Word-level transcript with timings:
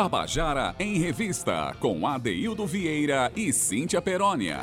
Tabajara 0.00 0.74
em 0.78 0.98
Revista, 0.98 1.76
com 1.78 2.06
Adeildo 2.06 2.66
Vieira 2.66 3.30
e 3.36 3.52
Cíntia 3.52 4.00
Perónia. 4.00 4.58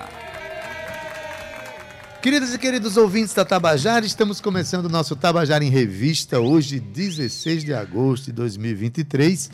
Queridos 2.24 2.56
e 2.56 2.58
queridos 2.58 2.98
ouvintes 2.98 3.36
da 3.36 3.46
Tabajara, 3.46 4.04
estamos 4.04 4.42
começando 4.42 4.88
o 4.88 4.90
nosso 4.90 5.16
Tabajara 5.16 5.64
em 5.64 5.70
Revista, 5.70 6.40
hoje, 6.40 6.80
16 6.80 7.64
de 7.64 7.72
agosto 7.72 8.26
de 8.26 8.32
2023, 8.32 9.52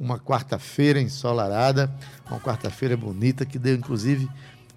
uma 0.00 0.18
quarta-feira 0.18 1.00
ensolarada, 1.00 1.88
uma 2.28 2.40
quarta-feira 2.40 2.96
bonita 2.96 3.46
que 3.46 3.56
deu, 3.56 3.76
inclusive, 3.76 4.28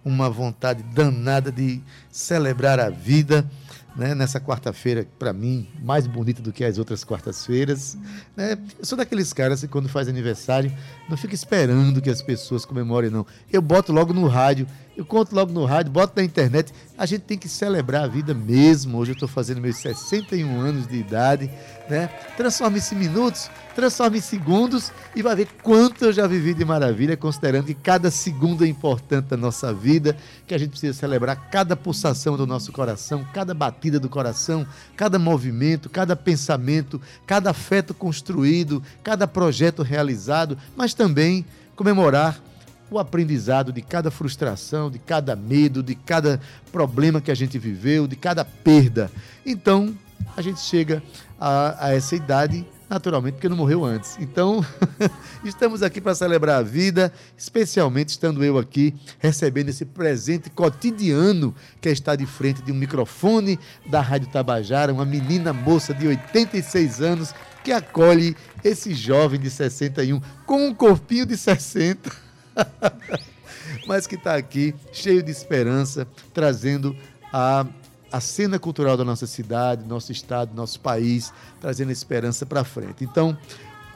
uma 0.06 0.30
vontade 0.30 0.84
danada 0.84 1.52
de 1.52 1.82
celebrar 2.12 2.80
a 2.80 2.92
vida 2.92 3.44
né, 3.96 4.16
nessa 4.16 4.40
quarta-feira, 4.40 5.08
para 5.20 5.32
mim, 5.32 5.68
mais 5.82 6.08
bonita 6.08 6.42
do 6.42 6.52
que 6.52 6.64
as 6.64 6.78
outras 6.78 7.04
quartas-feiras. 7.04 7.98
Né? 8.36 8.58
Eu 8.80 8.86
sou 8.86 8.98
daqueles 8.98 9.32
caras 9.34 9.62
que, 9.62 9.68
quando 9.68 9.88
faz 9.88 10.08
aniversário, 10.08 10.72
não 11.10 11.16
fica 11.16 11.36
esperando 11.36 12.02
que 12.02 12.10
as 12.10 12.22
pessoas 12.22 12.66
comemorem, 12.66 13.10
não. 13.10 13.26
Eu 13.52 13.62
boto 13.62 13.94
logo 13.94 14.14
no 14.14 14.28
rádio, 14.28 14.68
eu 14.96 15.04
conto 15.04 15.34
logo 15.34 15.52
no 15.52 15.66
rádio, 15.66 15.92
boto 15.92 16.14
na 16.16 16.24
internet. 16.24 16.72
A 16.96 17.06
gente 17.06 17.22
tem 17.22 17.38
que 17.38 17.50
celebrar 17.50 18.04
a 18.04 18.08
vida 18.08 18.34
mesmo. 18.34 19.00
Hoje 19.00 19.12
eu 19.12 19.14
estou 19.14 19.28
fazendo 19.28 19.60
meus 19.60 19.78
61 19.78 20.60
anos 20.62 20.88
de 20.88 20.98
idade. 20.98 21.50
Né? 21.90 22.08
Transforme-se 22.38 22.94
em 22.94 23.00
minutos, 23.00 23.50
transforme 23.76 24.20
em 24.20 24.22
segundos 24.22 24.92
e 25.16 25.22
vai 25.22 25.36
ver 25.36 25.48
quanto 25.64 26.06
eu 26.06 26.14
já 26.14 26.28
vivi 26.28 26.54
de 26.54 26.64
maravilha, 26.64 27.18
considerando 27.18 27.66
que 27.66 27.74
cada 27.74 28.12
segundo 28.12 28.64
é 28.64 28.68
importante 28.68 29.26
da 29.26 29.38
nossa 29.38 29.74
vida, 29.74 30.16
que 30.48 30.54
a 30.54 30.58
gente 30.58 30.70
precisa 30.70 30.94
celebrar 30.94 31.50
cada 31.50 31.76
pulsação 31.76 32.38
do 32.38 32.46
nosso 32.46 32.72
coração, 32.72 33.26
cada 33.34 33.54
batida 33.54 34.00
do 34.00 34.08
coração, 34.08 34.66
cada 34.96 35.18
movimento, 35.18 35.90
cada 35.90 36.16
pensamento, 36.16 37.02
cada 37.26 37.50
afeto 37.50 37.94
construído, 37.94 38.82
cada 39.04 39.28
projeto 39.28 39.82
realizado, 39.82 40.58
mas 40.78 40.94
também 40.94 41.46
comemorar 41.76 42.40
o 42.94 43.00
aprendizado 43.00 43.74
de 43.74 43.82
cada 43.82 44.12
frustração, 44.12 44.90
de 44.92 45.00
cada 45.00 45.36
medo, 45.36 45.82
de 45.82 45.96
cada 45.96 46.40
problema 46.72 47.20
que 47.20 47.32
a 47.32 47.36
gente 47.36 47.58
viveu, 47.58 48.08
de 48.08 48.16
cada 48.16 48.46
perda. 48.46 49.12
Então, 49.44 49.98
a 50.38 50.42
gente 50.42 50.60
chega 50.60 51.02
a, 51.40 51.88
a 51.88 51.94
essa 51.94 52.16
idade 52.16 52.66
naturalmente 52.88 53.34
porque 53.34 53.50
não 53.50 53.58
morreu 53.58 53.84
antes. 53.84 54.18
Então, 54.20 54.64
estamos 55.44 55.82
aqui 55.82 56.00
para 56.00 56.14
celebrar 56.14 56.60
a 56.60 56.62
vida, 56.62 57.12
especialmente 57.36 58.10
estando 58.10 58.44
eu 58.44 58.60
aqui 58.60 58.94
recebendo 59.18 59.70
esse 59.70 59.86
presente 59.86 60.52
cotidiano 60.52 61.56
que 61.82 61.90
é 61.90 61.92
estar 61.92 62.16
de 62.16 62.28
frente 62.28 62.62
de 62.62 62.72
um 62.72 62.76
microfone 62.76 63.60
da 63.88 64.02
Rádio 64.02 64.30
Tabajara, 64.30 64.94
uma 64.94 65.06
menina 65.06 65.52
moça 65.52 65.96
de 65.96 66.08
86 66.08 67.02
anos 67.02 67.34
que 67.64 67.72
acolhe 67.72 68.36
esse 68.64 68.94
jovem 68.94 69.40
de 69.40 69.50
61 69.50 70.22
com 70.46 70.68
um 70.68 70.76
corpinho 70.76 71.26
de 71.26 71.36
60. 71.36 72.23
Mas 73.88 74.08
que 74.08 74.16
está 74.16 74.36
aqui 74.36 74.74
cheio 74.92 75.22
de 75.22 75.32
esperança, 75.32 76.08
trazendo 76.34 76.96
a 77.32 77.66
a 78.14 78.22
cena 78.22 78.60
cultural 78.60 78.96
da 78.96 79.04
nossa 79.04 79.26
cidade, 79.26 79.88
nosso 79.88 80.12
estado, 80.12 80.54
nosso 80.54 80.80
país, 80.80 81.34
trazendo 81.60 81.92
esperança 81.92 82.46
para 82.46 82.64
frente. 82.64 83.04
Então, 83.04 83.36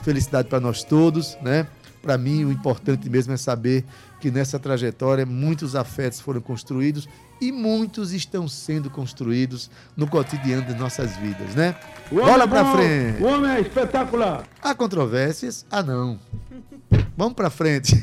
felicidade 0.01 0.49
para 0.49 0.59
nós 0.59 0.83
todos, 0.83 1.37
né? 1.39 1.67
Para 2.01 2.17
mim, 2.17 2.43
o 2.43 2.51
importante 2.51 3.07
mesmo 3.11 3.33
é 3.33 3.37
saber 3.37 3.85
que 4.19 4.31
nessa 4.31 4.57
trajetória 4.57 5.23
muitos 5.23 5.75
afetos 5.75 6.19
foram 6.19 6.41
construídos 6.41 7.07
e 7.39 7.51
muitos 7.51 8.13
estão 8.13 8.47
sendo 8.47 8.89
construídos 8.89 9.69
no 9.95 10.07
cotidiano 10.07 10.63
de 10.63 10.75
nossas 10.75 11.15
vidas, 11.17 11.55
né? 11.55 11.75
Bola 12.11 12.47
para 12.47 12.71
frente. 12.73 13.21
O 13.21 13.27
homem 13.27 13.51
é 13.51 13.61
espetacular. 13.61 14.43
Há 14.61 14.73
controvérsias? 14.73 15.65
Ah, 15.69 15.83
não. 15.83 16.19
Vamos 17.15 17.33
para 17.33 17.49
frente. 17.49 17.95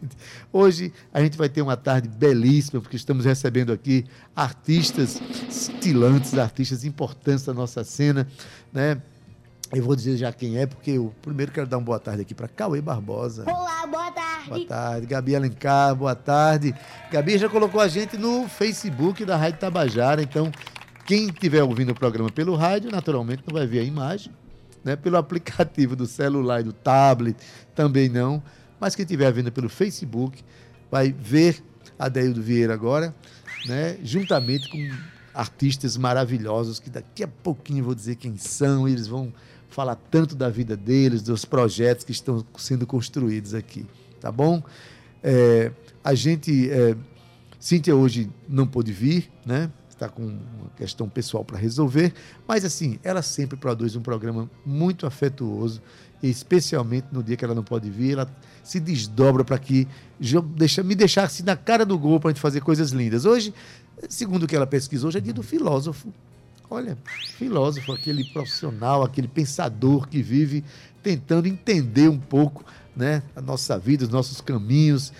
Hoje 0.52 0.92
a 1.12 1.20
gente 1.20 1.36
vai 1.36 1.48
ter 1.48 1.62
uma 1.62 1.76
tarde 1.76 2.08
belíssima, 2.08 2.80
porque 2.80 2.96
estamos 2.96 3.24
recebendo 3.24 3.72
aqui 3.72 4.04
artistas 4.34 5.20
estilantes, 5.48 6.36
artistas 6.38 6.84
importantes 6.84 7.44
da 7.44 7.52
nossa 7.52 7.84
cena, 7.84 8.26
né? 8.72 9.00
Eu 9.74 9.82
vou 9.82 9.96
dizer 9.96 10.18
já 10.18 10.30
quem 10.30 10.58
é, 10.58 10.66
porque 10.66 10.90
eu 10.90 11.14
primeiro 11.22 11.50
quero 11.50 11.66
dar 11.66 11.78
uma 11.78 11.84
boa 11.84 11.98
tarde 11.98 12.20
aqui 12.20 12.34
para 12.34 12.46
Cauê 12.46 12.82
Barbosa. 12.82 13.44
Olá, 13.50 13.86
boa 13.86 14.10
tarde. 14.10 14.48
Boa 14.50 14.66
tarde. 14.66 15.06
Gabi 15.06 15.34
Alencar, 15.34 15.96
boa 15.96 16.14
tarde. 16.14 16.74
Gabi 17.10 17.38
já 17.38 17.48
colocou 17.48 17.80
a 17.80 17.88
gente 17.88 18.18
no 18.18 18.46
Facebook 18.46 19.24
da 19.24 19.34
Rádio 19.34 19.60
Tabajara, 19.60 20.22
então 20.22 20.52
quem 21.06 21.28
estiver 21.28 21.62
ouvindo 21.62 21.92
o 21.92 21.94
programa 21.94 22.30
pelo 22.30 22.54
rádio, 22.54 22.90
naturalmente 22.90 23.44
não 23.46 23.56
vai 23.56 23.66
ver 23.66 23.78
a 23.78 23.82
imagem, 23.82 24.30
né? 24.84 24.94
Pelo 24.94 25.16
aplicativo 25.16 25.96
do 25.96 26.06
celular 26.06 26.60
e 26.60 26.64
do 26.64 26.72
tablet, 26.74 27.38
também 27.74 28.10
não. 28.10 28.42
Mas 28.78 28.94
quem 28.94 29.04
estiver 29.04 29.32
vendo 29.32 29.50
pelo 29.50 29.70
Facebook 29.70 30.44
vai 30.90 31.12
ver 31.12 31.64
a 31.98 32.10
Deildo 32.10 32.42
Vieira 32.42 32.74
agora, 32.74 33.14
né? 33.64 33.96
Juntamente 34.04 34.68
com 34.68 34.76
artistas 35.32 35.96
maravilhosos 35.96 36.78
que 36.78 36.90
daqui 36.90 37.24
a 37.24 37.28
pouquinho 37.28 37.82
vou 37.84 37.94
dizer 37.94 38.16
quem 38.16 38.36
são, 38.36 38.86
eles 38.86 39.06
vão 39.06 39.32
falar 39.74 39.96
tanto 40.10 40.34
da 40.34 40.48
vida 40.48 40.76
deles, 40.76 41.22
dos 41.22 41.44
projetos 41.44 42.04
que 42.04 42.12
estão 42.12 42.44
sendo 42.56 42.86
construídos 42.86 43.54
aqui, 43.54 43.86
tá 44.20 44.30
bom? 44.30 44.62
É, 45.22 45.72
a 46.04 46.14
gente, 46.14 46.70
é, 46.70 46.96
Cíntia 47.58 47.94
hoje 47.94 48.28
não 48.48 48.66
pôde 48.66 48.92
vir, 48.92 49.30
né? 49.46 49.70
Está 49.88 50.08
com 50.08 50.22
uma 50.22 50.70
questão 50.76 51.08
pessoal 51.08 51.44
para 51.44 51.56
resolver, 51.56 52.12
mas 52.46 52.64
assim, 52.64 52.98
ela 53.04 53.22
sempre 53.22 53.56
produz 53.56 53.94
um 53.94 54.02
programa 54.02 54.50
muito 54.66 55.06
afetuoso, 55.06 55.80
especialmente 56.22 57.06
no 57.12 57.22
dia 57.22 57.36
que 57.36 57.44
ela 57.44 57.54
não 57.54 57.62
pode 57.62 57.88
vir, 57.88 58.14
ela 58.14 58.28
se 58.64 58.80
desdobra 58.80 59.44
para 59.44 59.58
que 59.58 59.86
deixa, 60.56 60.82
me 60.82 60.94
deixasse 60.94 61.42
na 61.44 61.56
cara 61.56 61.86
do 61.86 61.96
gol 61.98 62.18
para 62.18 62.30
a 62.30 62.32
gente 62.32 62.40
fazer 62.40 62.60
coisas 62.60 62.90
lindas. 62.90 63.24
Hoje, 63.24 63.54
segundo 64.08 64.42
o 64.42 64.46
que 64.46 64.56
ela 64.56 64.66
pesquisou, 64.66 65.08
hoje 65.08 65.18
é 65.18 65.20
dia 65.20 65.32
do 65.32 65.42
filósofo. 65.42 66.12
Olha, 66.72 66.96
filósofo, 67.36 67.92
aquele 67.92 68.24
profissional, 68.32 69.02
aquele 69.02 69.28
pensador 69.28 70.08
que 70.08 70.22
vive 70.22 70.64
tentando 71.02 71.46
entender 71.46 72.08
um 72.08 72.18
pouco 72.18 72.64
né, 72.96 73.22
a 73.36 73.42
nossa 73.42 73.78
vida, 73.78 74.04
os 74.04 74.08
nossos 74.08 74.40
caminhos, 74.40 75.12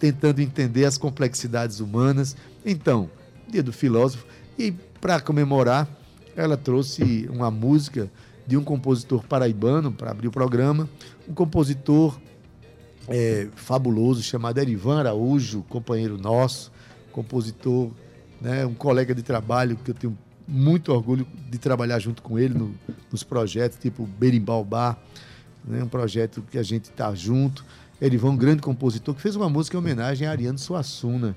tentando 0.00 0.40
entender 0.40 0.84
as 0.84 0.98
complexidades 0.98 1.78
humanas. 1.78 2.36
Então, 2.66 3.08
dia 3.46 3.62
do 3.62 3.72
filósofo. 3.72 4.26
E 4.58 4.72
para 5.00 5.20
comemorar, 5.20 5.88
ela 6.34 6.56
trouxe 6.56 7.28
uma 7.32 7.52
música 7.52 8.10
de 8.44 8.56
um 8.56 8.64
compositor 8.64 9.24
paraibano 9.24 9.92
para 9.92 10.10
abrir 10.10 10.26
o 10.26 10.32
programa, 10.32 10.90
um 11.28 11.32
compositor 11.32 12.18
é, 13.06 13.46
fabuloso 13.54 14.24
chamado 14.24 14.58
Erivan 14.58 14.98
Araújo, 14.98 15.64
companheiro 15.68 16.18
nosso, 16.18 16.72
compositor, 17.12 17.92
né, 18.40 18.66
um 18.66 18.74
colega 18.74 19.14
de 19.14 19.22
trabalho 19.22 19.76
que 19.76 19.92
eu 19.92 19.94
tenho 19.94 20.18
muito 20.50 20.92
orgulho 20.92 21.26
de 21.48 21.58
trabalhar 21.58 21.98
junto 22.00 22.20
com 22.22 22.38
ele 22.38 22.54
no, 22.54 22.74
nos 23.10 23.22
projetos, 23.22 23.78
tipo 23.78 24.04
Berimbau 24.04 24.64
Bar, 24.64 24.98
né, 25.64 25.82
um 25.82 25.88
projeto 25.88 26.42
que 26.50 26.58
a 26.58 26.62
gente 26.62 26.84
está 26.86 27.14
junto. 27.14 27.64
Erivan, 28.02 28.30
um 28.30 28.36
grande 28.36 28.62
compositor, 28.62 29.14
que 29.14 29.20
fez 29.20 29.36
uma 29.36 29.48
música 29.48 29.76
em 29.76 29.80
homenagem 29.80 30.26
a 30.26 30.30
Ariano 30.30 30.58
Suassuna, 30.58 31.36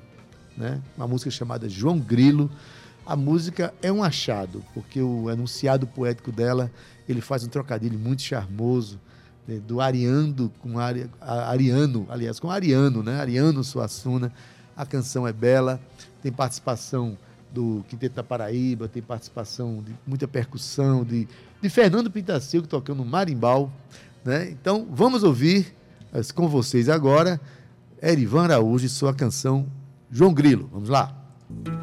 né, 0.57 0.81
uma 0.97 1.07
música 1.07 1.29
chamada 1.29 1.69
João 1.69 1.99
Grilo. 1.99 2.49
A 3.05 3.15
música 3.15 3.73
é 3.81 3.91
um 3.91 4.01
achado, 4.01 4.63
porque 4.73 5.01
o 5.01 5.29
enunciado 5.29 5.85
poético 5.85 6.31
dela, 6.31 6.71
ele 7.07 7.21
faz 7.21 7.43
um 7.43 7.49
trocadilho 7.49 7.99
muito 7.99 8.21
charmoso, 8.21 8.99
né, 9.47 9.59
do 9.59 9.81
Ariando 9.81 10.51
com 10.59 10.79
Ari, 10.79 11.09
Ariano, 11.19 12.07
aliás, 12.09 12.39
com 12.39 12.49
Ariano, 12.49 13.03
né? 13.03 13.19
Ariano 13.19 13.63
Suassuna. 13.63 14.31
A 14.75 14.85
canção 14.85 15.27
é 15.27 15.33
bela, 15.33 15.81
tem 16.21 16.31
participação 16.31 17.17
do 17.53 17.85
Quinteto 17.87 18.15
da 18.15 18.23
Paraíba, 18.23 18.87
tem 18.87 19.01
participação 19.01 19.83
de 19.85 19.93
muita 20.05 20.27
percussão, 20.27 21.03
de, 21.03 21.27
de 21.61 21.69
Fernando 21.69 22.09
Pintacilgo 22.09 22.67
tocando 22.67 23.05
marimbal. 23.05 23.71
Né? 24.25 24.49
Então, 24.49 24.87
vamos 24.89 25.23
ouvir 25.23 25.73
com 26.33 26.47
vocês 26.47 26.89
agora 26.89 27.39
Erivan 28.01 28.43
Araújo 28.43 28.85
e 28.85 28.89
sua 28.89 29.13
canção 29.13 29.67
João 30.11 30.33
Grilo. 30.33 30.69
Vamos 30.71 30.89
lá. 30.89 31.15
Ariano, 31.49 31.82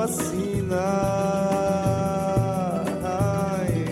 Ariano, 0.00 0.06
sua 0.06 0.08
sina. 0.08 0.86
Ai. 3.04 3.84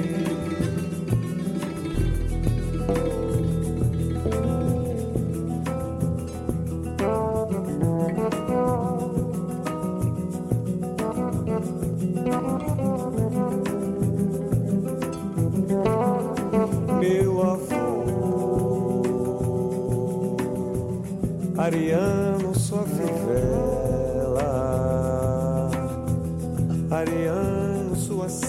Meu 17.00 17.42
avô, 17.42 17.86
Ariano, 21.58 22.17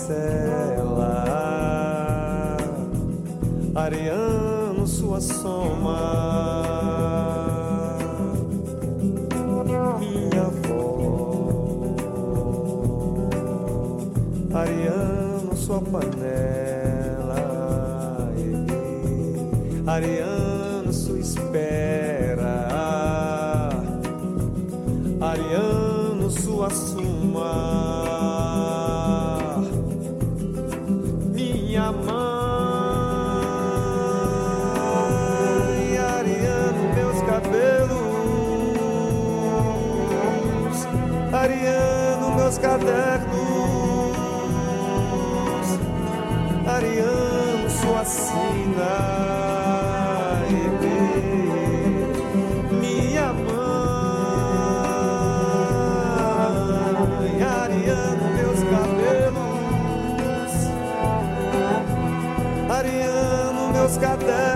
sua 0.10 0.39
Ariano, 41.40 42.36
meus 42.36 42.58
cadernos, 42.58 43.30
Ariano, 46.68 47.70
sua 47.70 48.04
sina. 48.04 49.00
Minha 52.82 53.32
mãe, 53.32 53.56
Ariano, 57.42 58.26
meus 58.36 58.60
cabelos, 58.74 60.54
Ariano, 62.70 63.70
meus 63.72 63.96
cadernos, 63.98 64.49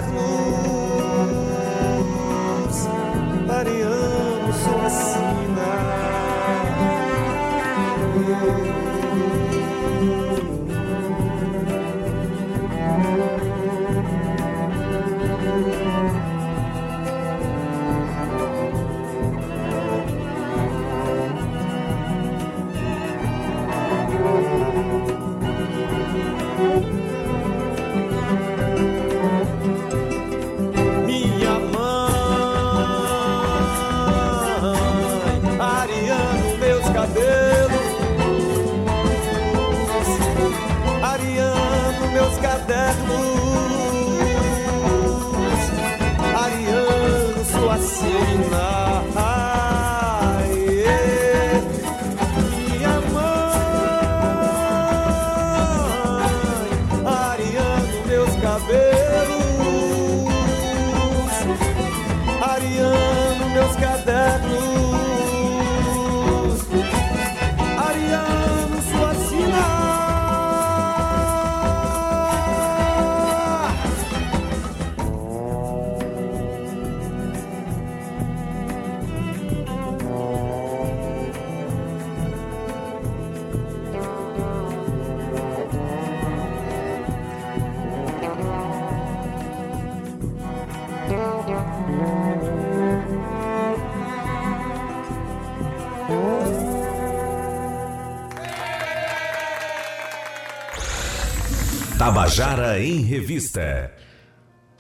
Tabajara 102.34 102.84
em 102.84 103.02
Revista. 103.02 103.94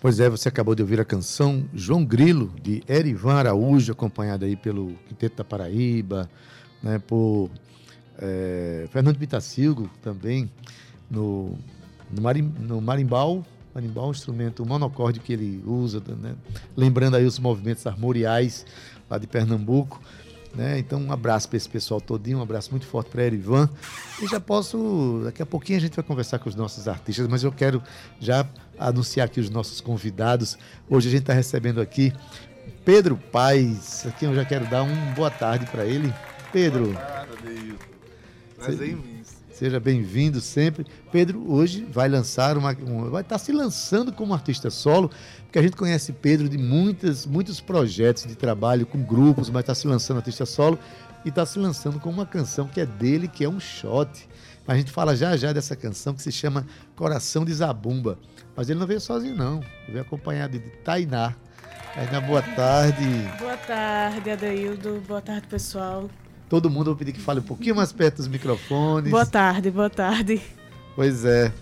Pois 0.01 0.19
é, 0.19 0.27
você 0.27 0.50
acabou 0.50 0.74
de 0.74 0.81
ouvir 0.81 1.00
a 1.00 1.05
canção 1.05 1.69
João 1.72 2.03
Grilo, 2.03 2.51
de 2.60 2.83
Erivan 2.89 3.36
Araújo, 3.36 3.91
acompanhada 3.91 4.48
aí 4.48 4.55
pelo 4.55 4.95
Quinteto 5.07 5.38
da 5.38 5.43
Paraíba, 5.43 6.27
né, 6.81 6.98
por 6.98 7.51
eh, 8.17 8.88
Fernando 8.91 9.19
Pitacilgo 9.19 9.88
também, 10.01 10.50
no, 11.12 11.55
no, 12.12 12.24
marim, 12.24 12.51
no 12.60 12.81
marimbau, 12.81 13.45
marimbau 13.72 14.05
é 14.05 14.07
um 14.07 14.12
instrumento 14.12 14.65
monocorde 14.65 15.19
que 15.19 15.31
ele 15.31 15.62
usa, 15.63 16.01
né, 16.24 16.33
lembrando 16.75 17.17
aí 17.17 17.25
os 17.25 17.38
movimentos 17.38 17.86
armoriais 17.86 18.65
lá 19.07 19.19
de 19.19 19.27
Pernambuco. 19.27 20.01
Né? 20.55 20.77
Então, 20.77 21.00
um 21.01 21.12
abraço 21.12 21.50
para 21.50 21.57
esse 21.57 21.67
pessoal 21.67 22.00
todinho, 22.00 22.38
um 22.38 22.41
abraço 22.41 22.69
muito 22.69 22.86
forte 22.86 23.10
para 23.10 23.24
Erivan. 23.24 23.67
E 24.22 24.27
já 24.27 24.39
posso, 24.39 25.22
daqui 25.24 25.41
a 25.41 25.45
pouquinho 25.48 25.79
a 25.79 25.81
gente 25.81 25.95
vai 25.95 26.03
conversar 26.03 26.38
com 26.38 26.48
os 26.48 26.53
nossos 26.55 26.88
artistas, 26.88 27.27
mas 27.27 27.43
eu 27.43 27.51
quero 27.51 27.81
já 28.19 28.45
anunciar 28.77 29.25
aqui 29.25 29.39
os 29.39 29.50
nossos 29.50 29.81
convidados. 29.81 30.55
Hoje 30.88 31.07
a 31.07 31.12
gente 31.12 31.22
está 31.22 31.33
recebendo 31.33 31.81
aqui 31.81 32.13
Pedro 32.86 33.17
Paz. 33.17 34.05
Aqui 34.05 34.25
eu 34.25 34.36
já 34.36 34.45
quero 34.45 34.67
dar 34.69 34.83
um 34.83 35.13
boa 35.15 35.31
tarde 35.31 35.65
para 35.65 35.86
ele. 35.86 36.13
Pedro, 36.51 36.95
Prazer 38.55 38.89
imenso. 38.89 39.33
seja 39.51 39.79
bem-vindo 39.79 40.39
sempre. 40.39 40.86
Pedro 41.12 41.43
hoje 41.51 41.83
vai 41.91 42.07
lançar 42.07 42.57
uma, 42.60 42.72
um- 42.88 43.10
vai 43.10 43.24
estar 43.24 43.39
se 43.39 43.51
lançando 43.51 44.13
como 44.13 44.33
artista 44.36 44.69
solo, 44.69 45.10
porque 45.53 45.60
a 45.60 45.62
gente 45.62 45.77
conhece 45.77 46.12
Pedro 46.12 46.50
de 46.50 46.57
muitas, 46.57 47.27
muitos 47.27 47.62
projetos 47.62 48.25
de 48.25 48.33
trabalho 48.33 48.88
com 48.88 49.03
grupos, 49.03 49.51
mas 49.51 49.60
está 49.60 49.75
se 49.75 49.88
lançando 49.88 50.17
artista 50.17 50.48
solo 50.48 50.79
e 51.24 51.29
está 51.29 51.45
se 51.45 51.60
lançando 51.60 52.00
com 52.00 52.10
uma 52.10 52.25
canção 52.25 52.67
que 52.67 52.81
é 52.81 52.88
dele, 52.88 53.27
que 53.27 53.43
é 53.43 53.48
um 53.48 53.60
shot. 53.60 54.27
A 54.67 54.75
gente 54.75 54.89
fala 54.89 55.15
já 55.15 55.38
já 55.38 55.53
dessa 55.53 55.75
canção 55.75 56.15
que 56.15 56.24
se 56.24 56.31
chama 56.31 56.65
Coração 56.95 57.45
de 57.45 57.53
Zabumba. 57.53 58.17
Mas 58.55 58.67
ele 58.67 58.79
não 58.79 58.88
veio 58.88 59.00
sozinho, 59.00 59.36
não. 59.36 59.57
Ele 59.83 59.91
veio 59.91 60.01
acompanhado 60.01 60.57
de 60.57 60.72
Tainá. 60.83 61.36
Tainá, 61.93 62.19
boa 62.19 62.41
tarde. 62.41 63.05
Boa 63.38 63.57
tarde, 63.57 64.31
Adaildo. 64.31 65.03
Boa 65.07 65.22
tarde, 65.22 65.45
pessoal. 65.45 66.10
Todo 66.50 66.67
mundo 66.67 66.88
eu 66.88 66.93
vou 66.93 66.95
pedir 66.95 67.12
que 67.12 67.22
fale 67.22 67.41
um 67.41 67.43
pouquinho 67.43 67.75
mais 67.75 67.93
perto 67.93 68.15
dos 68.15 68.27
microfones. 68.27 69.12
Boa 69.12 69.27
tarde, 69.27 69.69
boa 69.69 69.91
tarde. 69.91 70.41
Pois 70.95 71.24
é. 71.24 71.53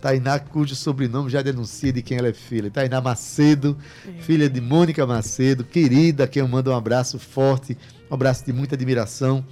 Tainá, 0.00 0.38
cujo 0.38 0.74
sobrenome 0.74 1.30
já 1.30 1.42
denuncia 1.42 1.92
de 1.92 2.02
quem 2.02 2.18
ela 2.18 2.28
é 2.28 2.32
filha. 2.32 2.70
Tainá 2.70 3.00
Macedo, 3.00 3.76
filha 4.20 4.48
de 4.48 4.60
Mônica 4.60 5.06
Macedo, 5.06 5.64
querida, 5.64 6.26
quem 6.26 6.40
eu 6.40 6.48
mando 6.48 6.70
um 6.70 6.76
abraço 6.76 7.18
forte, 7.18 7.76
um 8.10 8.14
abraço 8.14 8.44
de 8.44 8.52
muita 8.52 8.74
admiração. 8.74 9.44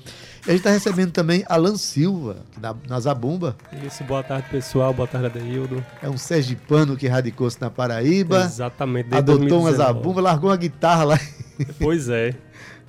E 0.46 0.50
a 0.50 0.52
gente 0.52 0.60
está 0.60 0.70
recebendo 0.70 1.10
também 1.10 1.42
Alan 1.48 1.76
Silva, 1.76 2.36
na, 2.60 2.74
na 2.86 3.00
Zabumba. 3.00 3.56
Isso, 3.86 4.04
boa 4.04 4.22
tarde 4.22 4.48
pessoal, 4.50 4.92
boa 4.92 5.08
tarde 5.08 5.26
Adeildo. 5.26 5.84
É 6.02 6.08
um 6.08 6.18
sergipano 6.18 6.96
que 6.96 7.08
radicou-se 7.08 7.58
na 7.60 7.70
Paraíba, 7.70 8.44
Exatamente, 8.44 9.08
desde 9.08 9.16
adotou 9.16 9.60
uma 9.60 9.70
2019. 9.70 9.76
Zabumba, 9.76 10.20
largou 10.20 10.50
uma 10.50 10.56
guitarra 10.56 11.04
lá 11.04 11.18
Pois 11.78 12.08
é, 12.08 12.34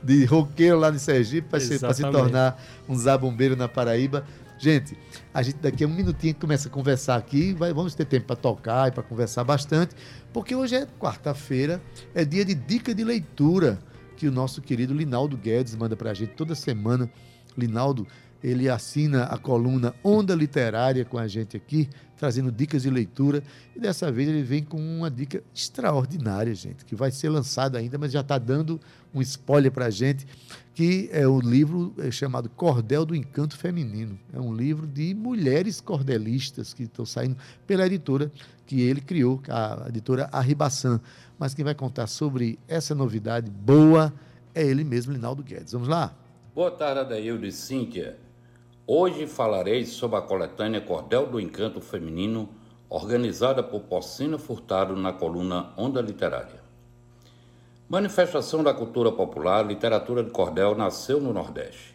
de 0.03 0.25
roqueiro 0.25 0.77
lá 0.77 0.91
no 0.91 0.99
Sergipe 0.99 1.47
para 1.49 1.59
se, 1.59 1.79
tornar 2.11 2.61
um 2.87 2.95
zabumbeiro 2.95 3.55
na 3.55 3.67
Paraíba. 3.67 4.23
Gente, 4.57 4.97
a 5.33 5.41
gente 5.41 5.57
daqui 5.57 5.83
a 5.83 5.87
um 5.87 5.93
minutinho 5.93 6.33
começa 6.35 6.69
a 6.69 6.71
conversar 6.71 7.17
aqui, 7.17 7.53
vai, 7.53 7.73
vamos 7.73 7.93
ter 7.93 8.05
tempo 8.05 8.27
para 8.27 8.35
tocar 8.35 8.87
e 8.87 8.91
para 8.91 9.03
conversar 9.03 9.43
bastante, 9.43 9.95
porque 10.31 10.55
hoje 10.55 10.75
é 10.75 10.87
quarta-feira, 10.99 11.81
é 12.13 12.23
dia 12.23 12.45
de 12.45 12.55
dica 12.55 12.95
de 12.95 13.03
leitura 13.03 13.79
que 14.15 14.27
o 14.27 14.31
nosso 14.31 14.61
querido 14.61 14.93
Linaldo 14.93 15.35
Guedes 15.35 15.75
manda 15.75 15.95
para 15.95 16.11
a 16.11 16.13
gente 16.13 16.33
toda 16.33 16.55
semana. 16.55 17.09
Linaldo, 17.57 18.07
ele 18.43 18.69
assina 18.69 19.23
a 19.23 19.37
coluna 19.37 19.93
Onda 20.03 20.35
Literária 20.35 21.03
com 21.03 21.17
a 21.17 21.27
gente 21.27 21.57
aqui, 21.57 21.89
trazendo 22.17 22.51
dicas 22.51 22.83
de 22.83 22.89
leitura. 22.89 23.43
E 23.75 23.79
dessa 23.79 24.11
vez 24.11 24.29
ele 24.29 24.43
vem 24.43 24.63
com 24.63 24.77
uma 24.77 25.09
dica 25.09 25.43
extraordinária, 25.53 26.53
gente, 26.53 26.85
que 26.85 26.95
vai 26.95 27.11
ser 27.11 27.29
lançada 27.29 27.77
ainda, 27.77 27.97
mas 27.97 28.11
já 28.11 28.21
está 28.21 28.37
dando 28.37 28.79
um 29.15 29.21
spoiler 29.21 29.71
para 29.71 29.85
a 29.85 29.89
gente, 29.89 30.27
que 30.73 31.09
é 31.13 31.25
o 31.25 31.39
livro 31.39 31.93
é, 31.97 32.11
chamado 32.11 32.49
Cordel 32.49 33.05
do 33.05 33.15
Encanto 33.15 33.57
Feminino. 33.57 34.19
É 34.33 34.39
um 34.39 34.53
livro 34.53 34.85
de 34.85 35.15
mulheres 35.15 35.79
cordelistas 35.79 36.73
que 36.73 36.83
estão 36.83 37.05
saindo 37.05 37.37
pela 37.65 37.85
editora 37.85 38.29
que 38.67 38.81
ele 38.81 38.99
criou, 38.99 39.41
a 39.47 39.85
editora 39.87 40.27
Arribaçan. 40.33 40.99
Mas 41.39 41.53
quem 41.53 41.63
vai 41.63 41.73
contar 41.73 42.07
sobre 42.07 42.59
essa 42.67 42.93
novidade 42.93 43.49
boa 43.49 44.13
é 44.53 44.63
ele 44.63 44.83
mesmo, 44.83 45.13
Linaldo 45.13 45.43
Guedes. 45.43 45.71
Vamos 45.71 45.87
lá? 45.87 46.13
Boa 46.53 46.71
tarde, 46.71 46.99
Adaildo 46.99 47.45
e 47.45 47.51
Cíntia. 47.51 48.17
Hoje 48.85 49.27
falarei 49.27 49.85
sobre 49.85 50.17
a 50.17 50.21
coletânea 50.21 50.81
Cordel 50.81 51.27
do 51.27 51.39
Encanto 51.39 51.79
Feminino, 51.79 52.49
organizada 52.89 53.63
por 53.63 53.81
Porcina 53.81 54.37
Furtado 54.37 54.95
na 54.95 55.11
coluna 55.11 55.73
Onda 55.77 56.01
Literária. 56.01 56.64
Manifestação 57.87 58.63
da 58.63 58.73
cultura 58.73 59.11
popular, 59.11 59.59
a 59.59 59.67
literatura 59.67 60.23
de 60.23 60.31
cordel 60.31 60.73
nasceu 60.73 61.21
no 61.21 61.31
Nordeste. 61.31 61.93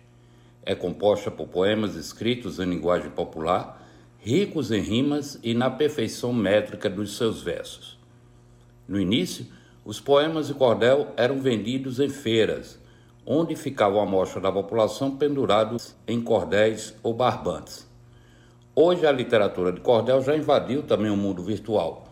É 0.62 0.72
composta 0.72 1.32
por 1.32 1.48
poemas 1.48 1.96
escritos 1.96 2.60
em 2.60 2.66
linguagem 2.66 3.10
popular, 3.10 3.84
ricos 4.20 4.70
em 4.70 4.80
rimas 4.80 5.36
e 5.42 5.52
na 5.52 5.68
perfeição 5.68 6.32
métrica 6.32 6.88
dos 6.88 7.16
seus 7.16 7.42
versos. 7.42 7.98
No 8.86 9.00
início, 9.00 9.46
os 9.84 9.98
poemas 9.98 10.46
de 10.46 10.54
cordel 10.54 11.08
eram 11.16 11.40
vendidos 11.40 11.98
em 11.98 12.08
feiras, 12.08 12.78
onde 13.26 13.56
ficavam 13.56 14.00
à 14.00 14.06
mostra 14.06 14.40
da 14.40 14.52
população 14.52 15.16
pendurados 15.16 15.96
em 16.06 16.22
cordéis 16.22 16.94
ou 17.02 17.12
barbantes. 17.12 17.84
Hoje, 18.76 19.04
a 19.04 19.10
literatura 19.10 19.72
de 19.72 19.80
cordel 19.80 20.22
já 20.22 20.36
invadiu 20.36 20.84
também 20.84 21.10
o 21.10 21.16
mundo 21.16 21.42
virtual, 21.42 22.09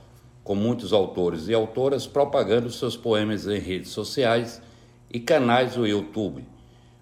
com 0.48 0.54
muitos 0.54 0.94
autores 0.94 1.46
e 1.48 1.52
autoras 1.52 2.06
propagando 2.06 2.70
seus 2.70 2.96
poemas 2.96 3.46
em 3.46 3.58
redes 3.58 3.90
sociais 3.90 4.62
e 5.12 5.20
canais 5.20 5.74
do 5.74 5.86
YouTube, 5.86 6.42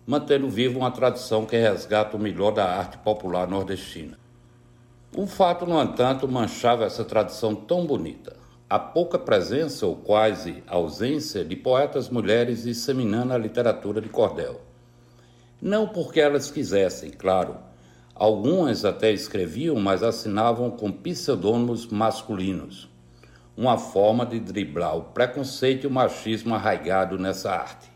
mantendo 0.05 0.50
viva 0.50 0.76
uma 0.76 0.91
tradição 0.91 1.47
que 1.47 1.57
resgata 1.57 2.17
o 2.17 2.21
melhor 2.21 2.50
da 2.50 2.65
arte 2.65 2.99
popular 2.99 3.47
nordestina. 3.47 4.19
Um 5.17 5.29
fato, 5.29 5.65
no 5.65 5.81
entanto, 5.81 6.26
manchava 6.26 6.87
essa 6.87 7.05
tradição 7.05 7.55
tão 7.55 7.87
bonita. 7.87 8.37
A 8.69 8.81
pouca 8.81 9.17
presença 9.17 9.87
ou 9.87 9.95
quase 9.95 10.65
ausência 10.67 11.45
de 11.45 11.55
poetas 11.55 12.09
mulheres 12.09 12.65
disseminando 12.65 13.33
a 13.33 13.38
literatura 13.38 14.00
de 14.00 14.09
cordel. 14.09 14.61
Não 15.62 15.87
porque 15.87 16.19
elas 16.19 16.50
quisessem, 16.50 17.11
claro. 17.11 17.59
Algumas 18.12 18.85
até 18.85 19.12
escreviam, 19.12 19.76
mas 19.76 20.03
assinavam 20.03 20.69
com 20.69 20.91
pseudônimos 20.91 21.87
masculinos. 21.87 22.96
Uma 23.57 23.79
forma 23.79 24.27
de 24.27 24.39
driblar 24.39 24.99
o 24.99 25.05
preconceito 25.05 25.85
e 25.85 25.87
o 25.87 25.91
machismo 25.91 26.55
arraigado 26.55 27.19
nessa 27.19 27.51
arte. 27.51 27.91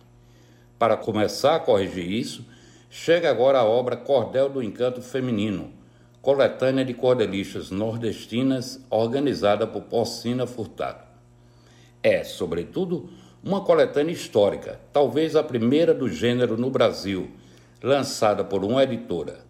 Para 0.79 0.97
começar 0.97 1.57
a 1.57 1.61
corrigir 1.61 2.11
isso, 2.11 2.47
chega 2.88 3.31
agora 3.31 3.59
a 3.59 3.64
obra 3.64 3.95
Cordel 3.95 4.49
do 4.49 4.62
Encanto 4.62 5.02
Feminino, 5.02 5.71
coletânea 6.23 6.83
de 6.83 6.95
cordelistas 6.95 7.71
nordestinas 7.71 8.81
organizada 8.88 9.67
por 9.67 9.83
Porcina 9.83 10.47
Furtado. 10.47 11.05
É, 12.02 12.25
sobretudo, 12.25 13.11
uma 13.45 13.61
coletânea 13.61 14.12
histórica, 14.12 14.81
talvez 14.90 15.37
a 15.37 15.43
primeira 15.43 15.93
do 15.93 16.09
gênero 16.09 16.57
no 16.57 16.71
Brasil, 16.71 17.31
lançada 17.83 18.43
por 18.43 18.64
uma 18.64 18.83
editora. 18.83 19.40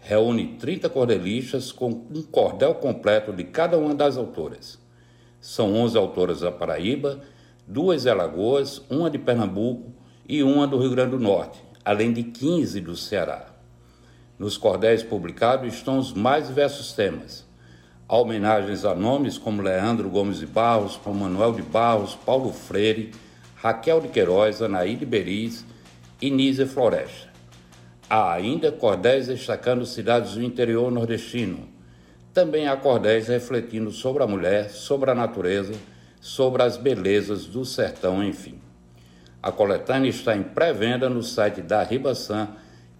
Reúne 0.00 0.56
30 0.58 0.90
cordelistas 0.90 1.70
com 1.70 1.88
um 1.88 2.22
cordel 2.22 2.74
completo 2.74 3.32
de 3.32 3.44
cada 3.44 3.78
uma 3.78 3.94
das 3.94 4.16
autoras. 4.16 4.81
São 5.42 5.74
11 5.74 5.98
autoras 5.98 6.40
da 6.40 6.52
Paraíba, 6.52 7.20
duas 7.66 8.02
de 8.02 8.08
Alagoas, 8.08 8.80
uma 8.88 9.10
de 9.10 9.18
Pernambuco 9.18 9.92
e 10.28 10.40
uma 10.40 10.68
do 10.68 10.78
Rio 10.78 10.92
Grande 10.92 11.10
do 11.10 11.18
Norte, 11.18 11.60
além 11.84 12.12
de 12.12 12.22
15 12.22 12.80
do 12.80 12.96
Ceará. 12.96 13.46
Nos 14.38 14.56
cordéis 14.56 15.02
publicados 15.02 15.74
estão 15.74 15.98
os 15.98 16.12
mais 16.12 16.46
diversos 16.46 16.92
temas. 16.92 17.44
Há 18.08 18.16
homenagens 18.18 18.84
a 18.84 18.94
nomes 18.94 19.36
como 19.36 19.60
Leandro 19.60 20.08
Gomes 20.08 20.38
de 20.38 20.46
Barros, 20.46 20.96
Manuel 21.04 21.54
de 21.54 21.62
Barros, 21.62 22.14
Paulo 22.14 22.52
Freire, 22.52 23.10
Raquel 23.56 24.00
de 24.00 24.08
Queiroz, 24.08 24.62
Anaíde 24.62 25.04
Beriz 25.04 25.66
e 26.20 26.30
Nízia 26.30 26.68
Floresta. 26.68 27.32
Há 28.08 28.32
ainda 28.32 28.70
cordéis 28.70 29.26
destacando 29.26 29.84
cidades 29.84 30.34
do 30.34 30.42
interior 30.42 30.88
nordestino. 30.88 31.71
Também 32.32 32.66
há 32.66 32.76
cordéis 32.76 33.28
refletindo 33.28 33.90
sobre 33.90 34.22
a 34.22 34.26
mulher, 34.26 34.70
sobre 34.70 35.10
a 35.10 35.14
natureza, 35.14 35.74
sobre 36.20 36.62
as 36.62 36.76
belezas 36.76 37.46
do 37.46 37.64
sertão, 37.64 38.24
enfim. 38.24 38.60
A 39.42 39.50
coletânea 39.50 40.08
está 40.08 40.36
em 40.36 40.42
pré-venda 40.42 41.10
no 41.10 41.22
site 41.22 41.60
da 41.60 41.82
Ribaçã 41.82 42.48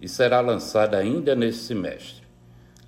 e 0.01 0.07
será 0.09 0.41
lançada 0.41 0.97
ainda 0.97 1.35
neste 1.35 1.63
semestre. 1.63 2.23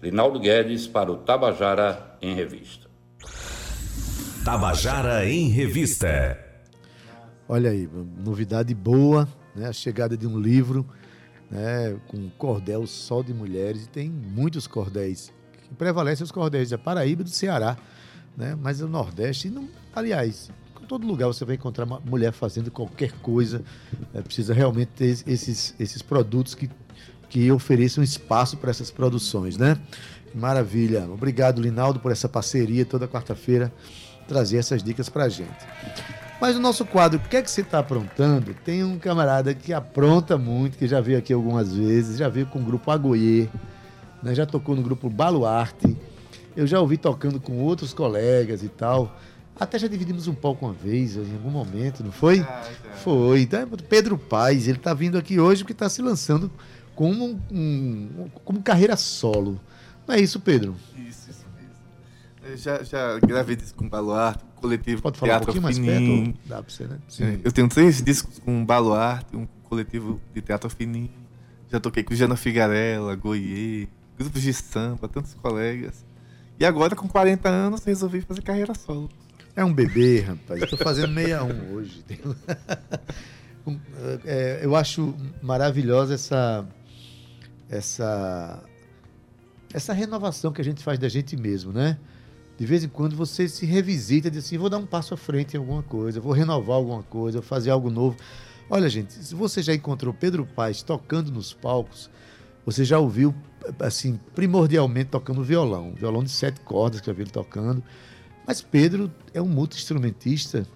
Linaldo 0.02 0.40
Guedes 0.40 0.86
para 0.86 1.12
o 1.12 1.18
Tabajara 1.18 2.18
em 2.22 2.36
Revista. 2.36 2.88
Tabajara 4.44 5.26
em 5.26 5.50
Revista. 5.50 6.38
Olha 7.48 7.72
aí, 7.72 7.90
novidade 8.24 8.76
boa, 8.76 9.28
né? 9.56 9.68
A 9.68 9.74
chegada 9.74 10.16
de 10.18 10.28
um 10.28 10.40
livro 10.40 10.86
né? 11.50 11.98
com 12.08 12.30
cordel 12.38 12.86
só 12.86 13.22
de 13.22 13.34
mulheres. 13.34 13.86
E 13.86 13.90
tem 13.90 14.10
muitos 14.10 14.68
cordéis. 14.68 15.34
Que 15.68 16.24
os 16.24 16.32
cordéis 16.32 16.70
da 16.70 16.78
Paraíba 16.78 17.22
e 17.22 17.26
do 17.26 17.30
Ceará. 17.30 17.78
Né? 18.38 18.56
Mas 18.60 18.82
o 18.82 18.88
Nordeste, 18.88 19.50
não, 19.50 19.68
aliás, 19.96 20.50
em 20.82 20.86
todo 20.86 21.08
lugar 21.08 21.28
você 21.28 21.44
vai 21.46 21.56
encontrar 21.56 21.86
uma 21.86 22.00
mulher 22.00 22.32
fazendo 22.32 22.70
qualquer 22.70 23.12
coisa. 23.14 23.64
É, 24.14 24.22
precisa 24.22 24.54
realmente 24.54 24.90
ter 24.90 25.24
esses, 25.26 25.74
esses 25.80 26.02
produtos 26.02 26.54
que, 26.54 26.70
que 27.30 27.52
ofereçam 27.52 28.04
espaço 28.04 28.58
para 28.58 28.70
essas 28.70 28.92
produções, 28.92 29.58
né? 29.58 29.78
Maravilha. 30.34 31.10
Obrigado, 31.10 31.62
Linaldo, 31.62 32.00
por 32.00 32.12
essa 32.12 32.28
parceria 32.28 32.86
toda 32.86 33.08
quarta-feira 33.08 33.74
trazer 34.28 34.58
essas 34.58 34.84
dicas 34.84 35.10
para 35.10 35.30
gente. 35.30 35.66
Mas 36.40 36.56
o 36.56 36.60
nosso 36.60 36.86
quadro, 36.86 37.20
o 37.20 37.30
que 37.30 37.38
é 37.38 37.42
que 37.42 37.50
você 37.50 37.62
está 37.62 37.80
aprontando? 37.80 38.54
Tem 38.66 38.84
um 38.84 39.00
camarada 39.00 39.54
que 39.54 39.72
apronta 39.72 40.38
muito, 40.38 40.78
que 40.78 40.88
já 40.88 41.00
veio 41.00 41.18
aqui 41.18 41.32
algumas 41.32 41.74
vezes, 41.74 42.18
já 42.18 42.28
veio 42.28 42.46
com 42.48 42.60
o 42.60 42.64
grupo 42.64 42.92
Agoie, 42.92 43.50
né? 44.26 44.36
já 44.36 44.46
tocou 44.46 44.76
no 44.76 44.82
grupo 44.82 45.10
Baluarte, 45.10 45.96
eu 46.56 46.66
já 46.68 46.80
ouvi 46.82 46.98
tocando 46.98 47.40
com 47.40 47.60
outros 47.60 47.94
colegas 47.94 48.64
e 48.64 48.68
tal. 48.70 49.18
Até 49.58 49.80
já 49.80 49.88
dividimos 49.88 50.28
um 50.28 50.34
palco 50.34 50.66
uma 50.66 50.74
vez, 50.74 51.16
em 51.16 51.34
algum 51.34 51.50
momento, 51.50 52.04
não 52.04 52.12
foi? 52.12 52.42
Ah, 52.42 52.64
já. 52.84 52.92
Foi. 52.96 53.42
Então, 53.42 53.62
é 53.62 53.66
Pedro 53.88 54.18
Paes, 54.18 54.68
ele 54.68 54.78
está 54.78 54.94
vindo 54.94 55.18
aqui 55.18 55.40
hoje 55.40 55.64
porque 55.64 55.72
está 55.72 55.88
se 55.88 56.02
lançando 56.02 56.52
como, 56.94 57.40
um, 57.50 58.10
um- 58.26 58.30
como 58.44 58.62
carreira 58.62 58.98
solo. 58.98 59.60
Não 60.06 60.14
é 60.16 60.20
isso, 60.20 60.42
Pedro? 60.42 60.76
Isso, 60.98 61.30
isso 61.30 61.46
mesmo. 61.56 61.72
Eu 62.52 62.58
já, 62.58 62.84
já 62.84 63.18
gravei 63.20 63.56
disco 63.56 63.78
com 63.78 63.88
Baluarte, 63.88 64.44
um 64.44 64.60
coletivo 64.62 65.02
Pode 65.02 65.18
falar 65.18 65.30
um 65.30 65.40
Teatro 65.40 65.46
pouquinho 65.46 65.64
mais 65.64 65.78
Fininho. 65.78 66.34
perto? 66.34 66.40
Dá 66.50 66.62
para 66.62 66.70
você, 66.74 66.84
né? 66.86 66.98
É, 67.22 67.40
Eu 67.44 67.52
tenho 67.54 67.70
três 67.70 68.02
discos 68.02 68.40
com 68.40 68.66
Baluarte, 68.66 69.38
um 69.38 69.48
coletivo 69.64 70.20
de 70.34 70.42
teatro 70.42 70.70
fininho. 70.70 71.10
Já 71.72 71.80
toquei 71.80 72.04
com 72.04 72.14
Jana 72.14 72.36
Figarella, 72.36 73.16
Goiê, 73.16 73.88
grupos 74.18 74.42
de 74.42 74.54
samba, 74.54 75.08
tantos 75.08 75.34
colegas. 75.34 76.06
E 76.60 76.66
agora, 76.66 76.96
com 76.96 77.08
40 77.08 77.50
anos, 77.50 77.84
resolvi 77.84 78.22
fazer 78.22 78.42
carreira 78.42 78.74
solo. 78.74 79.10
É 79.56 79.64
um 79.64 79.74
bebê, 79.74 80.22
rapaz. 80.22 80.62
Estou 80.62 80.80
fazendo 80.80 81.14
61 81.14 81.74
hoje. 81.74 82.04
É, 84.24 84.60
eu 84.62 84.76
acho 84.76 85.16
maravilhosa 85.42 86.14
essa, 86.14 86.68
essa, 87.68 88.64
essa 89.74 89.92
renovação 89.92 90.52
que 90.52 90.62
a 90.62 90.64
gente 90.64 90.84
faz 90.84 91.00
da 91.00 91.10
gente 91.10 91.36
mesmo, 91.36 91.74
né? 91.74 91.98
De 92.60 92.66
vez 92.66 92.84
em 92.84 92.88
quando 92.88 93.16
você 93.16 93.50
se 93.50 93.66
revisita 93.66 94.28
e 94.28 94.32
diz 94.32 94.46
assim, 94.46 94.58
vou 94.58 94.70
dar 94.70 94.78
um 94.78 94.86
passo 94.86 95.16
à 95.16 95.18
frente 95.18 95.56
em 95.56 95.58
alguma 95.58 95.82
coisa, 95.82 96.22
vou 96.22 96.32
renovar 96.32 96.76
alguma 96.76 97.02
coisa, 97.02 97.40
vou 97.40 97.48
fazer 97.48 97.72
algo 97.72 97.90
novo. 97.90 98.16
Olha, 98.70 98.88
gente, 98.88 99.14
se 99.14 99.34
você 99.34 99.64
já 99.64 99.74
encontrou 99.74 100.14
Pedro 100.14 100.46
Paes 100.46 100.84
tocando 100.84 101.32
nos 101.32 101.52
palcos, 101.52 102.10
você 102.66 102.86
já 102.86 102.98
ouviu, 102.98 103.34
assim, 103.80 104.20
primordialmente 104.34 105.10
tocando 105.10 105.44
violão. 105.44 105.94
Violão 105.96 106.24
de 106.24 106.30
sete 106.32 106.60
cordas 106.62 107.02
que 107.02 107.10
eu 107.10 107.14
vi 107.14 107.24
ele 107.24 107.32
tocando. 107.32 107.84
Mas 108.48 108.62
Pedro 108.62 109.12
é 109.34 109.42
um 109.42 109.48
multi-instrumentista. 109.48 110.68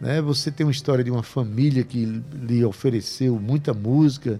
Né? 0.00 0.20
Você 0.22 0.50
tem 0.50 0.66
uma 0.66 0.72
história 0.72 1.04
de 1.04 1.10
uma 1.10 1.22
família 1.22 1.84
que 1.84 2.04
lhe 2.04 2.64
ofereceu 2.64 3.38
muita 3.38 3.72
música. 3.74 4.38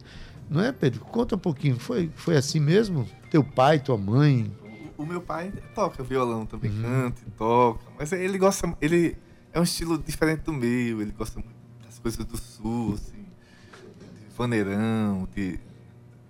Não 0.49 0.61
é, 0.61 0.73
Pedro? 0.73 1.01
Conta 1.01 1.37
um 1.37 1.39
pouquinho. 1.39 1.79
Foi, 1.79 2.11
foi 2.15 2.37
assim 2.37 2.61
mesmo? 2.61 3.07
Teu 3.31 3.43
pai, 3.45 3.79
tua 3.79 3.97
mãe? 3.97 4.51
O, 4.99 5.03
o 5.03 5.07
meu 5.07 5.21
pai 5.21 5.53
toca 5.75 6.03
violão 6.03 6.45
também, 6.47 6.71
Uhum. 6.71 6.83
canta 6.83 7.23
e 7.27 7.31
toca. 7.33 7.85
Mas 7.99 8.13
ele 8.13 8.39
gosta. 8.39 8.75
Ele 8.81 9.17
é 9.53 9.61
um 9.61 9.63
estilo 9.63 9.97
diferente 9.99 10.41
do 10.43 10.53
meu. 10.53 11.01
Ele 11.01 11.13
gosta 11.13 11.39
muito 11.39 11.55
das 11.85 11.99
coisas 11.99 12.25
do 12.25 12.37
sul, 12.37 12.95
assim, 12.95 13.23
de 13.23 14.37
vaneirão, 14.37 15.29
de, 15.35 15.59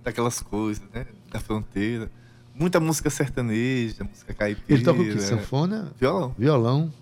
daquelas 0.02 0.40
coisas, 0.40 0.82
né? 0.92 1.06
Da 1.34 1.40
fronteira. 1.40 2.08
Muita 2.54 2.78
música 2.78 3.10
sertaneja, 3.10 4.04
música 4.04 4.32
caipira. 4.32 4.72
Ele 4.72 4.84
toca 4.84 5.02
o 5.02 5.04
quê? 5.04 5.18
Sanfona? 5.18 5.92
Violão. 5.98 6.34
Violão? 6.38 6.92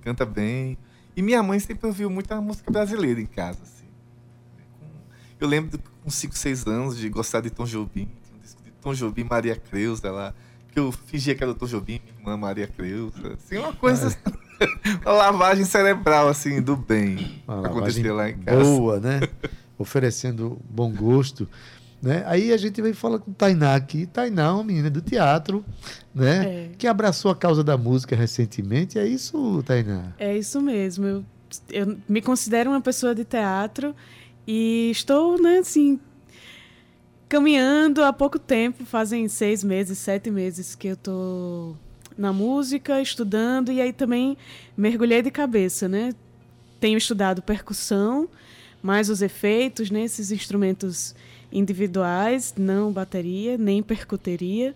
canta 0.00 0.26
bem. 0.26 0.76
E 1.16 1.22
minha 1.22 1.42
mãe 1.42 1.58
sempre 1.58 1.86
ouviu 1.86 2.10
muita 2.10 2.38
música 2.40 2.70
brasileira 2.70 3.20
em 3.20 3.26
casa. 3.26 3.60
Assim. 3.62 3.86
Eu 5.38 5.48
lembro 5.48 5.78
com 6.02 6.10
5, 6.10 6.36
6 6.36 6.66
anos 6.66 6.98
de 6.98 7.08
gostar 7.08 7.40
de 7.40 7.50
Tom 7.50 7.64
Jobim. 7.64 8.08
Tinha 8.22 8.36
um 8.36 8.40
disco 8.40 8.62
de 8.62 8.70
Tom 8.72 8.92
Jobim, 8.92 9.24
Maria 9.24 9.56
Creuza 9.56 10.10
lá. 10.10 10.34
Que 10.70 10.78
eu 10.78 10.92
fingia 10.92 11.34
que 11.34 11.42
era 11.42 11.52
o 11.52 11.54
Tom 11.54 11.66
Jobim, 11.66 12.00
minha 12.04 12.18
irmã 12.18 12.36
Maria 12.36 12.66
Creuza. 12.66 13.34
Assim, 13.34 13.56
uma 13.56 13.72
coisa. 13.72 14.14
uma 15.02 15.12
lavagem 15.12 15.64
cerebral, 15.64 16.28
assim, 16.28 16.60
do 16.60 16.76
bem. 16.76 17.42
Uma 17.48 17.66
acontecia 17.66 18.12
lá 18.12 18.28
em 18.28 18.38
casa. 18.38 18.62
Boa, 18.62 19.00
né? 19.00 19.20
Oferecendo 19.78 20.60
bom 20.68 20.92
gosto. 20.92 21.48
Né? 22.02 22.22
Aí 22.26 22.52
a 22.52 22.56
gente 22.56 22.80
vem 22.80 22.94
falar 22.94 23.18
com 23.18 23.32
Tainá 23.32 23.74
aqui. 23.74 24.06
Tainá 24.06 24.46
é 24.46 24.50
uma 24.50 24.64
menina 24.64 24.88
do 24.88 25.02
teatro, 25.02 25.64
né? 26.14 26.44
É. 26.44 26.70
Que 26.78 26.86
abraçou 26.86 27.30
a 27.30 27.36
causa 27.36 27.62
da 27.62 27.76
música 27.76 28.16
recentemente. 28.16 28.98
É 28.98 29.06
isso, 29.06 29.62
Tainá? 29.66 30.14
É 30.18 30.36
isso 30.36 30.60
mesmo. 30.62 31.04
Eu, 31.06 31.24
eu 31.70 31.98
me 32.08 32.22
considero 32.22 32.70
uma 32.70 32.80
pessoa 32.80 33.14
de 33.14 33.24
teatro 33.24 33.94
e 34.46 34.90
estou, 34.90 35.40
né, 35.40 35.58
assim, 35.58 36.00
caminhando 37.28 38.02
há 38.02 38.12
pouco 38.12 38.38
tempo. 38.38 38.86
Fazem 38.86 39.28
seis 39.28 39.62
meses, 39.62 39.98
sete 39.98 40.30
meses 40.30 40.74
que 40.74 40.88
eu 40.88 40.94
estou 40.94 41.76
na 42.16 42.32
música, 42.32 43.00
estudando 43.00 43.70
e 43.70 43.80
aí 43.80 43.92
também 43.92 44.38
mergulhei 44.76 45.20
de 45.20 45.30
cabeça, 45.30 45.86
né? 45.86 46.14
Tenho 46.78 46.96
estudado 46.96 47.42
percussão, 47.42 48.26
mais 48.82 49.10
os 49.10 49.20
efeitos, 49.20 49.90
né, 49.90 50.04
esses 50.04 50.30
instrumentos 50.30 51.14
individuais, 51.52 52.54
não 52.58 52.92
bateria, 52.92 53.56
nem 53.58 53.82
percuteria. 53.82 54.74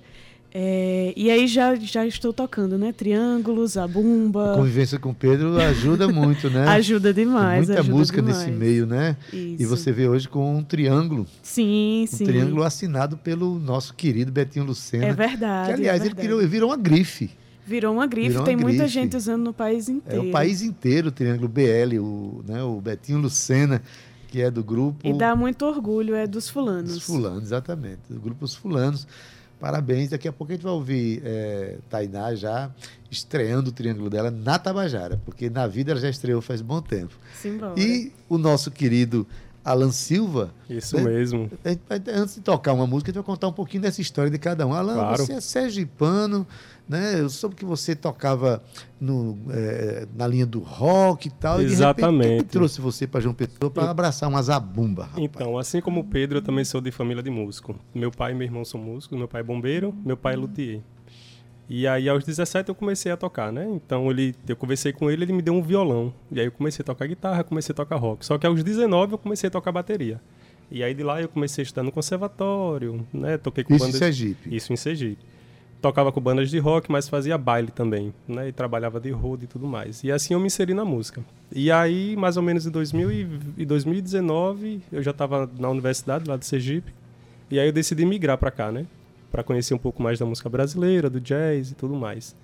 É, 0.56 1.12
e 1.16 1.28
aí 1.32 1.48
já, 1.48 1.74
já 1.74 2.06
estou 2.06 2.32
tocando, 2.32 2.78
né? 2.78 2.92
Triângulos, 2.92 3.76
a 3.76 3.82
A 3.82 3.88
bumba. 3.88 4.52
convivência 4.54 5.00
com 5.00 5.10
o 5.10 5.14
Pedro 5.14 5.56
ajuda 5.60 6.06
muito, 6.06 6.48
né? 6.48 6.64
Ajuda 6.70 7.12
Tem 7.12 7.24
demais. 7.24 7.66
muita 7.66 7.80
ajuda 7.80 7.96
música 7.98 8.22
demais. 8.22 8.38
nesse 8.38 8.50
meio, 8.52 8.86
né? 8.86 9.16
E 9.32 9.56
Isso. 9.58 9.66
você 9.68 9.90
vê 9.90 10.06
hoje 10.06 10.28
com 10.28 10.56
um 10.58 10.62
triângulo. 10.62 11.26
Sim, 11.42 12.04
Um 12.04 12.06
sim. 12.06 12.24
triângulo 12.24 12.62
assinado 12.62 13.16
pelo 13.16 13.58
nosso 13.58 13.94
querido 13.94 14.30
Betinho 14.30 14.64
Lucena. 14.64 15.06
É 15.06 15.12
verdade. 15.12 15.68
que, 15.68 15.74
aliás, 15.74 16.00
é 16.00 16.04
ele 16.06 16.14
verdade. 16.14 16.28
criou, 16.38 16.48
virou 16.48 16.70
uma 16.70 16.76
grife. 16.76 17.30
Virou 17.66 17.94
uma 17.94 18.06
grife, 18.06 18.28
virou 18.28 18.42
uma 18.42 18.46
tem 18.46 18.56
muita 18.56 18.78
grife. 18.84 18.92
gente 18.94 19.16
usando 19.16 19.42
no 19.42 19.52
país 19.52 19.88
É 19.88 19.92
inteiro. 19.92 20.28
o 20.28 20.30
país 20.30 20.62
inteiro, 20.62 21.08
o 21.08 21.10
Triângulo 21.10 21.48
BL, 21.48 21.98
o, 21.98 22.44
né, 22.46 22.62
o 22.62 22.80
Betinho 22.80 23.18
Lucena, 23.18 23.82
que 24.34 24.42
é 24.42 24.50
do 24.50 24.64
grupo 24.64 25.06
E 25.06 25.12
dá 25.12 25.36
muito 25.36 25.64
orgulho, 25.64 26.12
é 26.16 26.26
dos 26.26 26.48
fulanos. 26.48 26.96
Os 26.96 27.04
Fulanos, 27.04 27.44
exatamente. 27.44 28.00
Do 28.10 28.18
grupo 28.18 28.44
Os 28.44 28.52
Fulanos. 28.52 29.06
Parabéns. 29.60 30.10
Daqui 30.10 30.26
a 30.26 30.32
pouco 30.32 30.52
a 30.52 30.56
gente 30.56 30.64
vai 30.64 30.72
ouvir 30.72 31.22
é, 31.24 31.78
Tainá 31.88 32.34
já 32.34 32.68
estreando 33.08 33.70
o 33.70 33.72
triângulo 33.72 34.10
dela 34.10 34.32
na 34.32 34.58
Tabajara, 34.58 35.20
porque 35.24 35.48
na 35.48 35.68
vida 35.68 35.92
ela 35.92 36.00
já 36.00 36.10
estreou 36.10 36.42
faz 36.42 36.60
bom 36.60 36.82
tempo. 36.82 37.14
Simbora. 37.40 37.78
E 37.78 38.12
o 38.28 38.36
nosso 38.36 38.72
querido 38.72 39.24
Alan 39.64 39.90
Silva, 39.90 40.52
Isso 40.68 40.96
né? 40.96 41.04
mesmo. 41.04 41.50
antes 42.14 42.34
de 42.34 42.40
tocar 42.42 42.72
uma 42.74 42.86
música, 42.86 43.10
a 43.10 43.12
gente 43.12 43.22
vai 43.22 43.24
contar 43.24 43.48
um 43.48 43.52
pouquinho 43.52 43.82
dessa 43.82 44.00
história 44.02 44.30
de 44.30 44.38
cada 44.38 44.66
um. 44.66 44.74
Alan, 44.74 44.94
Claro. 44.94 45.24
você 45.24 45.32
é 45.32 45.40
sergipano, 45.40 46.46
né? 46.88 47.18
Eu 47.18 47.30
soube 47.30 47.54
que 47.56 47.64
você 47.64 47.94
tocava 47.96 48.62
no, 49.00 49.38
eh, 49.50 50.06
na 50.14 50.26
linha 50.26 50.44
do 50.44 50.60
rock 50.60 51.28
e 51.28 51.30
tal. 51.30 51.62
E 51.62 51.66
de 51.66 51.74
repente, 51.74 51.82
o 51.90 51.94
que 51.94 52.00
que 52.00 52.02
Exatamente. 52.04 52.44
trouxe 52.44 52.80
você 52.80 53.06
para 53.06 53.20
João 53.20 53.34
Pessoa 53.34 53.70
para 53.70 53.90
abraçar 53.90 54.28
uma 54.28 54.42
zabumba, 54.42 55.04
rapaz? 55.04 55.22
Então, 55.24 55.56
assim 55.58 55.80
como 55.80 56.00
o 56.00 56.04
Pedro, 56.04 56.38
eu 56.38 56.42
também 56.42 56.64
sou 56.64 56.80
de 56.82 56.90
família 56.90 57.22
de 57.22 57.30
músico. 57.30 57.74
Meu 57.94 58.10
pai 58.10 58.32
e 58.32 58.34
meu 58.34 58.44
irmão 58.46 58.64
são 58.64 58.78
músicos, 58.78 59.16
meu 59.16 59.26
pai 59.28 59.40
é 59.40 59.44
bombeiro, 59.44 59.94
meu 60.04 60.16
pai 60.16 60.34
é 60.34 60.36
luthier. 60.36 60.80
E 61.68 61.86
aí, 61.86 62.08
aos 62.08 62.24
17, 62.24 62.68
eu 62.68 62.74
comecei 62.74 63.10
a 63.10 63.16
tocar, 63.16 63.50
né? 63.50 63.66
Então, 63.70 64.10
ele, 64.10 64.34
eu 64.46 64.54
conversei 64.54 64.92
com 64.92 65.10
ele, 65.10 65.24
ele 65.24 65.32
me 65.32 65.40
deu 65.42 65.54
um 65.54 65.62
violão. 65.62 66.12
E 66.30 66.38
aí, 66.38 66.46
eu 66.46 66.52
comecei 66.52 66.82
a 66.82 66.84
tocar 66.84 67.06
guitarra, 67.06 67.42
comecei 67.42 67.72
a 67.72 67.76
tocar 67.76 67.96
rock. 67.96 68.24
Só 68.24 68.36
que 68.36 68.46
aos 68.46 68.62
19, 68.62 69.14
eu 69.14 69.18
comecei 69.18 69.48
a 69.48 69.50
tocar 69.50 69.72
bateria. 69.72 70.20
E 70.70 70.82
aí, 70.82 70.92
de 70.92 71.02
lá, 71.02 71.20
eu 71.20 71.28
comecei 71.28 71.62
a 71.62 71.64
estudar 71.64 71.82
no 71.82 71.92
conservatório, 71.92 73.06
né? 73.12 73.38
Toquei 73.38 73.64
com 73.64 73.74
Isso 73.74 73.84
em 73.84 73.88
bandas... 73.88 73.98
Sergipe. 73.98 74.54
Isso 74.54 74.72
em 74.72 74.76
Sergipe. 74.76 75.24
Tocava 75.80 76.10
com 76.10 76.20
bandas 76.20 76.50
de 76.50 76.58
rock, 76.58 76.90
mas 76.90 77.08
fazia 77.08 77.36
baile 77.36 77.70
também, 77.70 78.12
né? 78.26 78.48
E 78.48 78.52
trabalhava 78.52 78.98
de 78.98 79.10
road 79.10 79.44
e 79.44 79.46
tudo 79.46 79.66
mais. 79.66 80.02
E 80.02 80.10
assim 80.10 80.32
eu 80.32 80.40
me 80.40 80.46
inseri 80.46 80.72
na 80.72 80.84
música. 80.84 81.22
E 81.52 81.70
aí, 81.70 82.16
mais 82.16 82.38
ou 82.38 82.42
menos 82.42 82.66
em 82.66 82.70
2000 82.70 83.12
e 83.12 83.28
e 83.58 83.66
2019, 83.66 84.80
eu 84.90 85.02
já 85.02 85.10
estava 85.10 85.48
na 85.58 85.68
universidade 85.68 86.26
lá 86.26 86.38
de 86.38 86.46
Sergipe. 86.46 86.92
E 87.50 87.60
aí 87.60 87.68
eu 87.68 87.72
decidi 87.72 88.06
migrar 88.06 88.38
para 88.38 88.50
cá, 88.50 88.72
né? 88.72 88.86
Para 89.34 89.42
conhecer 89.42 89.74
um 89.74 89.78
pouco 89.78 90.00
mais 90.00 90.16
da 90.16 90.24
música 90.24 90.48
brasileira, 90.48 91.10
do 91.10 91.20
jazz 91.20 91.72
e 91.72 91.74
tudo 91.74 91.96
mais. 91.96 92.36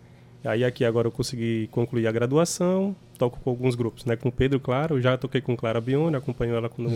Aí 0.44 0.64
aqui 0.64 0.84
agora 0.84 1.06
eu 1.06 1.12
consegui 1.12 1.68
concluir 1.70 2.08
a 2.08 2.10
graduação, 2.10 2.96
toco 3.16 3.38
com 3.38 3.48
alguns 3.48 3.76
grupos, 3.76 4.04
né? 4.04 4.16
Com 4.16 4.28
Pedro, 4.28 4.58
claro, 4.58 5.00
já 5.00 5.16
toquei 5.16 5.40
com 5.40 5.56
Clara 5.56 5.80
Bione, 5.80 6.16
acompanho 6.16 6.52
ela 6.52 6.68
quando, 6.68 6.90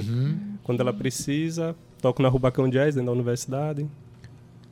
quando 0.64 0.80
ela 0.80 0.92
precisa. 0.92 1.76
Toco 2.02 2.20
na 2.20 2.28
Rubacão 2.28 2.68
Jazz, 2.68 2.96
dentro 2.96 3.06
da 3.06 3.12
universidade. 3.12 3.86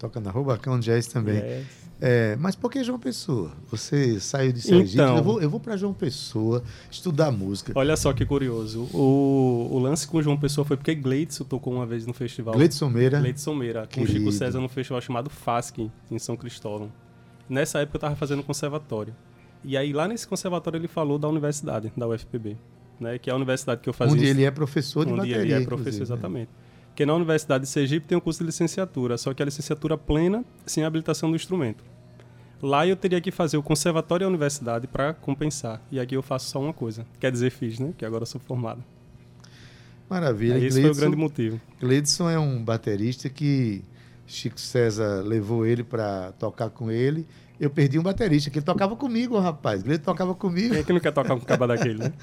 Toca 0.03 0.19
na 0.19 0.33
Rubacão 0.33 0.81
Jazz 0.81 1.07
também. 1.07 1.41
Jazz. 1.41 1.67
É, 2.01 2.35
mas 2.35 2.57
por 2.57 2.69
que 2.69 2.83
João 2.83 2.99
Pessoa? 2.99 3.53
Você 3.71 4.19
saiu 4.19 4.53
de 4.53 4.61
Sergipe, 4.61 4.95
Então. 5.01 5.17
eu 5.17 5.23
vou, 5.23 5.41
eu 5.41 5.49
vou 5.49 5.61
para 5.61 5.77
João 5.77 5.95
Pessoa 5.95 6.61
estudar 6.91 7.31
música. 7.31 7.73
Olha 7.77 7.97
só 7.97 8.13
que 8.13 8.27
curioso. 8.27 8.89
O, 8.93 9.69
o 9.71 9.79
lance 9.79 10.09
com 10.09 10.21
João 10.21 10.37
Pessoa 10.37 10.65
foi 10.65 10.77
porque 10.77 10.93
Gleidson 10.97 11.45
tocou 11.45 11.73
uma 11.73 11.87
vez 11.87 12.05
no 12.05 12.13
festival. 12.13 12.53
Gleidson 12.55 12.89
Meira, 12.91 13.21
Gleidson 13.21 13.55
Meira, 13.55 13.83
com 13.83 14.01
Querido. 14.01 14.19
Chico 14.19 14.33
César 14.33 14.61
no 14.61 14.69
festival 14.69 15.01
chamado 15.01 15.31
FASC, 15.31 15.89
em 16.11 16.19
São 16.19 16.37
Cristóvão. 16.37 16.91
Nessa 17.49 17.79
época 17.79 17.95
eu 17.95 17.99
estava 17.99 18.17
fazendo 18.17 18.43
conservatório. 18.43 19.15
E 19.63 19.77
aí 19.77 19.93
lá 19.93 20.09
nesse 20.09 20.27
conservatório 20.27 20.79
ele 20.79 20.89
falou 20.89 21.21
da 21.21 21.29
universidade, 21.29 21.93
da 21.97 22.09
UFPB, 22.09 22.57
né? 22.99 23.17
Que 23.21 23.31
é 23.31 23.33
a 23.33 23.37
universidade 23.37 23.81
que 23.81 23.89
eu 23.89 23.93
fazia. 23.93 24.13
onde 24.13 24.27
ele 24.27 24.43
é 24.43 24.51
professor 24.51 25.07
de 25.07 25.13
onde 25.13 25.21
bateria. 25.21 25.41
ele 25.41 25.53
é 25.63 25.65
professor, 25.65 26.19
né? 26.19 26.49
Porque 26.93 27.07
na 27.07 27.15
Universidade 27.15 27.65
de 27.65 27.71
Sergipe 27.71 28.07
tem 28.07 28.19
o 28.19 28.21
curso 28.21 28.41
de 28.41 28.45
licenciatura, 28.45 29.17
só 29.17 29.33
que 29.33 29.43
a 29.43 29.47
licenciatura 29.47 29.97
plena 29.97 30.45
sem 30.67 30.85
habilitação 30.85 31.31
do 31.31 31.37
instrumento. 31.37 31.83
Lá 32.61 32.87
eu 32.87 32.95
teria 32.95 33.19
que 33.19 33.31
fazer 33.31 33.57
o 33.57 33.63
conservatório 33.63 34.25
e 34.25 34.27
a 34.27 34.29
universidade 34.29 34.87
para 34.87 35.15
compensar. 35.15 35.81
E 35.91 35.99
aqui 35.99 36.15
eu 36.15 36.23
faço 36.23 36.51
só 36.51 36.61
uma 36.61 36.75
coisa. 36.75 37.07
Quer 37.19 37.33
dizer, 37.33 37.51
fiz, 37.51 37.79
né? 37.79 37.95
Que 37.97 38.05
agora 38.05 38.23
eu 38.23 38.27
sou 38.27 38.39
formado. 38.39 38.85
Maravilha. 40.09 40.57
Aí 40.57 40.67
esse 40.67 40.83
foi 40.83 40.91
o 40.91 40.95
grande 40.95 41.17
motivo. 41.17 41.59
Gleidson 41.81 42.29
é 42.29 42.39
um 42.39 42.63
baterista 42.63 43.31
que 43.31 43.83
Chico 44.27 44.61
César 44.61 45.23
levou 45.23 45.65
ele 45.65 45.83
para 45.83 46.33
tocar 46.33 46.69
com 46.69 46.91
ele. 46.91 47.27
Eu 47.61 47.71
perdi 47.71 47.99
um 47.99 48.03
baterista, 48.03 48.51
que 48.51 48.59
ele 48.59 48.67
tocava 48.67 48.97
comigo, 48.97 49.39
rapaz. 49.39 49.85
Ele 49.85 49.99
tocava 49.99 50.35
comigo. 50.35 50.71
Quem 50.71 50.81
é 50.81 50.83
que 50.83 50.93
não 50.93 51.01
quer 51.01 51.13
tocar 51.13 51.35
com 51.35 51.43
um 51.43 51.45
caba 51.45 51.67
daquele, 51.67 51.99
né? 51.99 52.13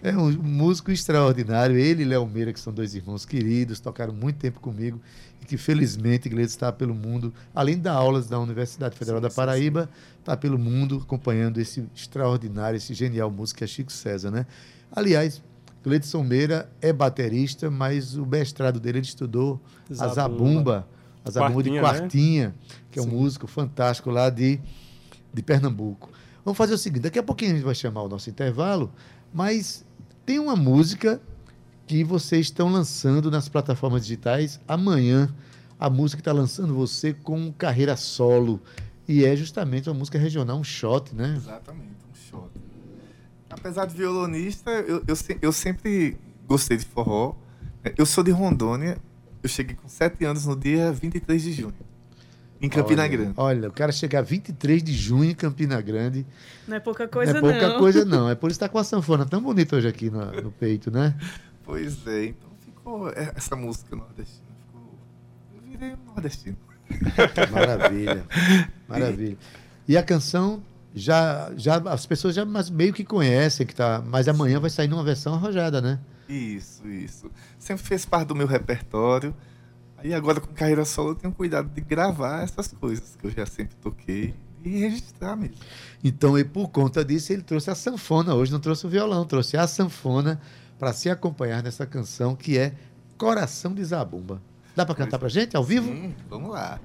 É 0.00 0.16
um 0.16 0.30
músico 0.30 0.92
extraordinário. 0.92 1.76
Ele 1.76 2.02
e 2.02 2.04
Léo 2.04 2.24
Meira, 2.24 2.52
que 2.52 2.60
são 2.60 2.72
dois 2.72 2.94
irmãos 2.94 3.26
queridos, 3.26 3.80
tocaram 3.80 4.12
muito 4.12 4.36
tempo 4.36 4.60
comigo 4.60 5.00
e 5.42 5.44
que 5.44 5.56
felizmente 5.56 6.28
Gleice 6.28 6.50
está 6.50 6.70
pelo 6.70 6.94
mundo, 6.94 7.34
além 7.52 7.74
de 7.74 7.82
dar 7.82 7.94
aulas 7.94 8.28
da 8.28 8.38
Universidade 8.38 8.96
Federal 8.96 9.20
da 9.20 9.28
Paraíba, 9.28 9.90
está 10.20 10.36
pelo 10.36 10.56
mundo 10.56 11.00
acompanhando 11.04 11.58
esse 11.58 11.84
extraordinário, 11.94 12.76
esse 12.76 12.94
genial 12.94 13.28
músico 13.28 13.58
que 13.58 13.64
é 13.64 13.66
Chico 13.66 13.92
César, 13.92 14.30
né? 14.30 14.46
Aliás, 14.92 15.42
Gleidson 15.82 16.22
Meira 16.22 16.70
é 16.80 16.92
baterista, 16.92 17.70
mas 17.70 18.14
o 18.14 18.26
mestrado 18.26 18.78
dele 18.78 18.98
ele 18.98 19.06
estudou 19.06 19.60
a 19.98 20.08
Zabumba. 20.08 20.86
Zabumba, 21.30 21.60
a 21.60 21.62
Zabumba 21.62 21.62
de 21.62 21.70
Quartinha, 21.70 22.48
né? 22.48 22.52
Quartinha, 22.52 22.54
que 22.90 22.98
é 22.98 23.02
um 23.02 23.06
Sim. 23.06 23.10
músico 23.10 23.46
fantástico 23.46 24.10
lá 24.10 24.30
de, 24.30 24.60
de 25.32 25.42
Pernambuco. 25.42 26.10
Vamos 26.44 26.56
fazer 26.56 26.74
o 26.74 26.78
seguinte, 26.78 27.02
daqui 27.02 27.18
a 27.18 27.22
pouquinho 27.22 27.52
a 27.52 27.54
gente 27.54 27.64
vai 27.64 27.74
chamar 27.74 28.02
o 28.02 28.08
nosso 28.08 28.30
intervalo, 28.30 28.90
mas 29.32 29.84
tem 30.24 30.38
uma 30.38 30.56
música 30.56 31.20
que 31.86 32.04
vocês 32.04 32.46
estão 32.46 32.70
lançando 32.70 33.30
nas 33.30 33.48
plataformas 33.48 34.02
digitais 34.02 34.60
amanhã. 34.68 35.34
A 35.80 35.88
música 35.88 36.20
está 36.20 36.32
lançando 36.32 36.74
você 36.74 37.14
com 37.14 37.50
carreira 37.52 37.96
solo. 37.96 38.60
E 39.08 39.24
é 39.24 39.34
justamente 39.34 39.88
uma 39.88 39.98
música 39.98 40.18
regional, 40.18 40.58
um 40.58 40.64
shot, 40.64 41.14
né? 41.14 41.34
Exatamente, 41.34 41.96
um 42.10 42.14
shot. 42.14 42.50
Apesar 43.48 43.86
de 43.86 43.96
violonista, 43.96 44.70
eu, 44.70 45.02
eu, 45.08 45.16
eu 45.40 45.52
sempre 45.52 46.18
gostei 46.46 46.76
de 46.76 46.84
forró. 46.84 47.34
Eu 47.96 48.04
sou 48.04 48.22
de 48.22 48.30
Rondônia. 48.30 48.98
Eu 49.42 49.48
cheguei 49.48 49.76
com 49.76 49.88
7 49.88 50.24
anos 50.24 50.46
no 50.46 50.56
dia 50.56 50.92
23 50.92 51.42
de 51.42 51.52
junho, 51.52 51.74
em 52.60 52.68
Campina 52.68 53.02
olha, 53.02 53.10
Grande. 53.10 53.32
Olha, 53.36 53.68
o 53.68 53.72
cara 53.72 53.92
chegar 53.92 54.22
23 54.22 54.82
de 54.82 54.92
junho 54.92 55.30
em 55.30 55.34
Campina 55.34 55.80
Grande 55.80 56.26
Não 56.66 56.76
é 56.76 56.80
pouca 56.80 57.04
não 57.04 57.10
coisa, 57.10 57.38
é 57.38 57.40
pouca 57.40 57.68
não. 57.68 57.78
coisa, 57.78 58.04
não. 58.04 58.28
É 58.30 58.34
por 58.34 58.50
isso 58.50 58.58
que 58.58 58.64
tá 58.64 58.68
com 58.68 58.78
a 58.78 58.84
sanfona 58.84 59.24
tão 59.24 59.40
bonita 59.40 59.76
hoje 59.76 59.86
aqui 59.86 60.10
no, 60.10 60.24
no 60.42 60.50
peito, 60.50 60.90
né? 60.90 61.14
Pois 61.64 62.04
é, 62.06 62.26
então 62.26 62.50
ficou 62.64 63.10
é- 63.10 63.32
essa 63.36 63.54
música 63.54 63.94
nordestina. 63.94 64.48
Ficou... 64.66 64.98
Eu 65.54 65.70
virei 65.70 65.94
um 65.94 66.04
nordestino. 66.06 66.56
Maravilha. 67.52 68.24
Maravilha. 68.88 69.36
E 69.86 69.96
a 69.96 70.02
canção 70.02 70.62
já, 70.94 71.52
já 71.56 71.76
as 71.76 72.06
pessoas 72.06 72.34
já 72.34 72.44
mas 72.44 72.70
meio 72.70 72.92
que 72.92 73.04
conhecem 73.04 73.66
que 73.66 73.74
tá, 73.74 74.02
mas 74.04 74.26
amanhã 74.26 74.58
vai 74.58 74.70
sair 74.70 74.88
numa 74.88 75.04
versão 75.04 75.34
arrojada, 75.34 75.80
né? 75.80 75.98
Isso, 76.28 76.86
isso. 76.86 77.30
Sempre 77.58 77.84
fez 77.84 78.04
parte 78.04 78.28
do 78.28 78.34
meu 78.34 78.46
repertório. 78.46 79.34
Aí 79.96 80.14
agora 80.14 80.40
com 80.40 80.52
carreira 80.52 80.84
solo 80.84 81.10
eu 81.10 81.14
tenho 81.14 81.34
cuidado 81.34 81.68
de 81.68 81.80
gravar 81.80 82.42
essas 82.42 82.68
coisas 82.68 83.16
que 83.16 83.26
eu 83.26 83.30
já 83.30 83.46
sempre 83.46 83.74
toquei 83.76 84.34
e 84.64 84.80
registrar 84.80 85.34
mesmo. 85.36 85.56
Então, 86.02 86.38
e 86.38 86.44
por 86.44 86.68
conta 86.68 87.04
disso, 87.04 87.32
ele 87.32 87.42
trouxe 87.42 87.70
a 87.70 87.74
sanfona 87.74 88.34
hoje, 88.34 88.52
não 88.52 88.60
trouxe 88.60 88.86
o 88.86 88.90
violão, 88.90 89.24
trouxe 89.24 89.56
a 89.56 89.66
sanfona 89.66 90.40
para 90.78 90.92
se 90.92 91.10
acompanhar 91.10 91.62
nessa 91.62 91.86
canção 91.86 92.36
que 92.36 92.56
é 92.56 92.74
Coração 93.16 93.74
de 93.74 93.84
Zabumba. 93.84 94.40
Dá 94.76 94.86
para 94.86 94.94
cantar 94.94 95.18
pra 95.18 95.28
gente 95.28 95.56
ao 95.56 95.64
vivo? 95.64 95.88
Sim, 95.88 96.14
vamos 96.28 96.50
lá. 96.50 96.78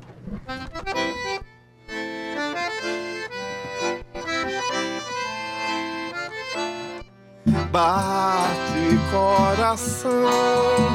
Bate 7.71 8.62
coração, 9.11 10.11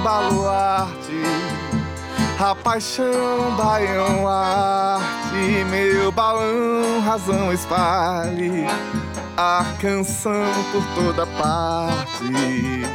baluarte, 0.02 1.22
a 2.38 2.54
paixão, 2.54 3.56
baião, 3.56 4.28
arte, 4.28 5.64
meu 5.70 6.12
balão, 6.12 7.00
razão 7.04 7.52
espalhe, 7.52 8.66
a 9.36 9.64
canção 9.80 10.44
por 10.72 10.84
toda 10.94 11.26
parte. 11.26 12.86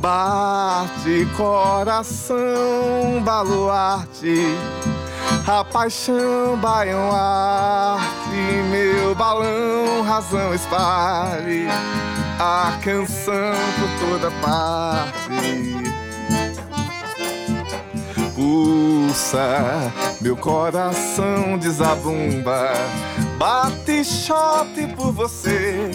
Bate 0.00 1.26
coração, 1.36 3.22
baluarte, 3.24 4.44
a 5.46 5.64
paixão, 5.64 6.56
baião, 6.58 7.10
arte, 7.10 8.36
meu 8.70 8.93
balão, 9.14 10.02
razão 10.02 10.52
espalhe, 10.54 11.66
a 12.38 12.78
canção 12.82 13.54
por 13.78 14.08
toda 14.08 14.30
parte. 14.40 15.84
Pulsa, 18.34 19.92
meu 20.20 20.36
coração 20.36 21.56
de 21.58 21.70
zabumba, 21.70 22.72
bate 23.38 24.04
shot 24.04 24.86
por 24.96 25.12
você, 25.12 25.90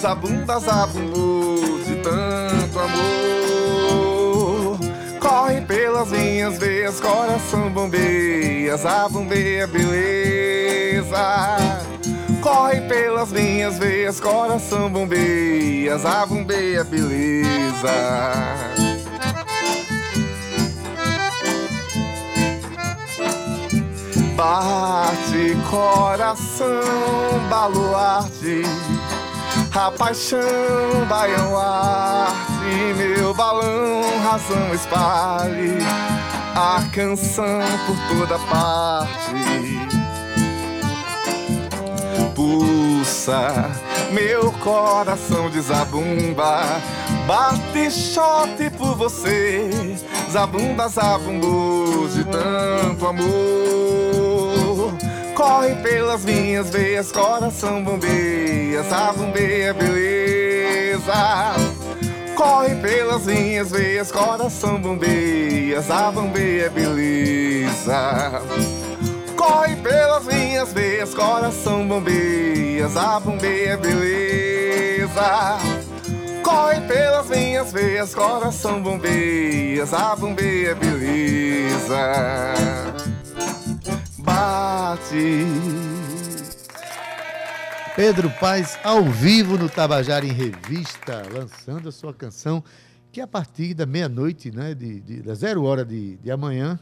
zabumba, 0.00 0.58
zabumbu, 0.58 1.80
de 1.86 1.94
tanto 1.96 2.78
amor. 2.78 4.78
Corre 5.20 5.60
pelas 5.60 6.10
minhas 6.10 6.58
veias, 6.58 7.00
coração 7.00 7.70
bombeia, 7.70 8.76
zabumbeia, 8.76 9.66
beleza. 9.66 11.87
Corre 12.40 12.80
pelas 12.82 13.32
minhas 13.32 13.78
veias, 13.78 14.20
coração 14.20 14.90
bombeia, 14.90 15.98
zabumbeia, 15.98 16.84
beleza. 16.84 17.88
Bate 24.36 25.56
coração, 25.68 26.68
baluarte, 27.50 28.62
a 29.74 29.90
paixão, 29.90 30.38
baião, 31.08 31.58
arte, 31.58 32.94
meu 32.96 33.34
balão, 33.34 34.02
razão 34.22 34.72
espalhe, 34.72 35.78
a 36.54 36.84
canção 36.94 37.60
por 37.86 38.16
toda 38.16 38.38
parte. 38.48 39.47
Pulsa, 43.28 43.70
meu 44.10 44.50
coração 44.52 45.50
de 45.50 45.60
zabumba, 45.60 46.62
bate 47.26 47.90
shot 47.90 48.70
por 48.78 48.96
você, 48.96 49.68
zabumba, 50.30 50.88
zabumbu, 50.88 52.08
de 52.08 52.24
tanto 52.24 53.06
amor. 53.06 54.94
Corre 55.34 55.74
pelas 55.76 56.24
minhas 56.24 56.70
veias, 56.70 57.12
coração 57.12 57.84
bombeia, 57.84 58.82
zabumbeia, 58.84 59.74
beleza. 59.74 61.54
Corre 62.34 62.76
pelas 62.76 63.26
minhas 63.26 63.70
veias, 63.70 64.10
coração 64.10 64.80
bombeia, 64.80 65.82
zabumbeia, 65.82 66.70
beleza. 66.70 68.42
Corre 69.48 69.76
pelas 69.76 70.26
minhas 70.26 70.72
veias, 70.74 71.14
coração 71.14 71.88
bombeia, 71.88 72.86
zabumbeia, 72.88 73.78
beleza. 73.78 75.58
Corre 76.44 76.80
pelas 76.82 77.28
minhas 77.30 77.72
veias, 77.72 78.14
coração 78.14 78.82
bombeia, 78.82 79.86
zabumbeia, 79.86 80.74
beleza. 80.74 81.96
Bate. 84.18 85.46
Pedro 87.96 88.28
Paz 88.38 88.78
ao 88.84 89.02
vivo 89.04 89.56
no 89.56 89.68
Tabajara 89.70 90.26
em 90.26 90.32
Revista, 90.32 91.22
lançando 91.32 91.88
a 91.88 91.92
sua 91.92 92.12
canção, 92.12 92.62
que 93.10 93.20
a 93.22 93.26
partir 93.26 93.72
da 93.72 93.86
meia-noite, 93.86 94.50
né, 94.50 94.74
de, 94.74 95.00
de- 95.00 95.22
da 95.22 95.34
zero 95.34 95.64
hora 95.64 95.84
de, 95.86 96.16
de 96.18 96.30
amanhã, 96.30 96.78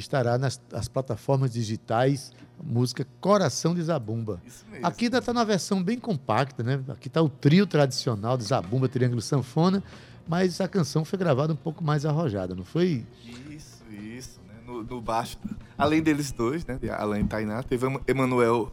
estará 0.00 0.38
nas 0.38 0.60
as 0.72 0.88
plataformas 0.88 1.52
digitais, 1.52 2.32
a 2.58 2.62
música 2.62 3.06
Coração 3.20 3.74
de 3.74 3.82
Zabumba. 3.82 4.40
Isso 4.46 4.64
mesmo. 4.70 4.86
Aqui 4.86 5.04
ainda 5.06 5.18
está 5.18 5.32
na 5.32 5.44
versão 5.44 5.82
bem 5.82 5.98
compacta, 5.98 6.62
né? 6.62 6.80
Aqui 6.88 7.08
está 7.08 7.20
o 7.22 7.28
trio 7.28 7.66
tradicional 7.66 8.36
de 8.36 8.44
Zabumba, 8.44 8.88
Triângulo 8.88 9.20
Sanfona, 9.20 9.82
mas 10.26 10.60
a 10.60 10.68
canção 10.68 11.04
foi 11.04 11.18
gravada 11.18 11.52
um 11.52 11.56
pouco 11.56 11.82
mais 11.84 12.06
arrojada, 12.06 12.54
não 12.54 12.64
foi? 12.64 13.04
Isso, 13.50 13.82
isso, 13.90 14.40
né? 14.48 14.54
No, 14.66 14.82
no 14.82 15.00
baixo, 15.00 15.36
além 15.76 16.02
deles 16.02 16.30
dois, 16.32 16.64
né? 16.64 16.78
Alan 16.96 17.20
e 17.20 17.24
Tainá, 17.24 17.62
teve 17.62 17.86
Ema- 17.86 18.00
Emanuel. 18.06 18.72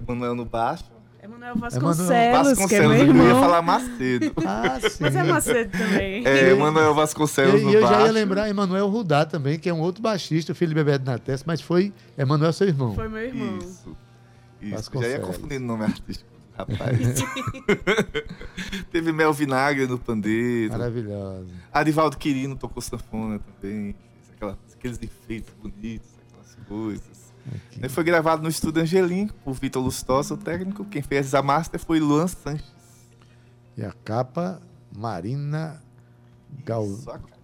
Emanuel 0.00 0.34
no 0.34 0.44
baixo. 0.44 0.84
Emanuel 1.24 1.56
Vasconcelos, 1.56 2.06
que 2.06 2.12
é 2.14 2.32
Vasconcelos, 2.32 2.88
meu 2.88 2.98
eu 2.98 3.04
ia 3.04 3.08
irmão. 3.08 3.40
falar 3.40 3.62
Macedo. 3.62 4.32
Ah, 4.46 4.78
sim. 4.80 4.98
Mas 5.00 5.16
é 5.16 5.22
Macedo 5.22 5.70
também. 5.78 6.26
É, 6.26 6.50
Emanuel 6.50 6.94
Vasconcelos 6.94 7.60
E 7.60 7.64
no 7.64 7.72
eu 7.72 7.80
baixo. 7.82 7.98
já 8.00 8.06
ia 8.06 8.12
lembrar 8.12 8.48
Emanuel 8.50 8.88
Rudá 8.88 9.24
também, 9.24 9.58
que 9.58 9.68
é 9.68 9.72
um 9.74 9.80
outro 9.80 10.02
baixista, 10.02 10.54
filho 10.54 10.68
de 10.70 10.74
Bebeto 10.74 11.04
na 11.06 11.18
testa, 11.18 11.44
mas 11.46 11.60
foi 11.62 11.92
Emanuel 12.18 12.52
seu 12.52 12.68
irmão. 12.68 12.94
Foi 12.94 13.08
meu 13.08 13.22
irmão. 13.22 13.58
Isso. 13.58 13.66
Isso. 13.66 13.96
Já 14.70 14.76
Vasconcelos. 14.76 15.14
ia 15.14 15.20
confundindo 15.20 15.64
o 15.64 15.66
nome 15.66 15.84
artístico. 15.84 16.30
Rapaz. 16.56 16.98
Teve 18.92 19.12
Mel 19.12 19.32
Vinagre 19.32 19.86
no 19.86 19.98
pandeiro. 19.98 20.72
Maravilhosa. 20.72 21.46
Arivaldo 21.72 22.16
Quirino 22.16 22.56
tocou 22.56 22.80
sanfona 22.82 23.40
também. 23.60 23.94
Aquela- 24.36 24.58
aqueles 24.72 25.00
efeitos 25.02 25.52
bonitos, 25.60 26.10
aquelas 26.28 26.54
coisas. 26.68 27.13
Aqui. 27.46 27.88
Foi 27.88 28.04
gravado 28.04 28.42
no 28.42 28.48
estúdio 28.48 28.82
Angelim, 28.82 29.28
por 29.44 29.54
Vitor 29.54 29.82
Lustosa, 29.82 30.34
o 30.34 30.36
técnico. 30.36 30.84
Quem 30.84 31.02
fez 31.02 31.34
a 31.34 31.42
master 31.42 31.80
foi 31.80 32.00
Luan 32.00 32.26
Sanches. 32.26 32.72
E 33.76 33.84
a 33.84 33.92
capa, 34.04 34.60
Marina 34.96 35.82
Gal... 36.64 36.86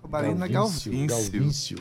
A 0.03 0.09
Marina 0.09 0.47
Galvíncio, 0.49 0.93
Galvíncio. 1.07 1.33
Galvíncio. 1.33 1.79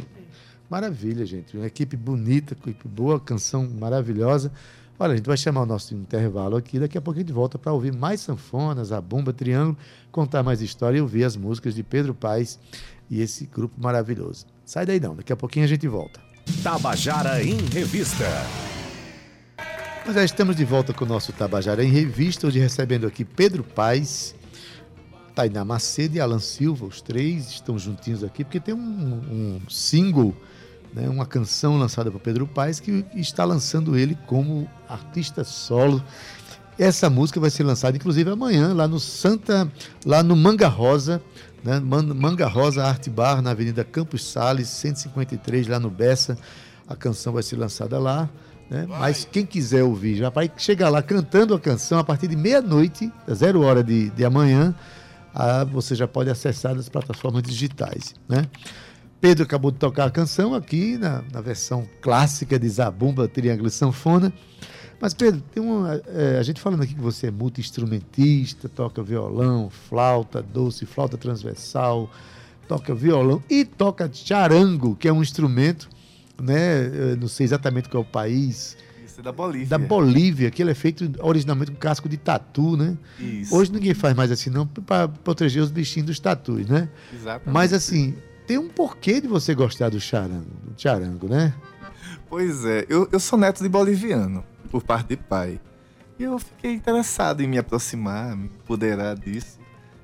Maravilha, 0.70 1.26
gente. 1.26 1.58
Uma 1.58 1.66
equipe 1.66 1.96
bonita, 1.96 2.54
equipe 2.54 2.88
boa, 2.88 3.20
canção 3.20 3.68
maravilhosa. 3.68 4.52
Olha, 5.00 5.14
a 5.14 5.16
gente 5.16 5.26
vai 5.26 5.38
chamar 5.38 5.62
o 5.62 5.66
nosso 5.66 5.96
intervalo 5.96 6.58
aqui. 6.58 6.78
Daqui 6.78 6.98
a 6.98 7.02
pouco 7.02 7.18
a 7.18 7.24
gente 7.24 7.32
volta 7.32 7.58
para 7.58 7.72
ouvir 7.72 7.94
mais 7.94 8.20
sanfonas, 8.20 8.92
a 8.92 9.00
bomba, 9.00 9.32
triângulo, 9.32 9.78
contar 10.12 10.44
mais 10.44 10.62
história 10.62 10.98
e 10.98 11.02
ouvir 11.02 11.24
as 11.24 11.38
músicas 11.38 11.74
de 11.74 11.82
Pedro 11.82 12.14
Paes 12.14 12.60
e 13.10 13.22
esse 13.22 13.46
grupo 13.46 13.82
maravilhoso. 13.82 14.46
Sai 14.66 14.86
daí 14.86 15.00
não, 15.00 15.16
daqui 15.16 15.32
a 15.32 15.38
pouquinho 15.38 15.66
a 15.66 15.68
gente 15.70 15.88
volta. 15.88 16.29
Tabajara 16.64 17.42
em 17.42 17.58
Revista. 17.74 18.26
Nós 20.06 20.16
já 20.16 20.24
estamos 20.24 20.56
de 20.56 20.66
volta 20.66 20.94
com 20.94 21.06
o 21.06 21.08
nosso 21.08 21.32
Tabajara 21.32 21.84
em 21.84 21.90
Revista, 21.90 22.48
hoje 22.48 22.60
recebendo 22.60 23.08
aqui 23.08 23.24
Pedro 23.24 23.64
Paes, 23.64 24.36
Tainá 25.34 25.64
Macedo 25.64 26.18
e 26.18 26.20
Alan 26.20 26.40
Silva, 26.40 26.86
os 26.86 27.02
três 27.02 27.50
estão 27.50 27.80
juntinhos 27.80 28.24
aqui, 28.24 28.44
porque 28.44 28.60
tem 28.60 28.74
um, 28.74 28.80
um 28.80 29.70
single, 29.70 30.36
né, 30.94 31.08
uma 31.08 31.26
canção 31.26 31.78
lançada 31.78 32.12
por 32.12 32.20
Pedro 32.20 32.46
Paes, 32.46 32.80
que 32.80 33.06
está 33.16 33.46
lançando 33.46 33.98
ele 33.98 34.18
como 34.28 34.70
artista 34.88 35.44
solo. 35.44 36.04
Essa 36.80 37.10
música 37.10 37.42
vai 37.42 37.50
ser 37.50 37.64
lançada, 37.64 37.98
inclusive, 37.98 38.30
amanhã, 38.30 38.74
lá 38.74 38.88
no 38.88 39.02
Santa, 39.02 39.70
lá 40.06 40.24
no 40.24 40.34
Manga 40.34 40.70
Rosa, 40.70 41.22
né, 41.62 41.78
Man- 41.78 42.14
Manga 42.14 42.48
Rosa 42.48 42.86
Art 42.86 43.10
Bar, 43.10 43.42
na 43.42 43.52
Avenida 43.52 43.84
Campos 43.84 44.24
Sales, 44.24 44.70
153, 44.70 45.68
lá 45.68 45.78
no 45.78 45.90
Bessa. 45.90 46.38
A 46.88 46.96
canção 46.96 47.34
vai 47.34 47.44
ser 47.44 47.58
lançada 47.58 48.00
lá. 48.00 48.30
Né? 48.70 48.86
Mas 48.88 49.28
quem 49.30 49.46
quiser 49.46 49.84
ouvir, 49.84 50.16
já 50.16 50.30
vai 50.30 50.50
chegar 50.56 50.90
lá 50.90 51.02
cantando 51.02 51.54
a 51.54 51.60
canção 51.60 52.00
a 52.00 52.04
partir 52.04 52.28
de 52.30 52.38
meia-noite, 52.38 53.12
zero 53.34 53.62
hora 53.62 53.84
de, 53.84 54.10
de 54.12 54.24
amanhã, 54.24 54.74
ah, 55.36 55.66
você 55.66 55.96
já 55.96 56.08
pode 56.08 56.30
acessar 56.30 56.74
nas 56.76 56.88
plataformas 56.88 57.44
digitais. 57.44 58.14
Né? 58.28 58.48
Pedro 59.20 59.44
acabou 59.44 59.70
de 59.70 59.78
tocar 59.78 60.06
a 60.06 60.12
canção 60.12 60.56
aqui 60.56 60.98
na, 60.98 61.24
na 61.34 61.42
versão 61.42 61.86
clássica 62.02 62.58
de 62.58 62.70
Zabumba, 62.70 63.28
Triângulo 63.28 63.68
e 63.68 63.72
Sanfona. 63.72 64.32
Mas, 65.02 65.14
Pedro, 65.14 65.42
tem 65.54 65.64
uma, 65.64 66.02
é, 66.08 66.38
a 66.38 66.44
gente 66.44 66.60
falando 66.60 66.84
aqui 66.84 66.94
que 66.94 67.02
você 67.02 67.28
é 67.28 67.32
multi-instrumentista, 67.32 68.68
toca 68.68 69.02
violão, 69.02 69.70
flauta 69.70 70.42
doce, 70.42 70.86
flauta 70.86 71.18
transversal, 71.18 72.10
toca 72.68 72.94
violão 72.94 73.42
e 73.50 73.64
toca 73.64 74.10
charango, 74.14 74.96
que 74.96 75.08
é 75.08 75.14
um 75.14 75.22
instrumento, 75.22 75.90
né? 76.42 76.86
eu 77.12 77.18
Não 77.18 77.28
sei 77.28 77.46
exatamente 77.46 77.88
qual 77.88 78.04
é 78.04 78.06
o 78.06 78.10
país, 78.10 78.76
Isso 79.06 79.22
é 79.22 79.24
da 79.24 79.32
Bolívia. 79.32 79.68
da 79.68 79.78
Bolívia, 79.78 80.52
que 80.52 80.62
ele 80.62 80.72
é 80.72 80.76
feito 80.76 81.10
originalmente 81.20 81.72
com 81.72 81.78
casco 81.78 82.10
de 82.10 82.18
tatu, 82.18 82.76
né? 82.76 82.98
Isso. 83.18 83.56
Hoje 83.56 83.72
ninguém 83.72 83.94
faz 83.94 84.14
mais 84.16 84.32
assim, 84.32 84.50
não, 84.50 84.68
para 84.68 85.08
proteger 85.08 85.64
os 85.64 85.72
bichinhos 85.72 86.08
dos 86.08 86.20
tatus, 86.20 86.68
né? 86.68 86.90
Exatamente. 87.14 87.54
Mas 87.54 87.72
assim, 87.72 88.16
tem 88.46 88.58
um 88.58 88.68
porquê 88.68 89.22
de 89.22 89.28
você 89.28 89.56
gostar 89.56 89.90
do 89.90 90.00
charango, 90.00 90.46
do 90.66 90.80
charango, 90.80 91.30
né? 91.30 91.54
Pois 92.30 92.64
é, 92.66 92.86
eu, 92.88 93.10
eu 93.12 93.20
sou 93.20 93.40
neto 93.40 93.64
de 93.64 93.70
boliviano, 93.70 94.44
por 94.70 94.84
parte 94.84 95.10
de 95.10 95.18
pai. 95.18 95.60
E 96.18 96.24
eu 96.24 96.38
fiquei 96.40 96.74
interessado 96.74 97.42
em 97.42 97.48
me 97.48 97.58
aproximar, 97.58 98.36
me 98.36 98.46
empoderar 98.46 99.16
disso. 99.16 99.58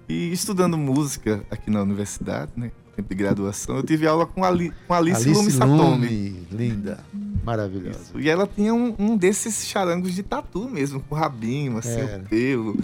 E 0.07 0.31
estudando 0.31 0.77
música 0.77 1.43
aqui 1.49 1.69
na 1.69 1.81
universidade, 1.81 2.51
né? 2.55 2.71
Tempo 2.95 3.09
de 3.09 3.15
graduação, 3.15 3.75
eu 3.75 3.83
tive 3.83 4.07
aula 4.07 4.25
com, 4.25 4.41
Ali, 4.45 4.71
com 4.87 4.93
Alice, 4.93 5.27
Lume 5.29 5.51
Satomi. 5.51 6.47
Linda, 6.49 7.03
maravilhosa. 7.43 7.99
Isso. 7.99 8.19
E 8.19 8.29
ela 8.29 8.47
tinha 8.47 8.73
um, 8.73 8.95
um 8.97 9.17
desses 9.17 9.65
charangos 9.67 10.13
de 10.13 10.23
tatu 10.23 10.69
mesmo, 10.69 11.01
com 11.01 11.13
rabinho, 11.13 11.77
assim, 11.77 11.89
Era. 11.99 12.23
o 12.23 12.25
pelo. 12.29 12.77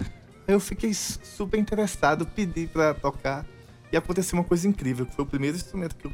Eu 0.46 0.60
fiquei 0.60 0.94
su- 0.94 1.18
super 1.24 1.58
interessado, 1.58 2.26
pedi 2.26 2.68
pra 2.68 2.94
tocar. 2.94 3.46
E 3.90 3.96
aconteceu 3.96 4.38
uma 4.38 4.44
coisa 4.44 4.68
incrível, 4.68 5.06
que 5.06 5.16
foi 5.16 5.24
o 5.24 5.28
primeiro 5.28 5.56
instrumento 5.56 5.96
que 5.96 6.08
eu 6.08 6.14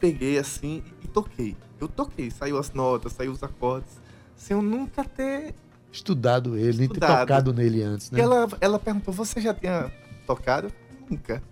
peguei 0.00 0.36
assim 0.38 0.82
e 1.04 1.06
toquei. 1.06 1.56
Eu 1.80 1.86
toquei, 1.86 2.32
saiu 2.32 2.58
as 2.58 2.72
notas, 2.72 3.12
saiu 3.12 3.30
os 3.30 3.42
acordes, 3.44 3.90
sem 4.38 4.56
eu 4.56 4.62
nunca 4.62 5.04
ter. 5.04 5.54
Estudado 5.92 6.56
ele, 6.56 6.78
nem 6.78 6.88
ter 6.88 7.00
tocado 7.00 7.52
nele 7.52 7.82
antes, 7.82 8.10
né? 8.10 8.18
E 8.18 8.22
ela, 8.22 8.48
ela 8.60 8.78
perguntou: 8.78 9.12
Você 9.12 9.40
já 9.40 9.52
tinha 9.52 9.92
tocado? 10.26 10.72
Nunca. 11.10 11.42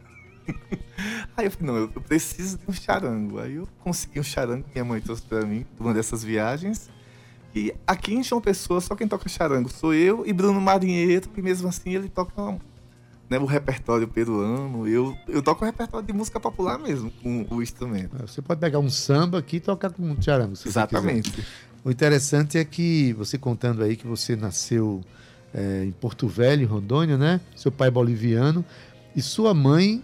Aí 1.37 1.47
eu 1.47 1.51
falei: 1.51 1.67
Não, 1.67 1.77
eu 1.77 1.89
preciso 1.89 2.57
de 2.57 2.65
um 2.69 2.73
charango. 2.73 3.41
Aí 3.41 3.57
eu 3.57 3.69
consegui 3.81 4.21
um 4.21 4.23
charango 4.23 4.65
que 4.65 4.71
minha 4.75 4.85
mãe 4.85 5.01
trouxe 5.01 5.23
pra 5.23 5.43
mim, 5.43 5.67
numa 5.79 5.93
dessas 5.93 6.23
viagens. 6.23 6.89
E 7.55 7.75
aqui 7.87 8.15
em 8.15 8.23
João 8.23 8.41
Pessoa, 8.41 8.81
só 8.81 8.95
quem 8.95 9.09
toca 9.09 9.29
charango 9.29 9.71
sou 9.71 9.95
eu 9.95 10.25
e 10.27 10.33
Bruno 10.33 10.61
Marinheiro, 10.61 11.29
e 11.37 11.43
mesmo 11.43 11.69
assim 11.69 11.95
ele 11.95 12.09
toca 12.09 12.59
né, 13.29 13.39
o 13.39 13.45
repertório 13.45 14.07
peruano. 14.07 14.87
Eu, 14.87 15.17
eu 15.29 15.43
toco 15.43 15.65
o 15.65 15.67
repertório 15.67 16.07
de 16.07 16.13
música 16.13 16.39
popular 16.39 16.79
mesmo, 16.79 17.11
com 17.23 17.47
o 17.51 17.63
instrumento. 17.63 18.17
Você 18.27 18.41
pode 18.41 18.61
pegar 18.61 18.79
um 18.79 18.91
samba 18.91 19.39
aqui 19.39 19.57
e 19.57 19.61
tocar 19.61 19.91
com 19.91 20.03
um 20.03 20.21
charango. 20.21 20.55
Exatamente. 20.65 21.45
O 21.85 21.91
interessante 21.91 22.59
é 22.59 22.65
que 22.65 23.13
você 23.13 23.39
contando 23.39 23.83
aí 23.83 23.97
que 23.97 24.07
você 24.07 24.35
nasceu 24.35 25.03
é, 25.55 25.85
em 25.85 25.93
Porto 25.93 26.27
Velho, 26.27 26.67
Rondônia, 26.67 27.17
né? 27.17 27.41
Seu 27.55 27.71
pai 27.71 27.89
é 27.89 27.91
boliviano 27.91 28.65
e 29.15 29.23
sua 29.23 29.55
mãe 29.55 30.03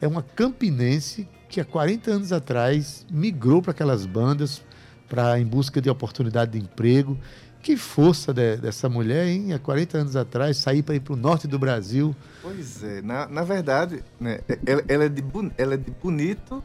é 0.00 0.06
uma 0.06 0.22
campinense 0.22 1.28
que 1.48 1.60
há 1.60 1.64
40 1.64 2.10
anos 2.10 2.32
atrás 2.32 3.06
migrou 3.10 3.60
para 3.60 3.72
aquelas 3.72 4.06
bandas 4.06 4.62
para 5.08 5.38
em 5.38 5.44
busca 5.44 5.80
de 5.80 5.88
oportunidade 5.88 6.52
de 6.52 6.58
emprego. 6.58 7.18
Que 7.64 7.76
força 7.78 8.32
de- 8.34 8.58
dessa 8.58 8.88
mulher, 8.90 9.26
hein? 9.26 9.54
Há 9.54 9.58
40 9.58 9.96
anos 9.98 10.16
atrás, 10.16 10.58
sair 10.58 10.82
para 10.82 10.94
ir 10.96 11.00
para 11.00 11.14
o 11.14 11.16
norte 11.16 11.48
do 11.48 11.58
Brasil. 11.58 12.14
Pois 12.42 12.82
é, 12.84 13.00
na, 13.00 13.26
na 13.26 13.42
verdade, 13.42 14.04
né, 14.20 14.40
ela, 14.66 14.84
ela 14.86 15.04
é 15.04 15.08
de, 15.08 15.24
ela 15.56 15.74
é 15.74 15.76
de 15.78 15.90
Bonito. 15.90 16.62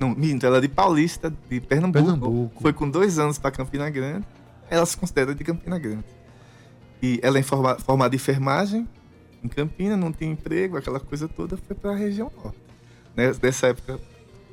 Não, 0.00 0.10
minto, 0.10 0.44
ela 0.44 0.58
é 0.58 0.60
de 0.60 0.68
Paulista, 0.68 1.32
de 1.48 1.60
Pernambuco. 1.60 2.04
Pernambuco. 2.04 2.60
Foi 2.60 2.72
com 2.72 2.90
dois 2.90 3.20
anos 3.20 3.38
para 3.38 3.52
Campina 3.52 3.88
Grande. 3.88 4.26
Ela 4.68 4.84
se 4.84 4.96
considera 4.96 5.32
de 5.32 5.44
Campina 5.44 5.78
Grande. 5.78 6.04
E 7.00 7.20
ela 7.22 7.38
é 7.38 7.42
forma- 7.42 7.76
formada 7.76 8.12
em 8.12 8.16
enfermagem 8.16 8.88
em 9.44 9.48
Campina, 9.48 9.96
não 9.96 10.12
tinha 10.12 10.30
emprego, 10.30 10.76
aquela 10.76 10.98
coisa 10.98 11.28
toda, 11.28 11.56
foi 11.56 11.76
para 11.76 11.92
a 11.92 11.96
região 11.96 12.30
norte. 12.42 12.58
Né, 13.14 13.32
Nessa 13.40 13.68
época, 13.68 14.00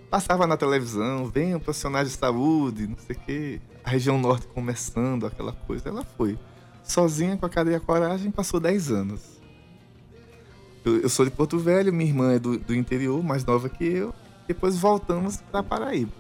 passava 0.10 0.48
na 0.48 0.58
televisão, 0.58 1.26
venham 1.26 1.60
profissionais 1.60 2.10
de 2.10 2.18
saúde, 2.18 2.88
não 2.88 2.98
sei 2.98 3.16
o 3.16 3.20
quê. 3.20 3.62
A 3.84 3.90
região 3.90 4.18
norte 4.18 4.48
começando, 4.48 5.26
aquela 5.26 5.54
coisa. 5.54 5.90
Ela 5.90 6.04
foi. 6.18 6.38
Sozinha, 6.84 7.38
com 7.38 7.46
a 7.46 7.50
cara 7.50 7.72
e 7.72 7.76
a 7.76 7.80
coragem, 7.80 8.32
passou 8.32 8.60
10 8.60 8.92
anos. 8.92 9.22
Eu, 10.84 11.02
eu 11.02 11.10
sou 11.10 11.26
de 11.26 11.32
Porto 11.32 11.60
Velho, 11.60 11.94
minha 11.94 12.10
irmã 12.10 12.34
é 12.34 12.40
do, 12.40 12.58
do 12.58 12.74
interior, 12.74 13.24
mais 13.24 13.46
nova 13.46 13.70
que 13.70 13.84
eu. 13.86 14.14
Depois 14.48 14.78
voltamos 14.78 15.38
para 15.38 15.62
Paraíba. 15.62 16.12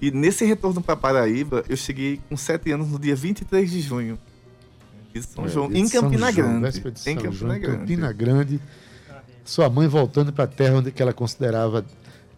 E 0.00 0.10
nesse 0.10 0.44
retorno 0.44 0.82
para 0.82 0.96
Paraíba, 0.96 1.64
eu 1.68 1.76
cheguei 1.76 2.20
com 2.28 2.36
7 2.36 2.72
anos 2.72 2.88
no 2.88 2.98
dia 2.98 3.14
23 3.14 3.70
de 3.70 3.80
junho. 3.80 4.18
De 5.12 5.22
São 5.22 5.44
É, 5.44 5.48
João, 5.48 5.72
em 5.72 5.88
Campina 5.88 6.32
João, 6.32 6.60
Grande. 6.60 6.78
Em 6.78 6.96
São 6.96 7.14
Campina 7.14 7.32
João, 7.32 7.60
Grande. 7.60 7.78
Campina 7.78 8.12
Grande. 8.12 8.60
Sua 9.44 9.68
mãe 9.70 9.86
voltando 9.86 10.32
para 10.32 10.44
a 10.44 10.48
terra 10.48 10.78
onde 10.78 10.90
que 10.90 11.00
ela 11.00 11.12
considerava 11.12 11.84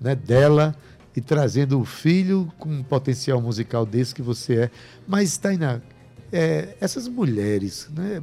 né, 0.00 0.14
dela 0.14 0.74
e 1.14 1.20
trazendo 1.20 1.80
o 1.80 1.84
filho 1.84 2.52
com 2.58 2.68
um 2.68 2.82
potencial 2.82 3.40
musical 3.40 3.86
desse 3.86 4.14
que 4.14 4.22
você 4.22 4.54
é. 4.54 4.70
Mas, 5.06 5.36
Tainá, 5.38 5.80
é, 6.32 6.76
essas 6.80 7.08
mulheres, 7.08 7.88
né, 7.94 8.22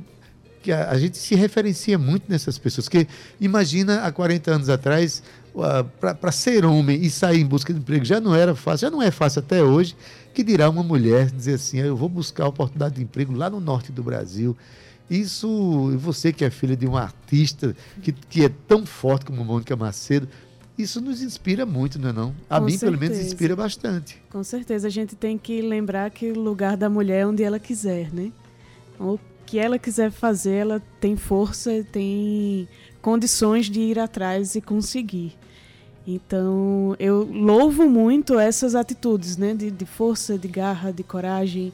que 0.62 0.71
a, 0.71 0.91
a 0.91 0.97
gente 0.97 1.17
se 1.17 1.36
referencia 1.36 1.97
muito 1.97 2.25
nessas 2.29 2.57
pessoas, 2.57 2.88
que 2.88 3.07
imagina 3.39 4.03
há 4.03 4.12
40 4.12 4.51
anos 4.51 4.69
atrás, 4.69 5.23
para 5.99 6.31
ser 6.31 6.65
homem 6.65 6.99
e 7.01 7.09
sair 7.09 7.41
em 7.41 7.45
busca 7.45 7.71
de 7.71 7.79
emprego 7.79 8.03
já 8.03 8.19
não 8.19 8.33
era 8.33 8.55
fácil, 8.55 8.88
já 8.88 8.91
não 8.91 9.01
é 9.01 9.12
fácil 9.12 9.39
até 9.39 9.62
hoje, 9.62 9.95
que 10.33 10.43
dirá 10.43 10.69
uma 10.69 10.81
mulher 10.81 11.29
dizer 11.29 11.55
assim, 11.55 11.79
"Ah, 11.79 11.86
eu 11.86 11.95
vou 11.95 12.09
buscar 12.09 12.47
oportunidade 12.47 12.95
de 12.95 13.03
emprego 13.03 13.33
lá 13.33 13.49
no 13.49 13.59
norte 13.59 13.91
do 13.91 14.01
Brasil. 14.01 14.57
Isso, 15.09 15.95
você 15.99 16.33
que 16.33 16.43
é 16.43 16.49
filha 16.49 16.75
de 16.75 16.88
uma 16.88 17.01
artista 17.01 17.75
que, 18.01 18.12
que 18.12 18.45
é 18.45 18.49
tão 18.67 18.86
forte 18.86 19.25
como 19.25 19.43
Mônica 19.45 19.75
Macedo, 19.75 20.27
isso 20.77 20.99
nos 21.01 21.21
inspira 21.21 21.65
muito, 21.65 21.99
não 21.99 22.09
é 22.09 22.13
não? 22.13 22.36
A 22.49 22.59
Com 22.59 22.65
mim, 22.65 22.77
pelo 22.77 22.97
menos, 22.97 23.17
certeza. 23.17 23.33
inspira 23.36 23.55
bastante. 23.55 24.21
Com 24.29 24.43
certeza, 24.43 24.88
a 24.88 24.91
gente 24.91 25.15
tem 25.15 25.38
que 25.38 25.62
lembrar 25.62 26.09
que 26.12 26.31
o 26.31 26.39
lugar 26.39 26.75
da 26.77 26.89
mulher 26.89 27.21
é 27.21 27.27
onde 27.27 27.43
ela 27.43 27.59
quiser, 27.59 28.12
né? 28.13 28.31
O 28.99 29.19
que 29.45 29.59
ela 29.59 29.77
quiser 29.77 30.09
fazer, 30.12 30.53
ela 30.55 30.81
tem 30.99 31.15
força, 31.15 31.86
tem 31.91 32.67
condições 33.01 33.69
de 33.69 33.79
ir 33.81 33.99
atrás 33.99 34.55
e 34.55 34.62
conseguir. 34.62 35.38
Então, 36.07 36.95
eu 36.99 37.23
louvo 37.31 37.88
muito 37.89 38.38
essas 38.39 38.75
atitudes, 38.75 39.38
né? 39.38 39.53
De, 39.53 39.69
de 39.71 39.86
força, 39.86 40.38
de 40.38 40.47
garra, 40.47 40.91
de 40.91 41.03
coragem. 41.03 41.71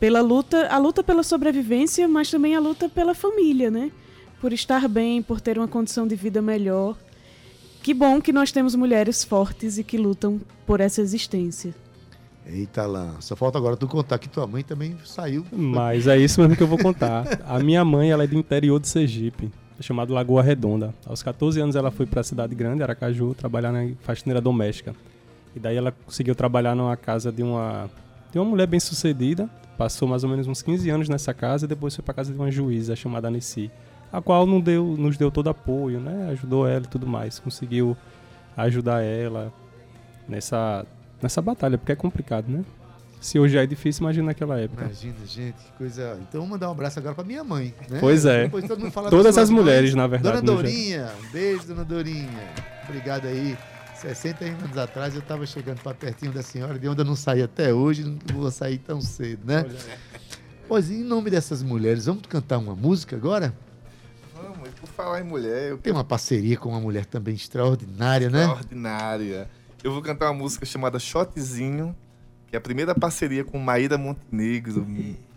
pela 0.00 0.20
luta, 0.20 0.66
a 0.68 0.78
luta 0.78 1.02
pela 1.04 1.22
sobrevivência, 1.22 2.08
mas 2.08 2.30
também 2.30 2.56
a 2.56 2.60
luta 2.60 2.88
pela 2.88 3.14
família, 3.14 3.70
né? 3.70 3.90
Por 4.40 4.52
estar 4.52 4.88
bem, 4.88 5.22
por 5.22 5.40
ter 5.40 5.58
uma 5.58 5.68
condição 5.68 6.06
de 6.06 6.16
vida 6.16 6.42
melhor. 6.42 6.96
Que 7.82 7.92
bom 7.92 8.20
que 8.20 8.32
nós 8.32 8.52
temos 8.52 8.74
mulheres 8.76 9.24
fortes 9.24 9.76
e 9.76 9.82
que 9.82 9.98
lutam 9.98 10.40
por 10.64 10.80
essa 10.80 11.00
existência. 11.00 11.74
Eita, 12.46 12.82
Alain, 12.82 13.10
só 13.20 13.34
falta 13.34 13.58
agora 13.58 13.76
tu 13.76 13.86
contar 13.86 14.18
que 14.18 14.28
tua 14.28 14.46
mãe 14.46 14.62
também 14.62 14.96
saiu. 15.04 15.44
Mas 15.52 16.06
é 16.06 16.16
isso 16.16 16.40
mesmo 16.40 16.56
que 16.56 16.62
eu 16.62 16.66
vou 16.66 16.78
contar. 16.78 17.40
A 17.46 17.58
minha 17.58 17.84
mãe, 17.84 18.10
ela 18.10 18.24
é 18.24 18.26
do 18.26 18.36
interior 18.36 18.80
de 18.80 18.88
Sergipe, 18.88 19.50
chamado 19.80 20.12
Lagoa 20.12 20.42
Redonda. 20.42 20.94
Aos 21.06 21.22
14 21.22 21.60
anos 21.60 21.76
ela 21.76 21.90
foi 21.90 22.06
para 22.06 22.20
a 22.20 22.24
cidade 22.24 22.54
grande, 22.54 22.82
Aracaju, 22.82 23.34
trabalhar 23.34 23.72
na 23.72 23.90
faxineira 24.00 24.40
doméstica. 24.40 24.94
E 25.54 25.60
daí 25.60 25.76
ela 25.76 25.92
conseguiu 25.92 26.34
trabalhar 26.34 26.74
numa 26.74 26.96
casa 26.96 27.30
de 27.30 27.42
uma 27.42 27.90
de 28.32 28.38
uma 28.38 28.44
mulher 28.46 28.66
bem-sucedida. 28.66 29.48
Passou 29.76 30.08
mais 30.08 30.24
ou 30.24 30.30
menos 30.30 30.46
uns 30.46 30.62
15 30.62 30.88
anos 30.88 31.08
nessa 31.08 31.34
casa 31.34 31.66
e 31.66 31.68
depois 31.68 31.94
foi 31.94 32.04
para 32.04 32.14
casa 32.14 32.32
de 32.32 32.38
uma 32.38 32.50
juíza 32.50 32.96
chamada 32.96 33.28
Anessi, 33.28 33.70
a 34.12 34.20
qual 34.20 34.46
não 34.46 34.60
deu, 34.60 34.84
nos 34.98 35.16
deu 35.16 35.30
todo 35.30 35.48
apoio, 35.48 35.98
né? 35.98 36.28
Ajudou 36.32 36.66
ela 36.68 36.84
e 36.84 36.88
tudo 36.88 37.06
mais, 37.06 37.38
conseguiu 37.38 37.96
ajudar 38.56 39.02
ela 39.02 39.52
nessa 40.28 40.84
nessa 41.20 41.40
batalha, 41.40 41.78
porque 41.78 41.92
é 41.92 41.96
complicado, 41.96 42.48
né? 42.48 42.64
Se 43.20 43.38
hoje 43.38 43.56
é 43.56 43.64
difícil, 43.64 44.02
imagina 44.02 44.26
naquela 44.26 44.58
época. 44.58 44.84
Imagina, 44.84 45.14
gente, 45.24 45.54
que 45.54 45.72
coisa. 45.78 46.18
Então 46.28 46.44
mandar 46.44 46.68
um 46.68 46.72
abraço 46.72 46.98
agora 46.98 47.14
pra 47.14 47.22
minha 47.22 47.44
mãe. 47.44 47.72
Né? 47.88 47.98
Pois 48.00 48.26
é. 48.26 48.44
Depois 48.44 48.66
todo 48.66 48.80
mundo 48.80 48.90
fala 48.90 49.08
Todas 49.08 49.38
as 49.38 49.48
mulheres, 49.48 49.90
mães. 49.90 49.94
na 49.94 50.06
verdade, 50.08 50.44
Dona 50.44 50.56
no 50.56 50.60
Dourinha, 50.60 51.08
um 51.22 51.30
beijo, 51.30 51.64
dona 51.68 51.84
Dourinha. 51.84 52.48
Obrigado 52.88 53.26
aí. 53.28 53.56
60 53.94 54.44
anos 54.44 54.76
atrás 54.76 55.14
eu 55.14 55.20
estava 55.20 55.46
chegando 55.46 55.80
para 55.80 55.94
pertinho 55.94 56.32
da 56.32 56.42
senhora, 56.42 56.76
de 56.76 56.88
onde 56.88 57.00
eu 57.00 57.04
não 57.04 57.14
saí 57.14 57.40
até 57.40 57.72
hoje, 57.72 58.02
não 58.02 58.18
vou 58.40 58.50
sair 58.50 58.78
tão 58.78 59.00
cedo, 59.00 59.42
né? 59.44 59.64
Pois 60.66 60.90
em 60.90 61.04
nome 61.04 61.30
dessas 61.30 61.62
mulheres, 61.62 62.06
vamos 62.06 62.22
cantar 62.28 62.58
uma 62.58 62.74
música 62.74 63.14
agora? 63.14 63.54
E 64.92 64.94
falar 64.94 65.20
em 65.20 65.24
mulher, 65.24 65.70
eu 65.70 65.78
Tem 65.78 65.92
uma 65.92 66.04
parceria 66.04 66.56
com 66.56 66.68
uma 66.68 66.80
mulher 66.80 67.06
também 67.06 67.34
extraordinária, 67.34 68.28
né? 68.28 68.40
Extraordinária. 68.42 69.48
Eu 69.82 69.92
vou 69.92 70.02
cantar 70.02 70.30
uma 70.30 70.38
música 70.38 70.64
chamada 70.66 70.98
Shotzinho, 70.98 71.96
que 72.48 72.54
é 72.54 72.58
a 72.58 72.60
primeira 72.60 72.94
parceria 72.94 73.42
com 73.42 73.58
Maíra 73.58 73.96
Montenegro, 73.98 74.86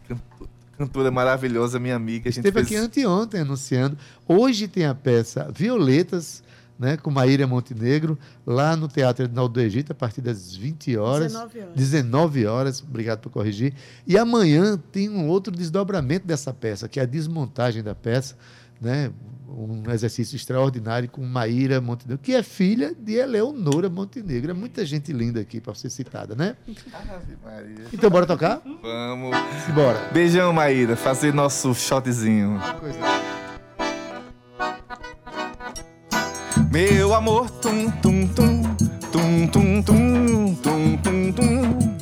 canto- 0.07 0.49
cantora 0.77 1.09
maravilhosa, 1.09 1.79
minha 1.79 1.95
amiga. 1.95 2.29
A 2.29 2.31
gente 2.31 2.45
Esteve 2.45 2.65
fez- 2.65 2.67
aqui 2.67 2.75
anteontem 2.75 3.41
anunciando. 3.41 3.97
Hoje 4.27 4.67
tem 4.67 4.85
a 4.85 4.93
peça 4.93 5.49
Violetas, 5.55 6.43
né, 6.77 6.97
com 6.97 7.09
Maíra 7.09 7.47
Montenegro, 7.47 8.19
lá 8.45 8.75
no 8.75 8.89
Teatro 8.89 9.23
Edinaldo 9.23 9.53
do 9.53 9.61
Egito, 9.61 9.93
a 9.93 9.95
partir 9.95 10.19
das 10.19 10.53
20 10.53 10.97
horas. 10.97 11.31
19 11.31 11.59
horas. 11.61 11.73
19 11.75 12.45
horas, 12.45 12.83
obrigado 12.87 13.19
por 13.21 13.29
corrigir. 13.31 13.73
E 14.05 14.17
amanhã 14.17 14.77
tem 14.91 15.09
um 15.09 15.27
outro 15.29 15.55
desdobramento 15.55 16.27
dessa 16.27 16.53
peça, 16.53 16.89
que 16.89 16.99
é 16.99 17.03
a 17.03 17.05
desmontagem 17.05 17.81
da 17.81 17.95
peça, 17.95 18.35
né? 18.81 19.09
Um 19.47 19.83
exercício 19.91 20.35
extraordinário 20.35 21.09
com 21.09 21.23
Maíra 21.23 21.79
Montenegro, 21.79 22.17
que 22.21 22.33
é 22.33 22.41
filha 22.41 22.93
de 22.93 23.13
Eleonora 23.13 23.89
Montenegro. 23.89 24.51
É 24.51 24.53
muita 24.53 24.85
gente 24.85 25.13
linda 25.13 25.39
aqui 25.39 25.61
para 25.61 25.75
ser 25.75 25.89
citada, 25.89 26.35
né? 26.35 26.55
Então 27.93 28.09
bora 28.09 28.25
tocar? 28.25 28.61
Vamos. 28.81 29.37
Bora. 29.73 30.09
Beijão, 30.11 30.51
Maíra. 30.51 30.95
Fazer 30.95 31.33
nosso 31.33 31.73
shotzinho. 31.75 32.59
Meu 36.71 37.13
amor, 37.13 37.49
tum 37.49 37.89
tum 38.01 38.27
tum, 38.27 38.61
tum 39.11 39.47
tum 39.47 39.81
tum, 39.81 40.55
tum 40.55 40.97
tum 40.97 41.31
tum. 41.31 41.95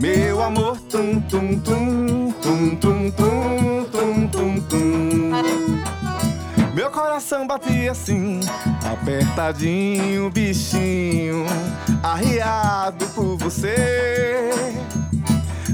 Meu 0.00 0.42
amor, 0.42 0.80
tum 0.80 1.20
tum 1.20 1.58
tum, 1.60 2.32
tum 2.40 2.76
tum 2.76 3.10
tum, 3.10 3.84
tum 3.90 4.28
tum 4.28 4.60
tum. 4.60 5.99
Coração 7.00 7.46
batia 7.46 7.92
assim, 7.92 8.40
apertadinho, 8.84 10.30
bichinho, 10.30 11.46
arriado 12.02 13.06
por 13.14 13.38
você. 13.38 14.50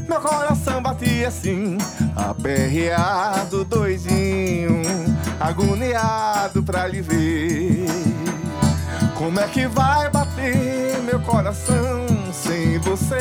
Meu 0.08 0.20
coração 0.20 0.80
batia 0.80 1.26
assim, 1.26 1.78
aperreado, 2.14 3.64
doidinho, 3.64 4.82
agoniado 5.40 6.62
pra 6.62 6.86
lhe 6.86 7.02
ver. 7.02 7.86
Como 9.18 9.40
é 9.40 9.48
que 9.48 9.66
vai 9.66 10.08
bater 10.08 11.02
meu 11.04 11.18
coração 11.18 12.06
sem 12.32 12.78
você? 12.78 13.18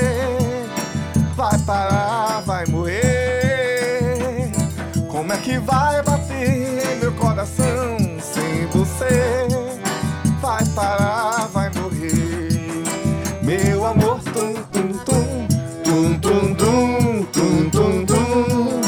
Vai 1.36 1.58
parar, 1.58 2.44
vai 2.46 2.68
morrer. 2.68 4.52
Como 5.10 5.34
é 5.34 5.38
que 5.38 5.58
vai 5.58 6.04
bater 6.04 7.00
meu 7.02 7.12
coração 7.14 7.85
você? 8.96 9.48
Vai 10.42 10.66
parar, 10.68 11.48
vai 11.52 11.70
morrer. 11.72 12.84
Meu 13.42 13.86
amor, 13.86 14.20
tum 14.22 14.54
tum 14.72 14.94
tum, 15.04 15.48
tum 15.84 16.20
tum 16.20 16.56
tum, 16.56 17.24
tum 17.26 17.70
tum 17.70 18.06
tum. 18.06 18.82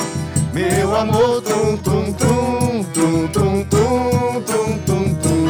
Meu 0.53 0.95
amor, 0.95 1.41
tum 1.41 1.77
tum 1.77 2.13
tum, 2.13 2.83
tum 2.93 3.27
tum 3.27 3.63
tum, 3.65 4.41
tum 4.43 4.77
tum 4.85 5.15
tum. 5.15 5.47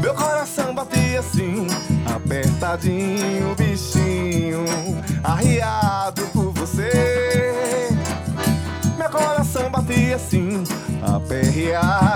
Meu 0.00 0.14
coração 0.14 0.74
batia 0.74 1.20
assim, 1.20 1.66
apertadinho, 2.06 3.54
bichinho, 3.56 4.64
arriado 5.22 6.22
por 6.32 6.52
você. 6.52 7.90
Meu 8.98 9.08
coração 9.10 9.70
batia 9.70 10.16
assim, 10.16 10.64
aperreado, 11.02 12.11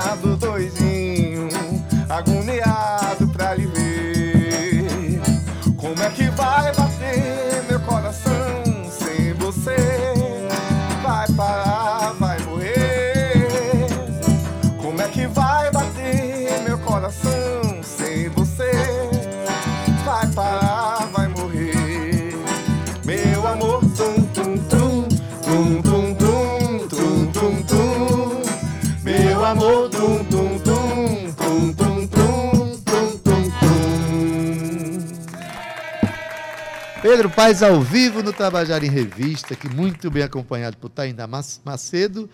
Paes 37.36 37.62
ao 37.62 37.82
vivo 37.82 38.22
no 38.22 38.32
Tabajara 38.32 38.86
em 38.86 38.88
Revista, 38.88 39.54
que 39.54 39.68
muito 39.68 40.10
bem 40.10 40.22
acompanhado 40.22 40.78
por 40.78 40.88
Tainá 40.88 41.26
Macedo 41.26 42.30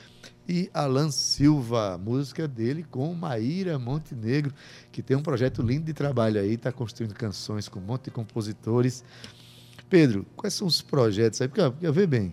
e 0.49 0.71
Alan 0.73 1.11
Silva, 1.11 1.99
música 1.99 2.47
dele 2.47 2.87
com 2.89 3.13
Maíra 3.13 3.81
Montenegro, 3.81 4.55
que 4.93 5.03
tem 5.03 5.17
um 5.17 5.23
projeto 5.23 5.61
lindo 5.61 5.87
de 5.87 5.93
trabalho 5.93 6.41
aí, 6.41 6.55
está 6.55 6.71
construindo 6.71 7.15
canções 7.15 7.67
com 7.67 7.81
um 7.81 7.83
monte 7.83 8.05
de 8.05 8.11
compositores. 8.13 9.03
Pedro, 9.91 10.25
quais 10.37 10.55
são 10.55 10.69
os 10.69 10.81
projetos 10.81 11.43
aí? 11.43 11.49
Porque, 11.49 11.85
eu 11.85 11.93
ver 11.93 12.07
bem, 12.07 12.33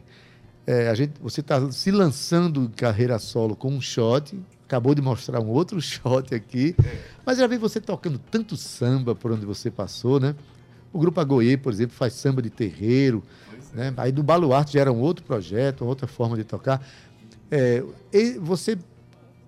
é, 0.67 0.89
a 0.89 0.93
gente, 0.93 1.13
você 1.19 1.41
está 1.41 1.71
se 1.71 1.89
lançando 1.89 2.65
em 2.65 2.67
carreira 2.67 3.17
solo 3.17 3.55
com 3.55 3.69
um 3.69 3.81
shot, 3.81 4.39
acabou 4.67 4.93
de 4.93 5.01
mostrar 5.01 5.39
um 5.39 5.49
outro 5.49 5.81
shot 5.81 6.35
aqui, 6.35 6.75
mas 7.25 7.39
já 7.39 7.47
vi 7.47 7.57
você 7.57 7.81
tocando 7.81 8.19
tanto 8.19 8.55
samba 8.55 9.15
por 9.15 9.31
onde 9.31 9.43
você 9.43 9.71
passou, 9.71 10.19
né? 10.19 10.35
O 10.91 10.99
Grupo 10.99 11.19
Agoie, 11.19 11.57
por 11.57 11.71
exemplo, 11.71 11.95
faz 11.95 12.13
samba 12.13 12.41
de 12.41 12.49
terreiro, 12.49 13.23
né? 13.73 13.93
Aí 13.97 14.11
do 14.11 14.23
Baluarte 14.23 14.73
já 14.73 14.81
era 14.81 14.91
um 14.91 14.99
outro 14.99 15.23
projeto, 15.23 15.85
outra 15.85 16.07
forma 16.07 16.35
de 16.35 16.43
tocar. 16.43 16.85
É, 17.51 17.83
e 18.11 18.33
você 18.39 18.77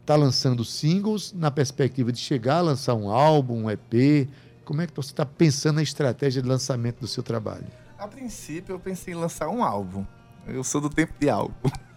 está 0.02 0.16
lançando 0.16 0.66
singles 0.66 1.34
na 1.34 1.50
perspectiva 1.50 2.12
de 2.12 2.20
chegar 2.20 2.58
a 2.58 2.62
lançar 2.62 2.94
um 2.96 3.10
álbum, 3.10 3.64
um 3.64 3.72
EP. 3.72 4.28
Como 4.66 4.82
é 4.82 4.88
que 4.88 4.96
você 4.96 5.12
está 5.12 5.26
pensando 5.26 5.76
na 5.78 5.84
estratégia 5.84 6.42
de 6.42 6.48
lançamento 6.48 7.00
do 7.00 7.08
seu 7.08 7.24
trabalho? 7.24 7.68
A 7.98 8.08
princípio 8.08 8.74
eu 8.74 8.80
pensei 8.80 9.14
em 9.14 9.18
lançar 9.18 9.50
um 9.50 9.64
álbum. 9.64 10.06
Eu 10.48 10.64
sou 10.64 10.82
do 10.82 10.89
tempo 10.89 11.14
de 11.20 11.30
álbum. 11.30 11.70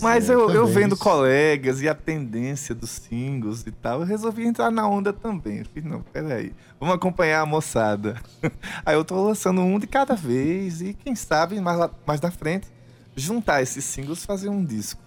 Mas 0.00 0.30
é, 0.30 0.34
eu, 0.34 0.50
eu 0.50 0.66
vendo 0.66 0.96
colegas 0.96 1.80
e 1.82 1.88
a 1.88 1.94
tendência 1.94 2.74
dos 2.74 2.90
singles 2.90 3.64
e 3.66 3.70
tal, 3.72 4.00
eu 4.00 4.06
resolvi 4.06 4.46
entrar 4.46 4.70
na 4.70 4.86
onda 4.88 5.12
também. 5.12 5.58
Eu 5.58 5.64
fiz, 5.66 5.84
não, 5.84 6.00
peraí, 6.02 6.52
vamos 6.78 6.94
acompanhar 6.94 7.40
a 7.42 7.46
moçada. 7.46 8.20
Aí 8.86 8.94
eu 8.94 9.04
tô 9.04 9.22
lançando 9.24 9.60
um 9.60 9.78
de 9.78 9.86
cada 9.86 10.14
vez 10.14 10.80
e 10.80 10.94
quem 10.94 11.14
sabe 11.14 11.60
mais, 11.60 11.78
lá, 11.78 11.90
mais 12.06 12.20
na 12.20 12.30
frente 12.30 12.68
juntar 13.16 13.62
esses 13.62 13.84
singles 13.84 14.22
e 14.22 14.26
fazer 14.26 14.48
um 14.48 14.64
disco. 14.64 15.00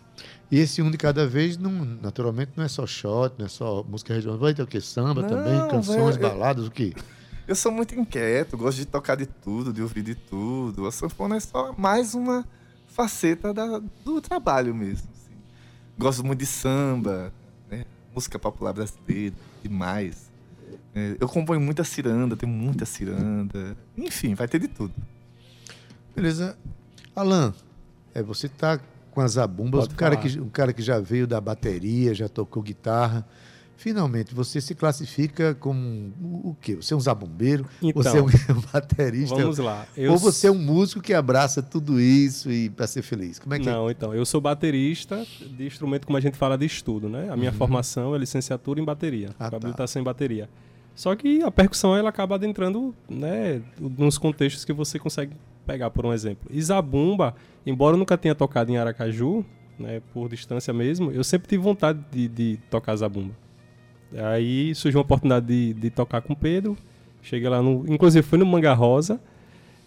E 0.52 0.60
esse 0.60 0.82
um 0.82 0.92
de 0.92 0.98
cada 0.98 1.26
vez, 1.28 1.58
não, 1.58 1.72
naturalmente, 1.72 2.52
não 2.56 2.64
é 2.64 2.68
só 2.68 2.86
shot, 2.86 3.34
não 3.38 3.46
é 3.46 3.50
só 3.50 3.84
música 3.84 4.14
regional. 4.14 4.38
Vai 4.38 4.54
ter 4.54 4.62
o 4.62 4.68
quê? 4.68 4.80
Samba 4.80 5.22
Não, 5.22 5.30
também, 5.30 5.68
canções, 5.70 6.16
eu- 6.16 6.22
baladas, 6.22 6.68
o 6.68 6.72
quê? 6.72 6.94
Eu 7.48 7.56
sou 7.56 7.72
muito 7.72 7.94
inquieto, 7.94 8.58
gosto 8.58 8.78
de 8.78 8.86
tocar 8.86 9.16
de 9.16 9.26
tudo, 9.28 9.72
de 9.72 9.82
ouvir 9.82 10.02
de 10.02 10.16
tudo. 10.16 10.88
A 10.88 10.92
sanfona 10.92 11.36
é 11.38 11.40
só 11.40 11.74
mais 11.78 12.16
uma 12.16 12.44
faceta 12.96 13.54
da- 13.54 13.82
do 14.06 14.22
trabalho 14.22 14.74
mesmo. 14.74 15.08
assim. 15.14 15.36
Gosto 16.00 16.24
muito 16.26 16.40
de 16.40 16.46
samba, 16.46 17.32
né? 17.70 17.84
música 18.14 18.40
popular 18.40 18.72
brasileira, 18.74 19.36
demais. 19.62 20.32
É, 20.96 21.18
eu 21.20 21.28
componho 21.28 21.60
muita 21.60 21.84
ciranda, 21.84 22.38
tenho 22.38 22.52
muita 22.52 22.86
ciranda. 22.86 23.76
Enfim, 23.98 24.34
vai 24.34 24.48
ter 24.48 24.60
de 24.60 24.70
tudo. 24.70 24.94
Beleza. 26.16 26.58
Alan, 27.14 27.54
é, 28.14 28.24
você 28.24 28.48
tá 28.48 28.80
com 29.12 29.20
as 29.22 29.38
abumbas, 29.38 29.86
um 29.86 29.96
cara, 29.96 30.16
que, 30.16 30.40
um 30.40 30.50
cara 30.50 30.72
que 30.74 30.82
já 30.82 31.00
veio 31.00 31.28
da 31.28 31.40
bateria, 31.42 32.14
já 32.14 32.30
tocou 32.30 32.64
guitarra. 32.64 33.28
Finalmente, 33.78 34.34
você 34.34 34.62
se 34.62 34.74
classifica 34.74 35.54
como 35.56 36.14
o, 36.22 36.56
quê? 36.62 36.76
Você 36.76 36.94
é 36.94 36.98
um 36.98 37.00
zabumbeiro? 37.00 37.66
Então, 37.82 38.02
você 38.02 38.18
é 38.52 38.54
um 38.54 38.62
baterista? 38.72 39.36
Vamos 39.36 39.58
lá. 39.58 39.86
Eu 39.96 40.14
Ou 40.14 40.18
você 40.18 40.48
é 40.48 40.52
um 40.52 40.58
músico 40.58 41.02
que 41.02 41.14
abraça 41.14 41.62
tudo 41.62 42.00
isso 42.00 42.50
e 42.52 42.70
para 42.70 42.88
ser 42.88 43.02
feliz? 43.02 43.38
Como 43.38 43.54
é 43.54 43.60
que 43.60 43.68
é? 43.68 43.72
Não, 43.72 43.92
então, 43.92 44.14
eu 44.14 44.26
sou 44.26 44.40
baterista 44.40 45.26
de 45.42 45.66
instrumento, 45.66 46.06
como 46.08 46.18
a 46.18 46.22
gente 46.22 46.38
fala, 46.38 46.58
de 46.58 46.66
estudo, 46.66 47.10
né? 47.10 47.30
A 47.30 47.36
minha 47.36 47.52
formação 47.52 48.16
é 48.16 48.18
licenciatura 48.18 48.80
em 48.80 48.86
bateria, 48.86 49.30
Ah, 49.40 49.50
tá. 49.50 49.58
habilitação 49.58 50.02
em 50.02 50.06
bateria. 50.06 50.50
Só 50.96 51.14
que 51.14 51.44
a 51.44 51.52
percussão, 51.52 51.96
ela 51.96 52.10
acaba 52.10 52.36
adentrando, 52.36 52.96
né, 53.10 53.62
nos 53.78 54.18
contextos 54.18 54.64
que 54.64 54.72
você 54.72 54.98
consegue 54.98 55.34
pegar, 55.66 55.90
por 55.90 56.06
um 56.06 56.14
exemplo. 56.14 56.50
E 56.50 56.62
zabumba, 56.62 57.36
embora 57.66 57.96
eu 57.96 58.00
nunca 58.00 58.18
tenha 58.18 58.34
tocado 58.34 58.72
em 58.72 58.78
Aracaju, 58.78 59.44
né, 59.78 60.02
por 60.14 60.30
distância 60.30 60.74
mesmo, 60.74 61.12
eu 61.12 61.24
sempre 61.24 61.50
tive 61.50 61.62
vontade 61.62 62.00
de, 62.10 62.30
de 62.30 62.60
tocar 62.70 62.96
zabumba. 62.96 63.34
Aí 64.14 64.74
surgiu 64.76 65.00
uma 65.00 65.04
oportunidade 65.04 65.46
de, 65.46 65.74
de 65.74 65.90
tocar 65.90 66.22
com 66.22 66.34
o 66.34 66.36
Pedro, 66.36 66.78
cheguei 67.22 67.50
lá, 67.50 67.62
no, 67.62 67.84
inclusive 67.88 68.26
fui 68.26 68.38
no 68.38 68.46
Manga 68.46 68.74
Rosa, 68.74 69.20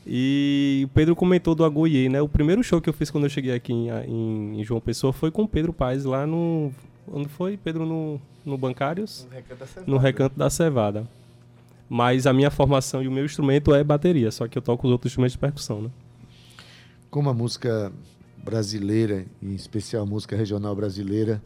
e 0.07 0.83
o 0.87 0.89
Pedro 0.89 1.15
comentou 1.15 1.55
do 1.55 1.65
Agoiê, 1.65 2.09
né? 2.09 2.21
O 2.23 2.29
primeiro 2.29 2.63
show 2.63 2.81
que 2.81 2.89
eu 2.89 2.93
fiz 2.95 3.11
quando 3.11 3.25
eu 3.25 3.31
cheguei 3.31 3.53
aqui 3.55 3.73
em, 3.73 3.89
em- 3.91 4.61
em 4.61 4.65
João 4.65 4.81
Pessoa 4.81 5.13
foi 5.13 5.31
com 5.31 5.43
o 5.43 5.49
Pedro 5.49 5.73
Paes 5.73 6.05
lá 6.05 6.27
no. 6.27 6.73
Onde 7.11 7.29
foi? 7.29 7.57
Pedro 7.57 7.85
no, 7.87 8.21
no 8.45 8.57
Bancários? 8.59 9.27
No 9.91 9.99
Recanto 9.99 10.39
da 10.39 10.51
Cevada. 10.51 11.07
Mas 11.89 12.27
a 12.27 12.33
minha 12.35 12.51
formação 12.51 13.03
e 13.03 13.09
o 13.09 13.13
meu 13.13 13.25
instrumento 13.25 13.75
é 13.75 13.83
bateria, 13.83 14.31
só 14.31 14.47
que 14.47 14.59
eu 14.59 14.63
toco 14.63 14.87
os 14.87 14.93
outros 14.93 15.11
instrumentos 15.11 15.33
de 15.33 15.39
percussão, 15.39 15.81
né? 15.83 15.91
Como 17.11 17.31
a 17.31 17.35
música 17.35 17.91
brasileira, 18.45 19.25
em 19.43 19.55
especial 19.55 20.03
a 20.03 20.07
música 20.07 20.37
regional 20.37 20.75
brasileira, 20.77 21.43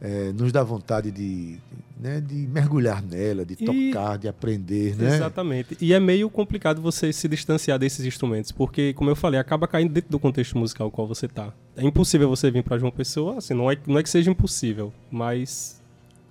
eh, 0.00 0.32
nos 0.32 0.52
dá 0.52 0.62
vontade 0.62 1.10
de, 1.10 1.58
né, 1.98 2.20
de 2.20 2.34
mergulhar 2.34 3.02
nela, 3.02 3.44
de 3.44 3.54
E- 3.58 3.64
tocar, 3.92 4.18
de 4.18 4.28
aprender, 4.28 4.94
né? 4.96 5.16
Exatamente. 5.16 5.76
E 5.80 5.92
é 5.92 6.00
meio 6.00 6.28
complicado 6.28 6.80
você 6.82 7.12
se 7.12 7.26
distanciar 7.28 7.78
desses 7.78 8.04
instrumentos, 8.04 8.52
porque, 8.52 8.92
como 8.94 9.10
eu 9.10 9.16
falei, 9.16 9.40
acaba 9.40 9.66
caindo 9.66 9.92
dentro 9.92 10.10
do 10.10 10.18
contexto 10.18 10.58
musical 10.58 10.86
no 10.88 10.90
qual 10.90 11.06
você 11.06 11.26
tá. 11.26 11.52
É 11.76 11.84
impossível 11.84 12.28
você 12.28 12.50
vir 12.50 12.62
para 12.62 12.78
João 12.78 12.90
Pessoa, 12.92 13.38
assim, 13.38 13.54
não 13.54 13.70
é, 13.70 13.76
não 13.86 13.98
é 13.98 14.02
que 14.02 14.10
seja 14.10 14.30
impossível, 14.30 14.92
mas 15.10 15.80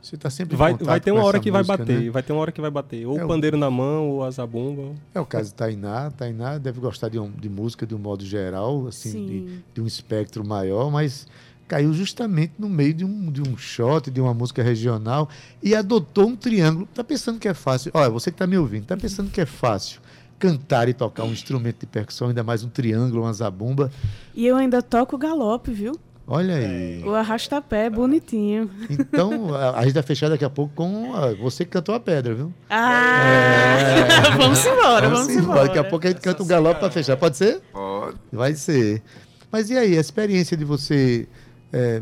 Você 0.01 0.13
está 0.15 0.29
sempre 0.29 0.53
em 0.53 0.57
vai, 0.57 0.75
vai 0.75 0.99
ter 0.99 1.09
com 1.11 1.17
uma 1.17 1.25
hora 1.25 1.39
que 1.39 1.49
vai 1.49 1.61
música, 1.61 1.77
bater, 1.79 1.99
né? 2.01 2.09
vai 2.11 2.21
ter 2.21 2.31
uma 2.33 2.41
hora 2.43 2.51
que 2.51 2.61
vai 2.61 2.69
bater. 2.69 3.07
Ou 3.07 3.17
É 3.17 3.25
o 3.25 3.27
pandeiro 3.27 3.57
na 3.57 3.71
mão, 3.71 4.09
ou 4.11 4.23
a 4.23 4.29
zabumba. 4.29 4.93
É 5.15 5.19
o 5.19 5.25
caso 5.25 5.49
de 5.49 5.55
Tainá. 5.55 6.11
Tainá 6.11 6.59
deve 6.59 6.79
gostar 6.79 7.09
de, 7.09 7.17
um- 7.17 7.31
de 7.31 7.49
música 7.49 7.87
de 7.87 7.95
um 7.95 7.97
modo 7.97 8.23
geral, 8.23 8.85
assim, 8.85 9.25
de, 9.25 9.59
de 9.73 9.81
um 9.81 9.87
espectro 9.87 10.45
maior, 10.45 10.91
mas 10.91 11.27
caiu 11.67 11.93
justamente 11.93 12.53
no 12.57 12.69
meio 12.69 12.93
de 12.93 13.05
um, 13.05 13.31
de 13.31 13.41
um 13.41 13.57
shot, 13.57 14.09
de 14.11 14.21
uma 14.21 14.33
música 14.33 14.61
regional 14.61 15.29
e 15.61 15.75
adotou 15.75 16.27
um 16.27 16.35
triângulo. 16.35 16.87
Tá 16.93 17.03
pensando 17.03 17.39
que 17.39 17.47
é 17.47 17.53
fácil? 17.53 17.91
Olha, 17.93 18.09
você 18.09 18.31
que 18.31 18.37
tá 18.37 18.47
me 18.47 18.57
ouvindo, 18.57 18.85
tá 18.85 18.97
pensando 18.97 19.29
que 19.31 19.41
é 19.41 19.45
fácil 19.45 20.01
cantar 20.37 20.89
e 20.89 20.93
tocar 20.93 21.23
um 21.23 21.31
instrumento 21.31 21.79
de 21.79 21.85
percussão, 21.85 22.27
ainda 22.27 22.43
mais 22.43 22.63
um 22.63 22.69
triângulo, 22.69 23.23
uma 23.23 23.33
zabumba? 23.33 23.91
E 24.33 24.45
eu 24.45 24.57
ainda 24.57 24.81
toco 24.81 25.17
galope, 25.17 25.71
viu? 25.71 25.93
Olha 26.27 26.55
aí. 26.55 27.03
O 27.03 27.13
arrastapé 27.13 27.85
é 27.85 27.89
bonitinho. 27.89 28.69
Então, 28.89 29.53
a, 29.53 29.79
a 29.79 29.83
gente 29.83 29.93
vai 29.93 30.01
fechar 30.01 30.27
daqui 30.27 30.43
a 30.43 30.49
pouco 30.49 30.73
com 30.73 31.13
ah, 31.13 31.35
você 31.35 31.63
que 31.63 31.71
cantou 31.71 31.93
a 31.93 31.99
pedra, 31.99 32.33
viu? 32.33 32.51
Ah! 32.69 34.33
vamos 34.37 34.65
embora, 34.65 35.07
vamos, 35.07 35.29
embora. 35.29 35.63
Daqui 35.65 35.77
a 35.77 35.83
pouco 35.83 36.07
a 36.07 36.09
gente 36.09 36.21
canta 36.21 36.41
um 36.41 36.47
galope 36.47 36.79
para 36.79 36.89
fechar. 36.89 37.15
Pode 37.15 37.37
ser? 37.37 37.61
Pode. 37.71 38.17
Vai 38.31 38.55
ser. 38.55 39.03
Mas 39.51 39.69
e 39.69 39.77
aí, 39.77 39.95
a 39.95 40.01
experiência 40.01 40.57
de 40.57 40.65
você. 40.65 41.27
É, 41.75 42.01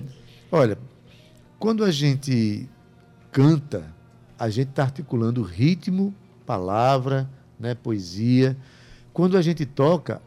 olha, 0.51 0.77
quando 1.57 1.83
a 1.83 1.89
gente 1.89 2.69
canta, 3.31 3.91
a 4.37 4.47
gente 4.47 4.69
está 4.69 4.83
articulando 4.83 5.41
ritmo, 5.41 6.13
palavra, 6.45 7.27
né, 7.59 7.73
poesia. 7.73 8.55
Quando 9.11 9.35
a 9.35 9.41
gente 9.41 9.65
toca, 9.65 10.21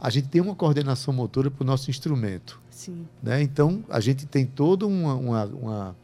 a 0.00 0.08
gente 0.08 0.28
tem 0.28 0.40
uma 0.40 0.54
coordenação 0.54 1.12
motora 1.12 1.50
para 1.50 1.62
o 1.62 1.66
nosso 1.66 1.90
instrumento. 1.90 2.58
Sim. 2.70 3.06
né? 3.22 3.42
Então, 3.42 3.84
a 3.90 4.00
gente 4.00 4.24
tem 4.24 4.46
toda 4.46 4.86
uma, 4.86 5.14
uma, 5.14 5.44
uma, 5.44 5.96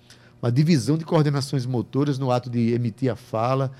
uma 0.43 0.53
divisão 0.53 0.99
de 0.99 1.05
coordenações 1.07 1.65
motoras 1.65 2.19
no 2.19 2.31
ato 2.31 2.51
de 2.51 2.75
emitir 2.75 3.11
a 3.11 3.17
fala. 3.17 3.73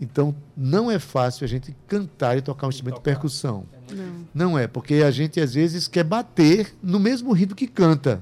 Então, 0.00 0.34
não 0.56 0.90
é 0.90 0.98
fácil 0.98 1.44
a 1.44 1.48
gente 1.48 1.76
cantar 1.86 2.38
e 2.38 2.42
tocar 2.42 2.66
um 2.66 2.70
instrumento 2.70 2.96
de 2.96 3.02
percussão. 3.02 3.64
Não. 3.90 4.26
Não 4.34 4.58
é, 4.58 4.66
porque 4.66 4.94
a 4.94 5.12
gente 5.12 5.40
às 5.40 5.54
vezes 5.54 5.86
quer 5.86 6.04
bater 6.04 6.74
no 6.82 6.98
mesmo 6.98 7.32
ritmo 7.32 7.54
que 7.54 7.68
canta. 7.68 8.20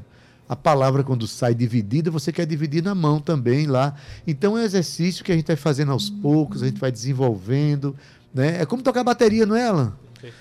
A 0.49 0.55
palavra, 0.55 1.03
quando 1.03 1.27
sai 1.27 1.55
dividida, 1.55 2.11
você 2.11 2.33
quer 2.33 2.47
dividir 2.47 2.83
na 2.83 2.95
mão 2.95 3.21
também 3.21 3.67
lá. 3.67 3.95
Então 4.27 4.57
é 4.57 4.61
um 4.61 4.65
exercício 4.65 5.25
que 5.25 5.33
a 5.33 5.35
gente 5.35 5.47
vai 5.47 5.57
fazendo 5.57 5.93
aos 5.93 6.09
poucos, 6.09 6.63
a 6.63 6.67
gente 6.67 6.79
vai 6.79 6.93
desenvolvendo. 6.93 7.97
Né? 8.33 8.61
É 8.61 8.67
como 8.67 8.83
tocar 8.83 9.03
bateria, 9.03 9.45
não 9.45 9.57
é, 9.57 9.67
Alan? 9.67 9.93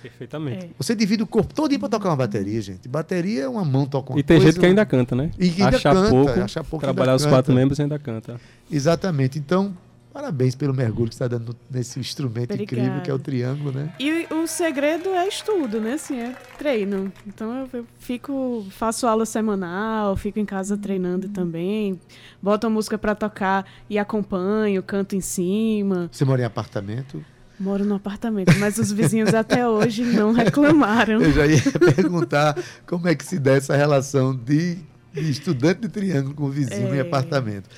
Perfeitamente. 0.02 0.66
É. 0.66 0.70
Você 0.78 0.96
divide 0.96 1.24
o 1.24 1.28
corpo 1.28 1.54
todo 1.54 1.78
para 1.78 1.90
tocar 1.90 2.10
uma 2.10 2.16
bateria, 2.16 2.62
gente. 2.62 2.88
Bateria 2.88 3.44
é 3.44 3.48
uma 3.48 3.66
mão 3.66 3.86
toca 3.86 4.14
uma 4.14 4.20
E 4.20 4.24
tem 4.24 4.38
coisa, 4.38 4.52
gente 4.52 4.60
que 4.60 4.66
ainda 4.66 4.86
canta, 4.86 5.16
né? 5.16 5.32
E 5.38 5.50
que 5.50 5.62
ainda 5.62 5.78
achar 5.78 5.94
canta, 5.94 6.10
pouco, 6.10 6.40
achar 6.40 6.64
pouco 6.64 6.86
trabalhar 6.86 7.16
os 7.16 7.26
quatro 7.26 7.54
membros 7.54 7.80
ainda 7.80 8.00
canta. 8.00 8.40
Exatamente. 8.72 9.38
Então, 9.38 9.76
parabéns 10.16 10.56
pelo 10.56 10.74
mergulho 10.74 11.10
que 11.10 11.16
você 11.16 11.26
está 11.26 11.38
dando 11.38 11.54
nesse 11.70 12.00
instrumento 12.00 12.54
incrível 12.54 13.02
que 13.02 13.10
é 13.10 13.14
o 13.14 13.18
Obrigada. 13.18 13.20
triângulo, 13.20 13.72
né? 13.74 13.94
E 14.00 14.26
o 14.34 14.48
segredo 14.48 15.10
é 15.10 15.28
estudo, 15.28 15.82
né? 15.82 15.94
Assim, 15.96 16.18
é 16.18 16.34
treino. 16.58 17.12
Então 17.28 17.68
eu, 17.74 17.86
fico, 18.00 18.66
faço 18.72 19.06
aula 19.08 19.26
semanal, 19.26 20.16
fico 20.16 20.40
em 20.40 20.46
casa 20.46 20.78
treinando 20.78 21.28
também. 21.28 22.00
Boto 22.42 22.66
a 22.66 22.70
música 22.70 22.98
pra 22.98 23.14
tocar 23.14 23.66
e 23.90 24.00
acompanho, 24.00 24.82
canto 24.82 25.18
em 25.18 25.22
cima. 25.22 26.08
Você 26.10 26.24
mora 26.24 26.42
em 26.42 26.46
apartamento? 26.46 27.22
Moro 27.60 27.84
no 27.84 27.96
apartamento, 27.96 28.58
mas 28.58 28.78
os 28.78 28.94
vizinhos 28.94 29.34
até 29.34 29.68
hoje 29.68 30.04
não 30.06 30.32
reclamaram. 30.32 31.22
Eu 31.22 31.32
já 31.34 31.46
ia 31.46 31.62
perguntar 31.94 32.58
como 32.88 33.06
é 33.10 33.16
que 33.16 33.26
se 33.26 33.38
dá 33.38 33.52
essa 33.52 33.76
relação 33.76 34.34
de, 34.34 34.76
de 35.14 35.30
estudante 35.30 35.82
de 35.82 35.90
triângulo 35.90 36.36
com 36.36 36.50
vizinho 36.50 36.96
em 36.96 37.00
É. 37.00 37.02
apartamento. 37.02 37.70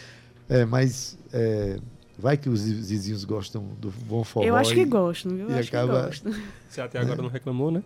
É, 0.47 0.65
mas 0.65 1.17
é, 1.33 1.77
vai 2.17 2.37
que 2.37 2.49
os 2.49 2.63
vizinhos 2.63 3.23
gostam 3.25 3.63
do 3.79 3.91
bom 3.91 4.23
forró. 4.23 4.45
Eu 4.45 4.55
acho 4.55 4.73
que 4.73 4.81
e- 4.81 4.85
gostam, 4.85 5.31
viu? 5.35 5.49
Eu 5.49 5.55
e 5.55 5.59
acho 5.59 5.69
acaba- 5.69 5.99
que 5.99 6.05
gostam. 6.07 6.33
Você 6.69 6.81
até 6.81 6.99
agora 6.99 7.21
não 7.21 7.29
reclamou, 7.29 7.71
né? 7.71 7.83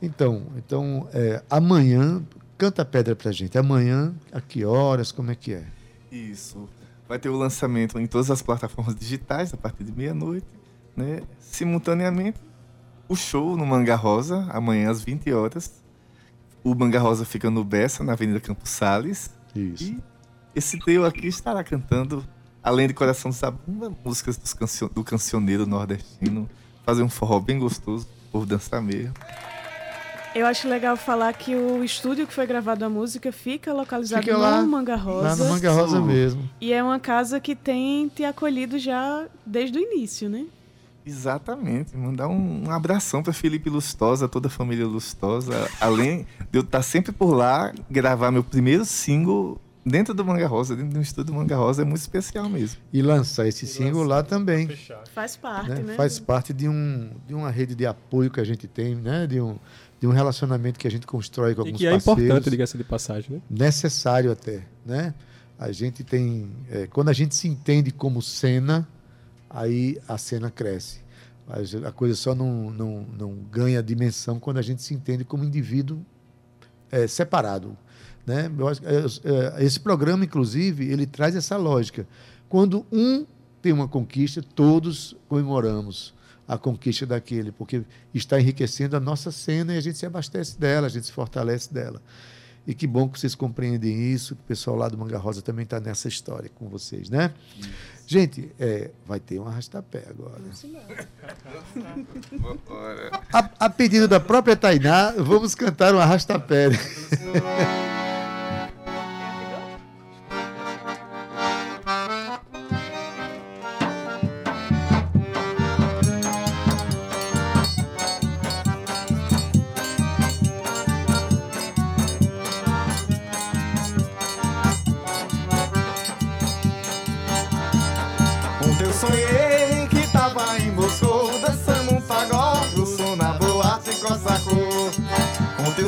Então, 0.00 0.42
então 0.56 1.08
é, 1.12 1.42
amanhã, 1.48 2.22
canta 2.58 2.82
a 2.82 2.84
pedra 2.84 3.16
pra 3.16 3.32
gente. 3.32 3.56
Amanhã, 3.58 4.14
a 4.32 4.40
que 4.40 4.64
horas, 4.64 5.10
como 5.10 5.30
é 5.30 5.34
que 5.34 5.54
é? 5.54 5.64
Isso. 6.12 6.68
Vai 7.08 7.18
ter 7.18 7.28
o 7.28 7.36
lançamento 7.36 7.98
em 7.98 8.06
todas 8.06 8.30
as 8.30 8.42
plataformas 8.42 8.94
digitais 8.94 9.54
a 9.54 9.56
partir 9.56 9.84
de 9.84 9.92
meia-noite, 9.92 10.46
né? 10.96 11.22
Simultaneamente, 11.38 12.38
o 13.08 13.14
show 13.16 13.56
no 13.56 13.64
Manga 13.64 13.94
Rosa, 13.94 14.46
amanhã 14.50 14.90
às 14.90 15.02
20 15.02 15.32
horas. 15.32 15.82
O 16.64 16.74
Manga 16.74 16.98
Rosa 16.98 17.24
fica 17.24 17.48
no 17.48 17.64
Bessa, 17.64 18.02
na 18.02 18.12
Avenida 18.14 18.40
Campos 18.40 18.70
Sales. 18.70 19.30
Isso. 19.54 19.84
E 19.84 19.98
esse 20.54 20.78
trio 20.80 21.04
aqui 21.06 21.28
estará 21.28 21.62
cantando, 21.62 22.26
além 22.66 22.88
de 22.88 22.94
Coração 22.94 23.30
de 23.30 23.36
Sabumba, 23.36 23.92
músicas 24.04 24.36
dos 24.36 24.52
cancio- 24.52 24.90
do 24.92 25.04
cancioneiro 25.04 25.64
nordestino. 25.66 26.50
Fazer 26.84 27.02
um 27.04 27.08
forró 27.08 27.38
bem 27.38 27.58
gostoso, 27.60 28.06
por 28.32 28.44
dançar 28.44 28.82
mesmo. 28.82 29.14
Eu 30.34 30.44
acho 30.46 30.68
legal 30.68 30.96
falar 30.96 31.32
que 31.32 31.54
o 31.54 31.82
estúdio 31.82 32.26
que 32.26 32.32
foi 32.32 32.44
gravado 32.46 32.84
a 32.84 32.88
música 32.90 33.30
fica 33.32 33.72
localizado 33.72 34.22
Fica 34.22 34.36
lá, 34.36 34.60
no 34.60 34.68
Manga 34.68 34.96
Rosa. 34.96 35.28
Lá 35.28 35.36
no 35.36 35.44
Manga 35.48 35.70
Rosa 35.70 36.00
mesmo. 36.00 36.48
E 36.60 36.72
é 36.72 36.82
uma 36.82 36.98
casa 37.00 37.38
que 37.40 37.54
tem 37.54 38.08
te 38.08 38.24
acolhido 38.24 38.78
já 38.78 39.26
desde 39.46 39.78
o 39.78 39.80
início, 39.82 40.28
né? 40.28 40.44
Exatamente. 41.06 41.96
Mandar 41.96 42.26
um, 42.28 42.64
um 42.66 42.70
abração 42.70 43.22
para 43.22 43.32
Felipe 43.32 43.70
Lustosa, 43.70 44.28
toda 44.28 44.48
a 44.48 44.50
família 44.50 44.84
Lustosa. 44.86 45.70
Além 45.80 46.26
de 46.50 46.58
eu 46.58 46.62
estar 46.62 46.82
sempre 46.82 47.12
por 47.12 47.32
lá, 47.32 47.72
gravar 47.88 48.30
meu 48.32 48.42
primeiro 48.44 48.84
single 48.84 49.58
dentro 49.86 50.12
do 50.12 50.24
Manga 50.24 50.48
Rosa, 50.48 50.74
dentro 50.74 50.94
do 50.94 51.00
estúdio 51.00 51.32
do 51.32 51.38
Manga 51.38 51.56
Rosa, 51.56 51.82
é 51.82 51.84
muito 51.84 52.00
especial 52.00 52.48
mesmo. 52.48 52.80
E 52.92 53.00
lançar 53.00 53.46
esse 53.46 53.66
single 53.66 54.02
lá 54.02 54.22
também. 54.22 54.68
Faz 55.14 55.36
parte, 55.36 55.70
né? 55.70 55.76
né? 55.76 55.94
Faz 55.94 56.18
parte 56.18 56.52
de, 56.52 56.68
um, 56.68 57.10
de 57.26 57.32
uma 57.32 57.50
rede 57.50 57.76
de 57.76 57.86
apoio 57.86 58.28
que 58.28 58.40
a 58.40 58.44
gente 58.44 58.66
tem, 58.66 58.96
né? 58.96 59.28
De 59.28 59.40
um, 59.40 59.56
de 60.00 60.06
um 60.06 60.10
relacionamento 60.10 60.78
que 60.78 60.88
a 60.88 60.90
gente 60.90 61.06
constrói 61.06 61.54
com 61.54 61.62
E 61.62 61.66
alguns 61.66 61.78
que 61.78 61.86
é 61.86 61.90
parceiros. 61.92 62.24
importante, 62.24 62.50
diga-se 62.50 62.76
de 62.76 62.84
passagem, 62.84 63.36
né? 63.36 63.42
necessário 63.48 64.32
até, 64.32 64.66
né? 64.84 65.14
A 65.58 65.70
gente 65.70 66.02
tem, 66.04 66.50
é, 66.70 66.86
quando 66.88 67.08
a 67.08 67.14
gente 67.14 67.34
se 67.34 67.48
entende 67.48 67.90
como 67.90 68.20
cena, 68.20 68.86
aí 69.48 69.96
a 70.08 70.18
cena 70.18 70.50
cresce. 70.50 71.06
Mas 71.46 71.72
a 71.76 71.92
coisa 71.92 72.16
só 72.16 72.34
não, 72.34 72.70
não, 72.70 73.06
não 73.16 73.34
ganha 73.50 73.80
dimensão 73.80 74.40
quando 74.40 74.58
a 74.58 74.62
gente 74.62 74.82
se 74.82 74.92
entende 74.92 75.24
como 75.24 75.44
indivíduo 75.44 76.04
é, 76.90 77.06
separado. 77.06 77.78
Né? 78.26 78.50
Eu 78.58 78.68
acho 78.68 78.80
que, 78.80 78.86
é, 78.86 78.92
é, 78.92 79.64
esse 79.64 79.78
programa, 79.78 80.24
inclusive, 80.24 80.90
ele 80.90 81.06
traz 81.06 81.36
essa 81.36 81.56
lógica. 81.56 82.06
Quando 82.48 82.84
um 82.90 83.24
tem 83.62 83.72
uma 83.72 83.88
conquista, 83.88 84.42
todos 84.42 85.16
comemoramos 85.28 86.14
a 86.46 86.56
conquista 86.56 87.04
daquele, 87.06 87.50
porque 87.50 87.82
está 88.14 88.40
enriquecendo 88.40 88.96
a 88.96 89.00
nossa 89.00 89.32
cena 89.32 89.74
e 89.74 89.78
a 89.78 89.80
gente 89.80 89.98
se 89.98 90.06
abastece 90.06 90.58
dela, 90.58 90.86
a 90.86 90.90
gente 90.90 91.06
se 91.06 91.12
fortalece 91.12 91.72
dela. 91.72 92.00
E 92.66 92.74
que 92.74 92.86
bom 92.86 93.08
que 93.08 93.18
vocês 93.18 93.34
compreendem 93.34 94.12
isso, 94.12 94.34
que 94.34 94.42
o 94.42 94.44
pessoal 94.44 94.76
lá 94.76 94.88
do 94.88 94.98
Manga 94.98 95.18
Rosa 95.18 95.40
também 95.40 95.62
está 95.62 95.78
nessa 95.78 96.08
história 96.08 96.50
com 96.52 96.68
vocês, 96.68 97.08
né? 97.08 97.32
Isso. 97.58 97.70
Gente, 98.08 98.52
é, 98.58 98.90
vai 99.04 99.18
ter 99.18 99.40
um 99.40 99.46
arrastapé 99.46 100.04
agora. 100.08 100.40
a, 103.32 103.50
a 103.66 103.70
pedido 103.70 104.06
da 104.06 104.20
própria 104.20 104.56
Tainá, 104.56 105.12
vamos 105.12 105.54
cantar 105.54 105.94
um 105.94 105.98
arrastapé. 105.98 106.68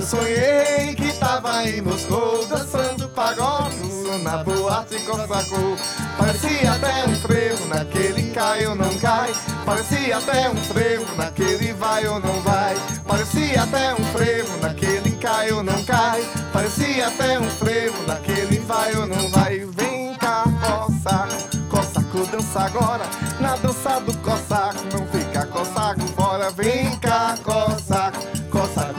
sonhei 0.09 0.94
que 0.94 1.04
estava 1.04 1.68
em 1.68 1.82
Moscou 1.82 2.46
dançando 2.46 3.06
pagode 3.11 3.76
na 4.22 4.42
boate 4.42 4.98
Corsacô. 5.00 5.76
Parecia 6.16 6.72
até 6.72 7.04
um 7.06 7.14
frevo 7.16 7.66
naquele 7.66 8.30
cai 8.30 8.66
ou 8.66 8.74
não 8.74 8.96
cai. 8.98 9.30
Parecia 9.66 10.16
até 10.16 10.48
um 10.48 10.56
frevo 10.56 11.14
naquele 11.14 11.74
vai 11.74 12.06
ou 12.06 12.18
não 12.20 12.40
vai. 12.40 12.74
Parecia 13.06 13.62
até 13.62 13.94
um 13.94 14.04
frevo 14.06 14.56
naquele 14.62 15.11
cai 15.12 15.52
ou 15.52 15.62
não 15.62 15.84
cai. 15.84 16.24
Parecia 16.54 17.09
até 17.09 17.38
um 17.38 17.50
frevo 17.50 18.02
naquele 18.06 18.59
vai 18.61 18.96
ou 18.96 19.06
não 19.06 19.28
vai. 19.28 19.59
Vem 19.59 20.14
cá, 20.14 20.44
coça, 20.66 21.28
Cossaco 21.68 22.26
dança 22.32 22.61
agora. 22.61 23.04
Na 23.40 23.56
dança 23.56 24.00
do 24.00 24.16
Cossaco, 24.18 24.78
não 24.90 25.06
fica 25.09 25.44
Cossaco 25.46 26.00
fora. 26.16 26.50
Vem 26.50 26.96
cá, 26.96 27.36
Cossaco 27.44 28.07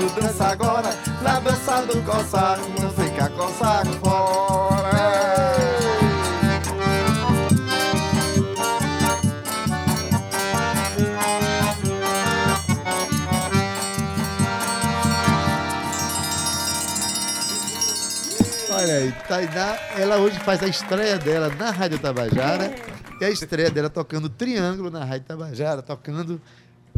dança 0.09 0.47
agora 0.47 0.89
na 1.21 1.39
dança 1.39 1.81
do 1.85 2.01
cossaco, 2.03 2.81
não 2.81 2.91
fica 2.91 3.29
cossaco 3.29 3.91
fora. 4.03 5.09
Olha 18.71 18.93
aí, 18.93 19.11
Tainá, 19.27 19.77
ela 19.97 20.17
hoje 20.17 20.39
faz 20.39 20.63
a 20.63 20.67
estreia 20.67 21.17
dela 21.17 21.53
na 21.59 21.69
Rádio 21.69 21.99
Tabajara. 21.99 22.73
E 23.19 23.25
a 23.25 23.29
estreia 23.29 23.69
dela 23.69 23.89
tocando 23.89 24.29
Triângulo 24.29 24.89
na 24.89 25.03
Rádio 25.03 25.27
Tabajara, 25.27 25.81
tocando 25.81 26.39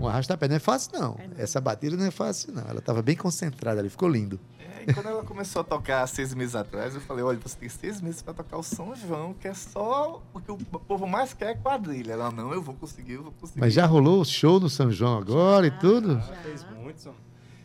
um 0.01 0.07
arrasta-pé 0.07 0.47
não 0.47 0.55
é 0.55 0.59
fácil, 0.59 0.91
não. 0.93 1.17
É, 1.37 1.43
Essa 1.43 1.61
batida 1.61 1.95
não 1.95 2.05
é 2.05 2.11
fácil, 2.11 2.53
não. 2.53 2.63
Ela 2.63 2.79
estava 2.79 3.01
bem 3.01 3.15
concentrada 3.15 3.79
ali, 3.79 3.89
ficou 3.89 4.09
lindo. 4.09 4.39
É, 4.59 4.89
e 4.89 4.93
quando 4.93 5.07
ela 5.07 5.23
começou 5.23 5.61
a 5.61 5.63
tocar 5.63 6.05
seis 6.07 6.33
meses 6.33 6.55
atrás, 6.55 6.95
eu 6.95 7.01
falei, 7.01 7.23
olha, 7.23 7.39
você 7.41 7.57
tem 7.57 7.69
seis 7.69 8.01
meses 8.01 8.21
para 8.21 8.33
tocar 8.33 8.57
o 8.57 8.63
São 8.63 8.95
João, 8.95 9.33
que 9.33 9.47
é 9.47 9.53
só 9.53 10.21
o 10.33 10.39
que 10.39 10.51
o 10.51 10.57
povo 10.57 11.05
mais 11.07 11.33
quer 11.33 11.51
é 11.51 11.55
quadrilha. 11.55 12.13
Ela, 12.13 12.31
não, 12.31 12.53
eu 12.53 12.61
vou 12.61 12.73
conseguir, 12.75 13.13
eu 13.13 13.23
vou 13.23 13.31
conseguir. 13.33 13.59
Mas 13.59 13.73
já 13.73 13.85
rolou 13.85 14.23
show 14.25 14.59
no 14.59 14.69
São 14.69 14.91
João 14.91 15.17
agora 15.17 15.67
e 15.67 15.71
tudo? 15.71 16.15
Já 16.15 16.35
fez 16.43 16.65
muito, 16.75 17.09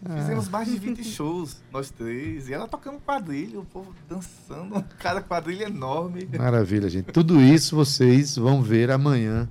ah. 0.08 0.16
Fizemos 0.18 0.48
mais 0.48 0.68
de 0.68 0.78
20 0.78 1.02
shows, 1.02 1.62
nós 1.72 1.90
três. 1.90 2.48
E 2.48 2.52
ela 2.54 2.68
tocando 2.68 3.00
quadrilha, 3.00 3.58
o 3.58 3.64
povo 3.64 3.92
dançando, 4.08 4.84
cada 4.98 5.20
quadrilha 5.20 5.64
enorme. 5.64 6.28
Maravilha, 6.38 6.88
gente. 6.88 7.06
Tudo 7.12 7.40
isso 7.40 7.74
vocês 7.74 8.36
vão 8.36 8.62
ver 8.62 8.90
amanhã 8.90 9.48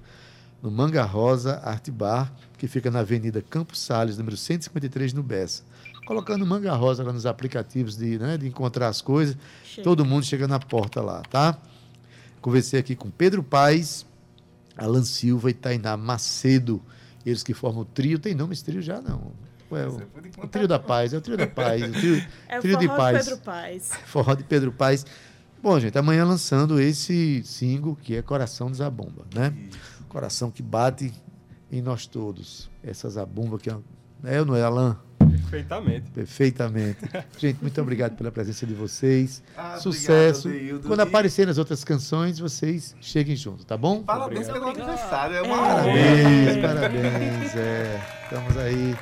no 0.61 0.71
Manga 0.71 1.03
Rosa 1.03 1.59
Arte 1.63 1.91
Bar 1.91 2.31
que 2.66 2.72
fica 2.72 2.89
na 2.89 2.99
Avenida 2.99 3.41
Campos 3.41 3.80
Sales, 3.80 4.18
número 4.18 4.36
153, 4.36 5.13
no 5.13 5.22
Bessa. 5.22 5.63
Colocando 6.05 6.45
Manga 6.45 6.74
Rosa 6.74 7.03
lá 7.03 7.13
nos 7.13 7.26
aplicativos 7.26 7.95
de, 7.95 8.18
né, 8.18 8.38
de 8.38 8.47
encontrar 8.47 8.88
as 8.88 9.01
coisas, 9.01 9.38
chega. 9.63 9.84
todo 9.84 10.03
mundo 10.03 10.26
chega 10.26 10.47
na 10.47 10.59
porta 10.59 11.01
lá, 11.01 11.22
tá? 11.22 11.57
Conversei 12.41 12.80
aqui 12.80 12.95
com 12.95 13.09
Pedro 13.09 13.43
Paes, 13.43 14.05
Alan 14.76 15.03
Silva 15.03 15.49
e 15.49 15.53
Tainá 15.53 15.95
Macedo, 15.95 16.82
eles 17.26 17.43
que 17.43 17.53
formam 17.53 17.82
o 17.82 17.86
trio. 17.86 18.20
Tem 18.20 18.36
nome 18.36 18.53
esse 18.53 18.63
trio 18.63 18.82
já? 18.82 19.01
Não. 19.01 19.32
Ué, 19.72 19.88
o, 19.88 20.01
o, 20.43 20.47
trio 20.47 20.68
da 20.68 20.78
paz, 20.78 21.13
é 21.13 21.18
o 21.18 21.22
trio 21.22 21.38
da 21.38 21.47
paz, 21.47 21.82
o 21.82 21.91
trio, 21.91 22.26
é 22.47 22.59
o 22.59 22.61
trio 22.61 22.78
de 22.78 22.88
paz. 22.88 23.26
Pedro 23.26 23.41
Paz. 23.41 23.91
Forró 24.05 24.36
de 24.36 24.43
Pedro 24.43 24.72
Paz. 24.72 25.05
Bom, 25.61 25.80
gente, 25.80 25.97
amanhã 25.97 26.24
lançando 26.24 26.80
esse 26.80 27.43
single 27.43 27.95
que 27.95 28.16
é 28.16 28.22
Coração 28.22 28.70
de 28.70 28.78
Zabomba, 28.78 29.26
né? 29.34 29.53
Isso. 29.70 30.05
Coração 30.07 30.51
que 30.51 30.61
bate 30.61 31.11
em 31.72 31.82
nós 31.82 32.05
todos. 32.05 32.70
Essa 32.84 33.09
zabumba 33.09 33.57
que 33.57 33.70
é, 33.70 33.78
é 34.24 34.43
não 34.43 34.55
é, 34.55 34.63
Alain? 34.63 34.95
Perfeitamente. 35.18 36.11
Perfeitamente. 36.11 36.99
Gente, 37.38 37.61
muito 37.61 37.82
obrigado 37.82 38.16
pela 38.16 38.32
presença 38.32 38.66
de 38.66 38.74
vocês. 38.74 39.43
Ah, 39.55 39.78
Sucesso. 39.78 40.47
Obrigado, 40.47 40.88
Quando 40.88 40.99
aparecerem 41.01 41.51
as 41.51 41.57
outras 41.57 41.84
canções, 41.84 42.39
vocês 42.39 42.95
cheguem 42.99 43.36
junto, 43.36 43.66
tá 43.66 43.78
bom? 43.78 44.03
Parabéns 44.03 44.47
pelo 44.47 44.68
aniversário. 44.68 45.36
É 45.36 45.41
uma 45.41 45.57
Parabéns, 45.57 46.57
parabéns. 46.57 47.55
É, 47.55 48.01
estamos 48.24 48.57
aí. 48.57 48.95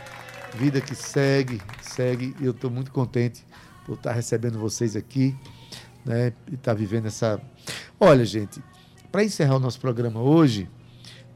Vida 0.55 0.80
que 0.80 0.93
segue, 0.93 1.59
segue. 1.82 2.36
Eu 2.39 2.51
estou 2.51 2.70
muito 2.70 2.91
contente 2.91 3.45
por 3.86 3.95
estar 3.95 4.11
recebendo 4.11 4.59
vocês 4.59 4.95
aqui, 4.95 5.36
né? 6.05 6.34
E 6.51 6.55
estar 6.55 6.74
vivendo 6.74 7.07
essa. 7.07 7.41
Olha, 7.99 8.24
gente, 8.24 8.61
para 9.11 9.24
encerrar 9.24 9.55
o 9.55 9.59
nosso 9.59 9.80
programa 9.80 10.22
hoje, 10.22 10.70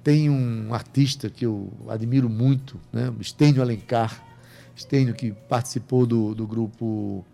tem 0.08 0.30
um 0.30 0.74
artista 0.74 1.30
que 1.30 1.46
eu 1.46 1.70
admiro 1.90 2.30
muito, 2.30 2.80
né? 2.94 3.14
Estênio 3.20 3.62
Alencar. 3.62 4.24
Estênio 4.74 5.14
que 5.14 5.34
participou 5.50 6.06
do, 6.06 6.34
do 6.34 6.48
grupo 6.48 7.26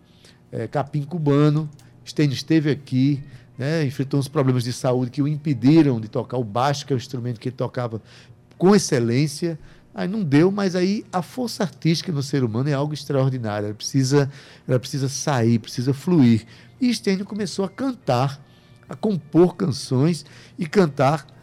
é, 0.50 0.66
Capim 0.66 1.04
Cubano. 1.04 1.70
Estênio 2.04 2.34
esteve 2.34 2.72
aqui, 2.72 3.22
né? 3.56 3.84
enfrentou 3.84 4.18
uns 4.18 4.26
problemas 4.26 4.64
de 4.64 4.72
saúde 4.72 5.12
que 5.12 5.22
o 5.22 5.28
impediram 5.28 6.00
de 6.00 6.08
tocar 6.08 6.36
o 6.36 6.42
baixo, 6.42 6.84
que 6.84 6.92
é 6.92 6.96
o 6.96 6.98
instrumento 6.98 7.38
que 7.38 7.50
ele 7.50 7.56
tocava 7.56 8.02
com 8.58 8.74
excelência. 8.74 9.56
Aí 9.94 10.08
não 10.08 10.24
deu, 10.24 10.50
mas 10.50 10.74
aí 10.74 11.06
a 11.12 11.22
força 11.22 11.62
artística 11.62 12.10
no 12.10 12.24
ser 12.24 12.42
humano 12.42 12.68
é 12.68 12.72
algo 12.72 12.92
extraordinário. 12.92 13.66
Ela 13.66 13.74
precisa, 13.76 14.28
ela 14.66 14.80
precisa 14.80 15.08
sair, 15.08 15.60
precisa 15.60 15.94
fluir. 15.94 16.44
E 16.80 16.90
Estênio 16.90 17.24
começou 17.24 17.64
a 17.64 17.68
cantar, 17.68 18.44
a 18.88 18.96
compor 18.96 19.54
canções 19.54 20.26
e 20.58 20.66
cantar 20.66 21.33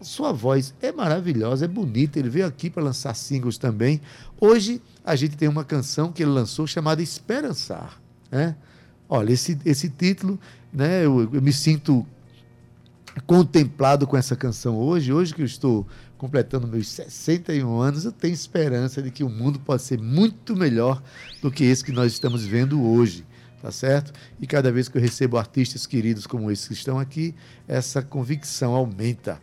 sua 0.00 0.32
voz 0.32 0.74
é 0.80 0.92
maravilhosa, 0.92 1.64
é 1.64 1.68
bonita. 1.68 2.18
Ele 2.18 2.28
veio 2.28 2.46
aqui 2.46 2.70
para 2.70 2.82
lançar 2.82 3.14
singles 3.14 3.58
também. 3.58 4.00
Hoje 4.40 4.80
a 5.04 5.16
gente 5.16 5.36
tem 5.36 5.48
uma 5.48 5.64
canção 5.64 6.12
que 6.12 6.22
ele 6.22 6.30
lançou 6.30 6.66
chamada 6.66 7.02
Esperançar. 7.02 8.00
Né? 8.30 8.54
Olha, 9.08 9.32
esse, 9.32 9.58
esse 9.64 9.88
título, 9.88 10.38
né, 10.72 11.04
eu, 11.04 11.28
eu 11.32 11.42
me 11.42 11.52
sinto 11.52 12.06
contemplado 13.26 14.06
com 14.06 14.16
essa 14.16 14.36
canção 14.36 14.76
hoje. 14.76 15.12
Hoje 15.12 15.34
que 15.34 15.42
eu 15.42 15.46
estou 15.46 15.86
completando 16.16 16.66
meus 16.66 16.88
61 16.88 17.80
anos, 17.80 18.04
eu 18.04 18.12
tenho 18.12 18.34
esperança 18.34 19.02
de 19.02 19.10
que 19.10 19.24
o 19.24 19.28
mundo 19.28 19.58
pode 19.58 19.82
ser 19.82 19.98
muito 20.00 20.56
melhor 20.56 21.02
do 21.40 21.50
que 21.50 21.64
esse 21.64 21.84
que 21.84 21.92
nós 21.92 22.12
estamos 22.12 22.44
vendo 22.44 22.82
hoje. 22.82 23.24
Tá 23.60 23.72
certo? 23.72 24.12
E 24.38 24.46
cada 24.46 24.70
vez 24.70 24.88
que 24.88 24.96
eu 24.96 25.02
recebo 25.02 25.36
artistas 25.36 25.84
queridos 25.84 26.28
como 26.28 26.48
esses 26.48 26.68
que 26.68 26.74
estão 26.74 26.96
aqui, 26.96 27.34
essa 27.66 28.00
convicção 28.00 28.72
aumenta. 28.72 29.40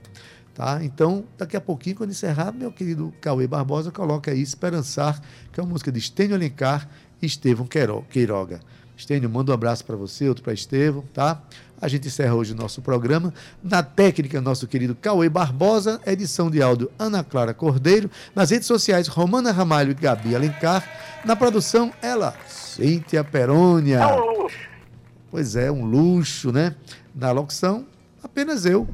Tá? 0.56 0.80
Então, 0.82 1.26
daqui 1.38 1.58
a 1.58 1.62
pouquinho, 1.62 1.98
quando 1.98 2.12
encerrar, 2.12 2.54
meu 2.54 2.72
querido 2.72 3.14
Cauê 3.20 3.46
Barbosa 3.46 3.92
coloca 3.92 4.32
aí 4.32 4.42
Esperançar, 4.42 5.22
que 5.52 5.60
é 5.60 5.64
uma 5.64 5.70
música 5.70 5.92
de 5.92 6.00
Estênio 6.00 6.34
Alencar 6.34 6.88
e 7.22 7.26
Estevão 7.26 7.68
Queiroga. 8.10 8.62
Estênio, 8.96 9.30
manda 9.30 9.52
um 9.52 9.54
abraço 9.54 9.84
para 9.84 9.98
você, 9.98 10.30
outro 10.30 10.42
para 10.42 10.54
Estevão, 10.54 11.04
tá? 11.14 11.44
A 11.82 11.90
gente 11.90 12.08
encerra 12.08 12.34
hoje 12.34 12.54
o 12.54 12.56
nosso 12.56 12.82
programa. 12.82 13.34
Na 13.62 13.84
técnica, 13.84 14.40
nosso 14.40 14.66
querido 14.66 14.96
Cauê 14.96 15.28
Barbosa, 15.28 16.00
edição 16.06 16.50
de 16.50 16.62
áudio 16.62 16.90
Ana 16.98 17.22
Clara 17.22 17.54
Cordeiro, 17.54 18.10
nas 18.34 18.52
redes 18.52 18.66
sociais 18.66 19.10
Romana 19.10 19.52
Ramalho 19.52 19.92
e 19.92 19.94
Gabi 19.94 20.34
Alencar, 20.34 20.88
na 21.26 21.36
produção 21.36 21.92
ela, 22.02 22.34
Cíntia 22.48 23.26
Perônia. 23.26 23.98
É 23.98 24.08
um 24.08 24.42
luxo. 24.42 24.58
Pois 25.30 25.58
é, 25.58 25.70
um 25.70 25.84
luxo, 25.84 26.54
né? 26.54 26.74
Na 27.14 27.34
locução, 27.34 27.86
apenas 28.24 28.66
eu, 28.66 28.88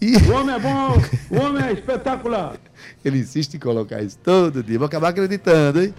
e... 0.00 0.16
O 0.16 0.32
homem 0.32 0.54
é 0.54 0.58
bom, 0.58 1.02
o 1.30 1.40
homem 1.40 1.64
é 1.64 1.72
espetacular. 1.72 2.56
Ele 3.04 3.18
insiste 3.18 3.54
em 3.54 3.58
colocar 3.58 4.02
isso 4.02 4.18
todo 4.22 4.62
dia. 4.62 4.78
Vou 4.78 4.86
acabar 4.86 5.08
acreditando, 5.08 5.82
hein? 5.82 5.94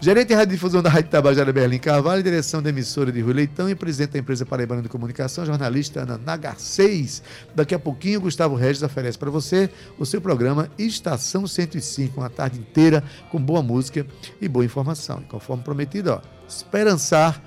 Gerente 0.00 0.28
de 0.28 0.34
Radiodifusão 0.34 0.82
da 0.82 0.90
Rádio 0.90 1.10
Tabajara 1.10 1.50
Berlim 1.50 1.78
Carvalho, 1.78 2.22
direção 2.22 2.62
da 2.62 2.68
emissora 2.68 3.10
de 3.10 3.20
Rui 3.22 3.32
Leitão 3.32 3.70
e 3.70 3.74
presidente 3.74 4.12
da 4.12 4.18
empresa 4.18 4.44
Paraibana 4.44 4.82
de 4.82 4.88
Comunicação, 4.88 5.46
jornalista 5.46 6.00
Ana 6.00 6.18
Nagar 6.18 6.58
6. 6.58 7.22
Daqui 7.54 7.74
a 7.74 7.78
pouquinho, 7.78 8.20
Gustavo 8.20 8.54
Regis 8.54 8.82
oferece 8.82 9.16
para 9.16 9.30
você 9.30 9.70
o 9.98 10.04
seu 10.04 10.20
programa 10.20 10.68
Estação 10.76 11.46
105, 11.46 12.20
uma 12.20 12.28
tarde 12.28 12.58
inteira 12.58 13.02
com 13.30 13.40
boa 13.40 13.62
música 13.62 14.06
e 14.40 14.48
boa 14.48 14.64
informação. 14.64 15.20
E 15.22 15.24
conforme 15.24 15.62
prometido, 15.62 16.10
ó, 16.12 16.20
Esperançar, 16.46 17.40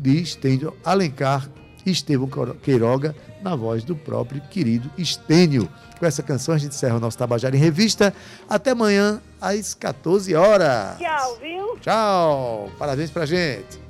de 0.00 0.22
Estênio 0.22 0.74
Alencar 0.84 1.48
Estevão 1.86 2.28
Queiroga, 2.62 3.14
na 3.42 3.54
voz 3.54 3.84
do 3.84 3.94
próprio 3.94 4.40
querido 4.42 4.90
Estênio. 4.96 5.68
Com 5.98 6.06
essa 6.06 6.22
canção 6.22 6.54
a 6.54 6.58
gente 6.58 6.74
encerra 6.74 6.96
o 6.96 7.00
nosso 7.00 7.18
Tabajara 7.18 7.54
em 7.56 7.58
Revista. 7.58 8.14
Até 8.48 8.70
amanhã, 8.70 9.20
às 9.40 9.74
14 9.74 10.34
horas. 10.34 10.98
Tchau, 10.98 11.38
viu? 11.40 11.78
Tchau. 11.80 12.70
Parabéns 12.78 13.10
pra 13.10 13.26
gente. 13.26 13.83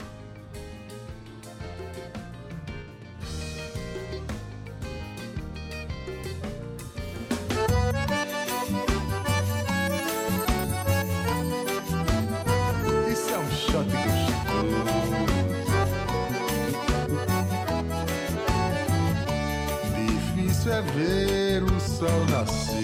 É 20.75 20.83
ver 20.83 21.63
o 21.63 21.81
sol 21.81 22.27
nascer 22.31 22.75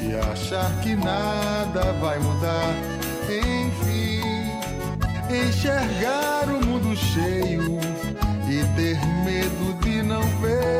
e 0.00 0.14
achar 0.32 0.70
que 0.80 0.96
nada 0.96 1.92
vai 2.00 2.18
mudar. 2.18 2.74
Enfim, 3.28 4.22
enxergar 5.30 6.48
o 6.48 6.64
mundo 6.64 6.96
cheio 6.96 7.78
e 8.48 8.64
ter 8.74 8.98
medo 9.26 9.78
de 9.82 10.02
não 10.02 10.22
ver 10.40 10.77